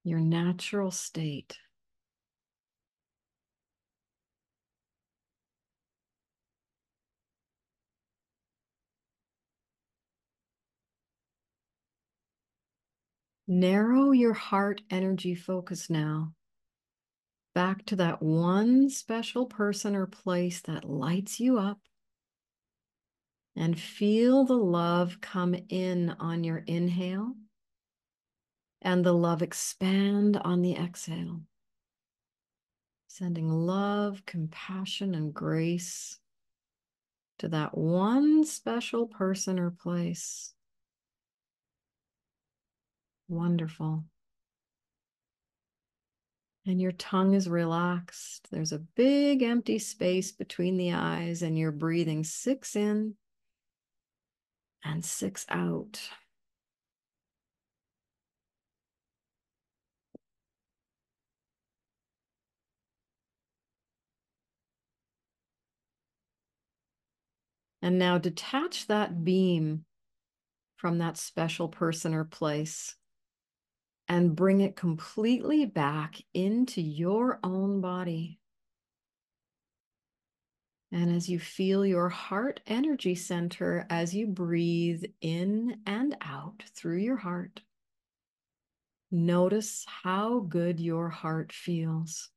Your 0.05 0.21
natural 0.21 0.91
state. 0.91 1.59
Narrow 13.49 14.11
your 14.11 14.35
heart 14.35 14.83
energy 14.91 15.35
focus 15.35 15.89
now 15.89 16.36
back 17.57 17.87
to 17.87 17.97
that 17.97 18.21
one 18.21 18.91
special 18.91 19.47
person 19.47 19.97
or 19.97 20.07
place 20.07 20.61
that 20.61 20.85
lights 20.85 21.41
you 21.41 21.59
up. 21.59 21.81
And 23.57 23.81
feel 23.81 24.45
the 24.45 24.59
love 24.59 25.23
come 25.23 25.57
in 25.71 26.11
on 26.21 26.45
your 26.45 26.59
inhale 26.59 27.33
and 28.83 29.03
the 29.03 29.15
love 29.15 29.41
expand 29.41 30.37
on 30.37 30.61
the 30.61 30.75
exhale. 30.75 31.41
Sending 33.09 33.49
love, 33.49 34.27
compassion, 34.27 35.15
and 35.15 35.33
grace 35.33 36.19
to 37.39 37.49
that 37.49 37.75
one 37.75 38.45
special 38.45 39.07
person 39.07 39.59
or 39.59 39.71
place. 39.71 40.53
Wonderful 43.29 44.05
and 46.67 46.81
your 46.81 46.93
tongue 46.93 47.35
is 47.35 47.49
relaxed. 47.49 48.49
There's 48.51 48.73
a 48.73 48.79
big 48.79 49.43
empty 49.43 49.79
space 49.79 50.33
between 50.33 50.77
the 50.77 50.93
eyes, 50.93 51.43
and 51.43 51.57
you're 51.57 51.71
breathing 51.73 52.25
six 52.25 52.75
in 52.75 53.15
and 54.85 55.05
six 55.05 55.47
out. 55.49 56.01
And 67.81 68.01
now 68.01 68.19
detach 68.19 68.89
that 68.89 69.23
beam 69.25 69.85
from 70.77 70.99
that 70.99 71.17
special 71.17 71.69
person 71.69 72.15
or 72.15 72.25
place 72.25 72.97
and 74.09 74.37
bring 74.37 74.61
it 74.61 74.77
completely 74.77 75.67
back 75.67 76.17
into 76.33 76.81
your 76.81 77.41
own 77.43 77.81
body. 77.81 78.39
And 80.93 81.15
as 81.15 81.29
you 81.29 81.41
feel 81.41 81.85
your 81.85 82.09
heart 82.09 82.61
energy 82.67 83.17
center 83.17 83.87
as 83.91 84.15
you 84.15 84.29
breathe 84.29 85.05
in 85.21 85.81
and 85.85 86.17
out 86.21 86.63
through 86.75 86.99
your 86.99 87.17
heart, 87.17 87.61
notice 89.11 89.85
how 89.87 90.41
good 90.41 90.79
your 90.79 91.09
heart 91.09 91.53
feels. 91.53 92.31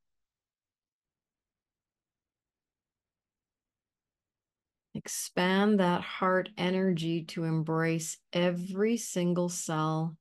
Expand 4.95 5.79
that 5.79 6.01
heart 6.01 6.49
energy 6.57 7.23
to 7.25 7.43
embrace 7.43 8.17
every 8.33 8.97
single 8.97 9.47
cell 9.47 10.17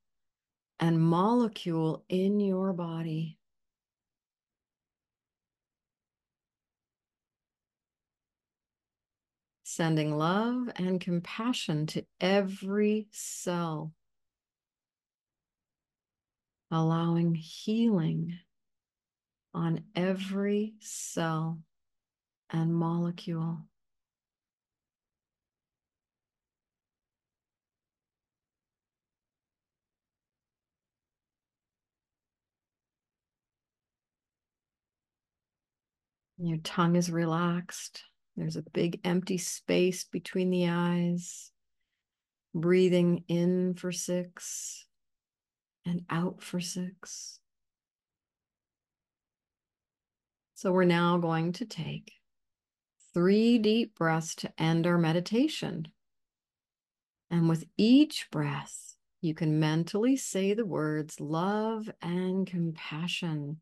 and 0.80 1.00
molecule 1.00 2.04
in 2.08 2.40
your 2.40 2.72
body. 2.72 3.38
Sending 9.64 10.16
love 10.16 10.70
and 10.76 11.00
compassion 11.00 11.86
to 11.86 12.04
every 12.20 13.08
cell, 13.12 13.92
allowing 16.70 17.34
healing 17.34 18.38
on 19.54 19.84
every 19.94 20.74
cell 20.80 21.60
and 22.50 22.74
molecule. 22.74 23.58
Your 36.40 36.58
tongue 36.58 36.94
is 36.94 37.10
relaxed. 37.10 38.04
There's 38.36 38.56
a 38.56 38.62
big 38.62 39.00
empty 39.04 39.38
space 39.38 40.04
between 40.04 40.50
the 40.50 40.68
eyes. 40.68 41.50
Breathing 42.54 43.24
in 43.28 43.74
for 43.74 43.90
six 43.90 44.86
and 45.84 46.02
out 46.08 46.42
for 46.42 46.60
six. 46.60 47.40
So 50.54 50.72
we're 50.72 50.84
now 50.84 51.18
going 51.18 51.52
to 51.54 51.64
take 51.64 52.12
three 53.14 53.58
deep 53.58 53.96
breaths 53.96 54.34
to 54.36 54.52
end 54.58 54.86
our 54.86 54.98
meditation. 54.98 55.88
And 57.30 57.48
with 57.48 57.64
each 57.76 58.28
breath, 58.30 58.96
you 59.20 59.34
can 59.34 59.58
mentally 59.58 60.16
say 60.16 60.54
the 60.54 60.66
words 60.66 61.20
love 61.20 61.90
and 62.00 62.46
compassion 62.46 63.60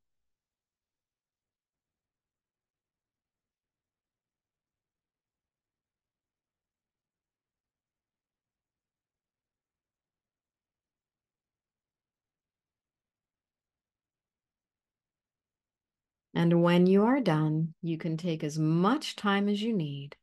And 16.36 16.62
when 16.62 16.86
you 16.86 17.04
are 17.04 17.18
done, 17.18 17.72
you 17.80 17.96
can 17.96 18.18
take 18.18 18.44
as 18.44 18.58
much 18.58 19.16
time 19.16 19.48
as 19.48 19.62
you 19.62 19.72
need. 19.72 20.16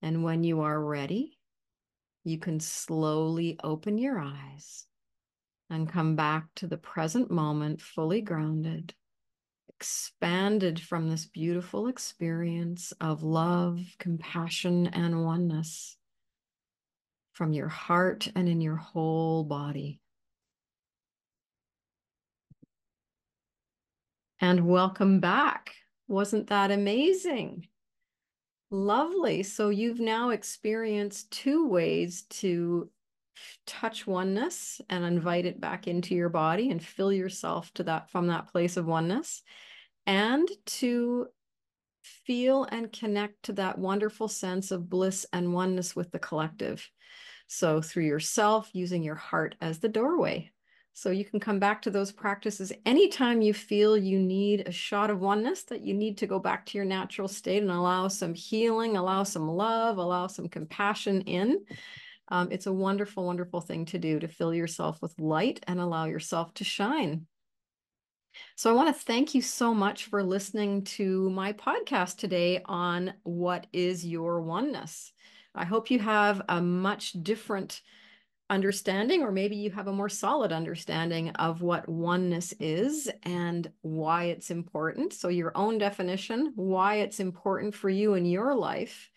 And 0.00 0.24
when 0.24 0.42
you 0.42 0.62
are 0.62 0.82
ready, 0.82 1.38
you 2.24 2.38
can 2.38 2.60
slowly 2.60 3.58
open 3.62 3.98
your 3.98 4.18
eyes 4.18 4.86
and 5.68 5.86
come 5.86 6.16
back 6.16 6.46
to 6.54 6.66
the 6.66 6.78
present 6.78 7.30
moment 7.30 7.82
fully 7.82 8.22
grounded, 8.22 8.94
expanded 9.68 10.80
from 10.80 11.10
this 11.10 11.26
beautiful 11.26 11.88
experience 11.88 12.94
of 12.98 13.22
love, 13.22 13.80
compassion, 13.98 14.86
and 14.86 15.26
oneness 15.26 15.98
from 17.34 17.52
your 17.52 17.68
heart 17.68 18.28
and 18.34 18.48
in 18.48 18.62
your 18.62 18.76
whole 18.76 19.44
body. 19.44 20.00
And 24.42 24.66
welcome 24.66 25.20
back. 25.20 25.72
Wasn't 26.08 26.48
that 26.48 26.72
amazing? 26.72 27.68
Lovely. 28.72 29.44
So 29.44 29.68
you've 29.68 30.00
now 30.00 30.30
experienced 30.30 31.30
two 31.30 31.68
ways 31.68 32.22
to 32.22 32.90
touch 33.68 34.04
oneness 34.04 34.80
and 34.90 35.04
invite 35.04 35.46
it 35.46 35.60
back 35.60 35.86
into 35.86 36.16
your 36.16 36.28
body 36.28 36.72
and 36.72 36.84
fill 36.84 37.12
yourself 37.12 37.72
to 37.74 37.84
that 37.84 38.10
from 38.10 38.26
that 38.26 38.48
place 38.48 38.76
of 38.76 38.84
oneness 38.84 39.42
and 40.08 40.48
to 40.66 41.28
feel 42.02 42.64
and 42.64 42.92
connect 42.92 43.44
to 43.44 43.52
that 43.52 43.78
wonderful 43.78 44.26
sense 44.26 44.72
of 44.72 44.90
bliss 44.90 45.24
and 45.32 45.54
oneness 45.54 45.94
with 45.94 46.10
the 46.10 46.18
collective. 46.18 46.90
So 47.46 47.80
through 47.80 48.06
yourself 48.06 48.70
using 48.72 49.04
your 49.04 49.14
heart 49.14 49.54
as 49.60 49.78
the 49.78 49.88
doorway 49.88 50.50
So 50.94 51.10
you 51.10 51.24
can 51.24 51.40
come 51.40 51.58
back 51.58 51.82
to 51.82 51.90
those 51.90 52.12
practices 52.12 52.72
anytime 52.84 53.40
you 53.40 53.54
feel 53.54 53.96
you 53.96 54.18
need 54.18 54.68
a 54.68 54.72
shot 54.72 55.10
of 55.10 55.20
oneness, 55.20 55.64
that 55.64 55.80
you 55.80 55.94
need 55.94 56.18
to 56.18 56.26
go 56.26 56.38
back 56.38 56.66
to 56.66 56.78
your 56.78 56.84
natural 56.84 57.28
state 57.28 57.62
and 57.62 57.70
allow 57.70 58.08
some 58.08 58.34
healing, 58.34 58.96
allow 58.96 59.22
some 59.22 59.48
love, 59.48 59.96
allow 59.96 60.26
some 60.26 60.48
compassion 60.48 61.22
in. 61.22 61.64
Um, 62.28 62.48
it's 62.50 62.66
a 62.66 62.72
wonderful, 62.72 63.24
wonderful 63.24 63.60
thing 63.60 63.86
to 63.86 63.98
do 63.98 64.20
to 64.20 64.28
fill 64.28 64.54
yourself 64.54 65.00
with 65.00 65.18
light 65.18 65.64
and 65.66 65.80
allow 65.80 66.04
yourself 66.04 66.52
to 66.54 66.64
shine. 66.64 67.26
So 68.56 68.70
I 68.70 68.74
want 68.74 68.94
to 68.94 69.02
thank 69.02 69.34
you 69.34 69.42
so 69.42 69.74
much 69.74 70.06
for 70.06 70.22
listening 70.22 70.84
to 70.84 71.28
my 71.30 71.52
podcast 71.52 72.16
today 72.16 72.62
on 72.64 73.14
what 73.22 73.66
is 73.72 74.06
your 74.06 74.40
oneness. 74.40 75.12
I 75.54 75.64
hope 75.64 75.90
you 75.90 75.98
have 75.98 76.42
a 76.48 76.60
much 76.62 77.12
different 77.22 77.82
understanding, 78.52 79.22
or 79.22 79.32
maybe 79.32 79.56
you 79.56 79.70
have 79.70 79.88
a 79.88 79.92
more 79.92 80.10
solid 80.10 80.52
understanding 80.52 81.30
of 81.30 81.62
what 81.62 81.88
oneness 81.88 82.52
is 82.60 83.10
and 83.22 83.72
why 83.80 84.24
it's 84.24 84.50
important. 84.50 85.14
So, 85.14 85.28
your 85.28 85.52
own 85.56 85.78
definition, 85.78 86.52
why 86.54 86.96
it's 86.96 87.18
important 87.18 87.74
for 87.74 87.88
you 87.88 88.14
in 88.14 88.26
your 88.26 88.54
life, 88.54 89.10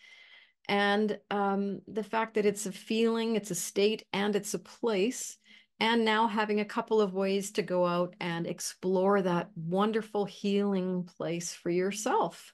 and 0.69 1.19
um, 1.29 1.81
the 1.87 2.03
fact 2.03 2.35
that 2.35 2.45
it's 2.45 2.65
a 2.65 2.71
feeling, 2.71 3.35
it's 3.35 3.51
a 3.51 3.55
state, 3.55 4.05
and 4.13 4.35
it's 4.35 4.53
a 4.53 4.59
place. 4.59 5.37
And 5.81 6.05
now 6.05 6.27
having 6.27 6.61
a 6.61 6.65
couple 6.65 7.01
of 7.01 7.13
ways 7.13 7.51
to 7.51 7.61
go 7.61 7.85
out 7.85 8.15
and 8.21 8.47
explore 8.47 9.21
that 9.21 9.49
wonderful 9.57 10.23
healing 10.23 11.03
place 11.17 11.53
for 11.53 11.69
yourself 11.69 12.53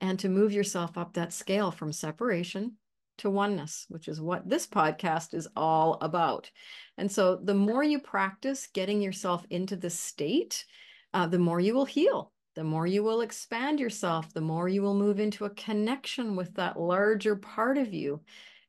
and 0.00 0.18
to 0.18 0.28
move 0.28 0.52
yourself 0.52 0.98
up 0.98 1.12
that 1.14 1.32
scale 1.32 1.70
from 1.70 1.92
separation 1.92 2.72
to 3.18 3.30
oneness, 3.30 3.86
which 3.88 4.08
is 4.08 4.20
what 4.20 4.48
this 4.48 4.66
podcast 4.66 5.34
is 5.34 5.48
all 5.56 5.98
about. 6.00 6.50
And 6.96 7.10
so 7.10 7.36
the 7.36 7.54
more 7.54 7.82
you 7.82 8.00
practice 8.00 8.68
getting 8.72 9.00
yourself 9.00 9.44
into 9.50 9.76
the 9.76 9.90
state, 9.90 10.64
uh, 11.14 11.26
the 11.26 11.38
more 11.38 11.60
you 11.60 11.74
will 11.74 11.84
heal, 11.84 12.32
the 12.54 12.64
more 12.64 12.86
you 12.86 13.02
will 13.02 13.20
expand 13.20 13.80
yourself, 13.80 14.32
the 14.32 14.40
more 14.40 14.68
you 14.68 14.82
will 14.82 14.94
move 14.94 15.20
into 15.20 15.44
a 15.44 15.50
connection 15.50 16.36
with 16.36 16.54
that 16.54 16.78
larger 16.78 17.36
part 17.36 17.78
of 17.78 17.94
you. 17.94 18.20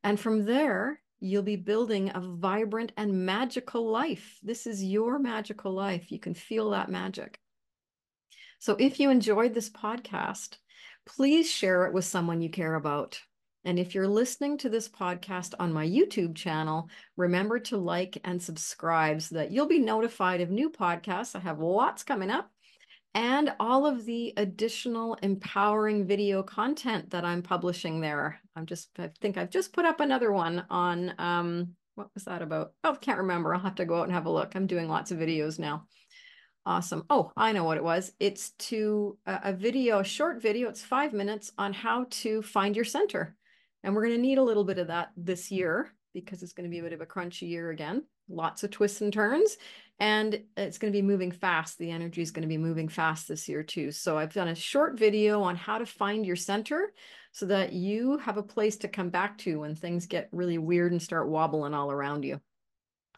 And 0.04 0.20
from 0.20 0.46
there, 0.46 1.02
you'll 1.20 1.44
be 1.44 1.56
building 1.56 2.12
a 2.14 2.22
vibrant 2.22 2.92
and 2.98 3.26
magical 3.26 3.90
life. 3.90 4.40
This 4.44 4.68
is 4.68 4.84
your 4.84 5.20
magical 5.20 5.72
life. 5.74 6.12
You 6.12 6.20
can 6.20 6.34
feel 6.34 6.70
that 6.72 6.90
magic. 6.90 7.40
So 8.60 8.76
if 8.80 9.00
you 9.00 9.10
enjoyed 9.10 9.54
this 9.54 9.70
podcast, 9.70 10.58
please 11.06 11.50
share 11.50 11.86
it 11.86 11.94
with 11.94 12.06
someone 12.06 12.42
you 12.42 12.50
care 12.50 12.76
about. 12.76 13.22
And 13.66 13.78
if 13.78 13.94
you're 13.94 14.08
listening 14.08 14.58
to 14.60 14.70
this 14.70 14.88
podcast 14.88 15.54
on 15.60 15.74
my 15.74 15.86
YouTube 15.86 16.36
channel, 16.36 16.90
remember 17.18 17.60
to 17.60 17.78
like 17.78 18.18
and 18.24 18.42
subscribe 18.42 19.22
so 19.22 19.36
that 19.36 19.52
you'll 19.52 19.68
be 19.68 19.80
notified 19.80 20.42
of 20.42 20.50
new 20.50 20.70
podcasts. 20.70 21.36
I 21.36 21.40
have 21.40 21.60
lots 21.60 22.04
coming 22.04 22.30
up 22.30 22.50
and 23.14 23.54
all 23.60 23.86
of 23.86 24.06
the 24.06 24.34
additional 24.38 25.16
empowering 25.16 26.08
video 26.08 26.42
content 26.42 27.10
that 27.10 27.26
I'm 27.26 27.42
publishing 27.42 28.00
there. 28.00 28.40
I'm 28.56 28.66
just, 28.66 28.90
I 28.98 29.10
think 29.20 29.38
I've 29.38 29.50
just 29.50 29.74
put 29.74 29.86
up 29.86 30.00
another 30.00 30.32
one 30.32 30.66
on, 30.70 31.14
um, 31.18 31.76
what 31.96 32.10
was 32.14 32.24
that 32.26 32.42
about? 32.42 32.72
Oh, 32.84 32.96
can't 33.00 33.18
remember. 33.18 33.54
I'll 33.54 33.60
have 33.62 33.76
to 33.76 33.86
go 33.86 34.00
out 34.00 34.04
and 34.04 34.14
have 34.14 34.26
a 34.26 34.32
look. 34.32 34.56
I'm 34.56 34.68
doing 34.68 34.88
lots 34.88 35.12
of 35.12 35.18
videos 35.18 35.60
now. 35.60 35.86
Awesome. 36.66 37.04
Oh, 37.10 37.32
I 37.36 37.52
know 37.52 37.64
what 37.64 37.78
it 37.78 37.84
was. 37.84 38.14
It's 38.20 38.52
to 38.52 39.18
a 39.26 39.52
video, 39.52 40.00
a 40.00 40.04
short 40.04 40.42
video. 40.42 40.70
It's 40.70 40.84
five 40.84 41.14
minutes 41.14 41.52
on 41.58 41.74
how 41.74 42.06
to 42.12 42.42
find 42.42 42.76
your 42.76 42.86
center. 42.86 43.36
And 43.84 43.96
we're 43.96 44.06
going 44.06 44.16
to 44.16 44.22
need 44.22 44.38
a 44.38 44.44
little 44.44 44.64
bit 44.64 44.78
of 44.78 44.88
that 44.88 45.12
this 45.16 45.52
year 45.52 45.92
because 46.14 46.44
it's 46.44 46.54
going 46.54 46.70
to 46.70 46.72
be 46.72 46.80
a 46.80 46.84
bit 46.84 46.94
of 46.94 47.02
a 47.02 47.06
crunchy 47.06 47.48
year 47.48 47.70
again. 47.70 48.04
Lots 48.28 48.64
of 48.64 48.72
twists 48.72 49.02
and 49.02 49.14
turns. 49.14 49.58
And 50.00 50.44
it's 50.56 50.78
going 50.78 50.92
to 50.92 50.98
be 50.98 51.06
moving 51.06 51.32
fast. 51.32 51.78
The 51.78 51.92
energy 51.92 52.22
is 52.22 52.32
going 52.32 52.44
to 52.44 52.48
be 52.48 52.58
moving 52.58 52.90
fast 52.90 53.28
this 53.28 53.48
year 53.48 53.64
too. 53.64 53.92
So 53.92 54.18
I've 54.18 54.34
done 54.34 54.48
a 54.48 54.56
short 54.56 54.98
video 54.98 55.42
on 55.42 55.56
how 55.56 55.78
to 55.78 55.86
find 55.86 56.26
your 56.26 56.36
center 56.36 56.94
so 57.32 57.46
that 57.48 57.74
you 57.74 58.18
have 58.20 58.38
a 58.38 58.44
place 58.44 58.78
to 58.78 58.88
come 58.88 59.10
back 59.10 59.38
to 59.40 59.60
when 59.60 59.76
things 59.76 60.06
get 60.08 60.30
really 60.32 60.58
weird 60.58 60.92
and 60.92 61.02
start 61.02 61.30
wobbling 61.30 61.74
all 61.74 61.92
around 61.92 62.24
you. 62.24 62.40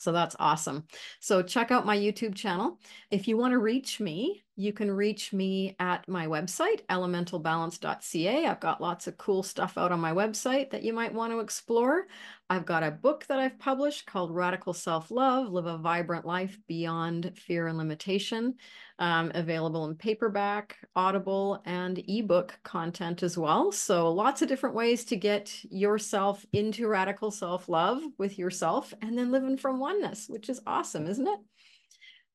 So 0.02 0.12
that's 0.12 0.36
awesome. 0.40 0.86
So 1.20 1.44
check 1.44 1.70
out 1.70 1.86
my 1.86 1.96
YouTube 1.96 2.34
channel. 2.34 2.80
If 3.12 3.28
you 3.28 3.38
want 3.38 3.52
to 3.52 3.60
reach 3.60 4.00
me, 4.00 4.44
you 4.56 4.74
can 4.74 4.92
reach 4.92 5.32
me 5.32 5.76
at 5.80 6.08
my 6.08 6.26
website, 6.26 6.84
elementalbalance.ca. 6.90 8.48
I've 8.48 8.60
got 8.60 8.82
lots 8.82 9.06
of 9.06 9.18
cool 9.18 9.44
stuff 9.44 9.78
out 9.78 9.92
on 9.92 10.00
my 10.00 10.12
website 10.12 10.72
that 10.72 10.82
you 10.82 10.92
might 10.92 11.14
want 11.14 11.34
to 11.34 11.40
explore. 11.40 12.08
I've 12.50 12.66
got 12.66 12.82
a 12.82 12.90
book 12.90 13.28
that 13.28 13.38
I've 13.38 13.60
published 13.60 14.08
called 14.08 14.34
Radical 14.34 14.74
Self 14.74 15.12
Love 15.12 15.52
Live 15.52 15.68
a 15.68 15.78
Vibrant 15.78 16.26
Life 16.26 16.58
Beyond 16.68 17.34
Fear 17.38 17.68
and 17.68 17.78
Limitation, 17.78 18.56
um, 19.02 19.32
available 19.34 19.86
in 19.86 19.96
paperback, 19.96 20.78
Audible, 20.96 21.64
and 21.66 22.04
ebook 22.08 22.58
content 22.64 23.24
as 23.24 23.36
well. 23.36 23.72
So, 23.72 24.14
lots 24.14 24.44
of 24.44 24.48
different 24.48 24.76
ways 24.76 25.04
to 25.06 25.16
get 25.16 25.52
yourself 25.64 26.46
into 26.54 26.88
radical 26.88 27.32
self 27.32 27.68
love 27.68 28.04
with 28.20 28.38
yourself 28.38 28.94
and 29.02 29.18
then 29.18 29.32
living 29.32 29.58
from 29.58 29.80
oneness, 29.80 30.28
which 30.30 30.50
is 30.50 30.62
awesome, 30.68 31.08
isn't 31.08 31.28
it? 31.28 31.40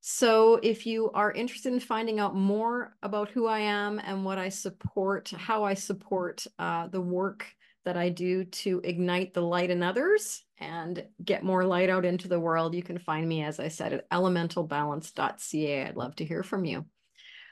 So, 0.00 0.56
if 0.56 0.86
you 0.86 1.12
are 1.12 1.30
interested 1.30 1.72
in 1.72 1.78
finding 1.78 2.18
out 2.18 2.34
more 2.34 2.96
about 3.00 3.28
who 3.30 3.46
I 3.46 3.60
am 3.60 4.00
and 4.00 4.24
what 4.24 4.38
I 4.38 4.48
support, 4.48 5.28
how 5.28 5.62
I 5.62 5.74
support 5.74 6.48
uh, 6.58 6.88
the 6.88 7.00
work 7.00 7.46
that 7.86 7.96
I 7.96 8.10
do 8.10 8.44
to 8.44 8.80
ignite 8.84 9.32
the 9.32 9.40
light 9.40 9.70
in 9.70 9.82
others 9.82 10.42
and 10.58 11.02
get 11.24 11.42
more 11.42 11.64
light 11.64 11.88
out 11.88 12.04
into 12.04 12.28
the 12.28 12.38
world, 12.38 12.74
you 12.74 12.82
can 12.82 12.98
find 12.98 13.26
me, 13.26 13.42
as 13.42 13.58
I 13.58 13.68
said, 13.68 13.92
at 13.92 14.10
elementalbalance.ca. 14.10 15.86
I'd 15.86 15.96
love 15.96 16.16
to 16.16 16.24
hear 16.24 16.42
from 16.42 16.64
you. 16.64 16.84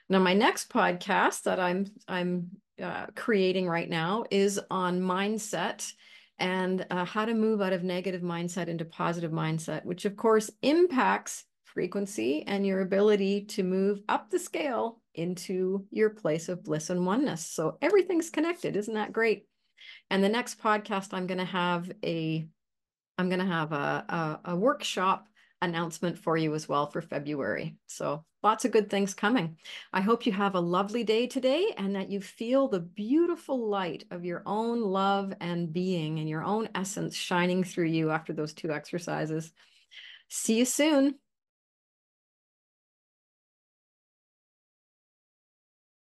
Now, 0.08 0.18
my 0.18 0.34
next 0.34 0.68
podcast 0.68 1.44
that 1.44 1.58
I'm 1.58 1.86
I'm 2.06 2.50
uh, 2.82 3.06
creating 3.14 3.68
right 3.68 3.88
now 3.88 4.24
is 4.30 4.60
on 4.70 5.00
mindset 5.00 5.90
and 6.38 6.84
uh, 6.90 7.04
how 7.04 7.24
to 7.24 7.32
move 7.32 7.62
out 7.62 7.72
of 7.72 7.84
negative 7.84 8.22
mindset 8.22 8.66
into 8.66 8.84
positive 8.84 9.30
mindset, 9.30 9.84
which 9.84 10.04
of 10.04 10.16
course 10.16 10.50
impacts 10.62 11.44
frequency 11.64 12.44
and 12.46 12.66
your 12.66 12.80
ability 12.80 13.42
to 13.42 13.62
move 13.62 14.00
up 14.08 14.30
the 14.30 14.38
scale 14.38 15.00
into 15.14 15.86
your 15.90 16.10
place 16.10 16.48
of 16.48 16.64
bliss 16.64 16.90
and 16.90 17.06
oneness. 17.06 17.46
So 17.46 17.78
everything's 17.80 18.30
connected. 18.30 18.76
Isn't 18.76 18.94
that 18.94 19.12
great? 19.12 19.46
And 20.10 20.22
the 20.22 20.28
next 20.28 20.60
podcast, 20.60 21.08
I'm 21.12 21.26
going 21.26 21.38
to 21.38 21.44
have 21.44 21.90
a, 22.04 22.46
I'm 23.18 23.28
going 23.28 23.40
to 23.40 23.46
have 23.46 23.72
a, 23.72 24.40
a, 24.44 24.52
a 24.52 24.56
workshop 24.56 25.28
announcement 25.62 26.18
for 26.18 26.36
you 26.36 26.54
as 26.54 26.68
well 26.68 26.86
for 26.86 27.00
February. 27.00 27.76
So 27.86 28.24
lots 28.42 28.64
of 28.64 28.70
good 28.70 28.90
things 28.90 29.14
coming. 29.14 29.56
I 29.92 30.02
hope 30.02 30.26
you 30.26 30.32
have 30.32 30.54
a 30.54 30.60
lovely 30.60 31.02
day 31.02 31.26
today 31.26 31.74
and 31.78 31.96
that 31.96 32.10
you 32.10 32.20
feel 32.20 32.68
the 32.68 32.80
beautiful 32.80 33.68
light 33.68 34.04
of 34.10 34.24
your 34.24 34.42
own 34.46 34.82
love 34.82 35.32
and 35.40 35.72
being 35.72 36.18
and 36.18 36.28
your 36.28 36.44
own 36.44 36.68
essence 36.74 37.16
shining 37.16 37.64
through 37.64 37.86
you 37.86 38.10
after 38.10 38.32
those 38.32 38.52
two 38.52 38.70
exercises. 38.70 39.52
See 40.28 40.58
you 40.58 40.64
soon. 40.64 41.14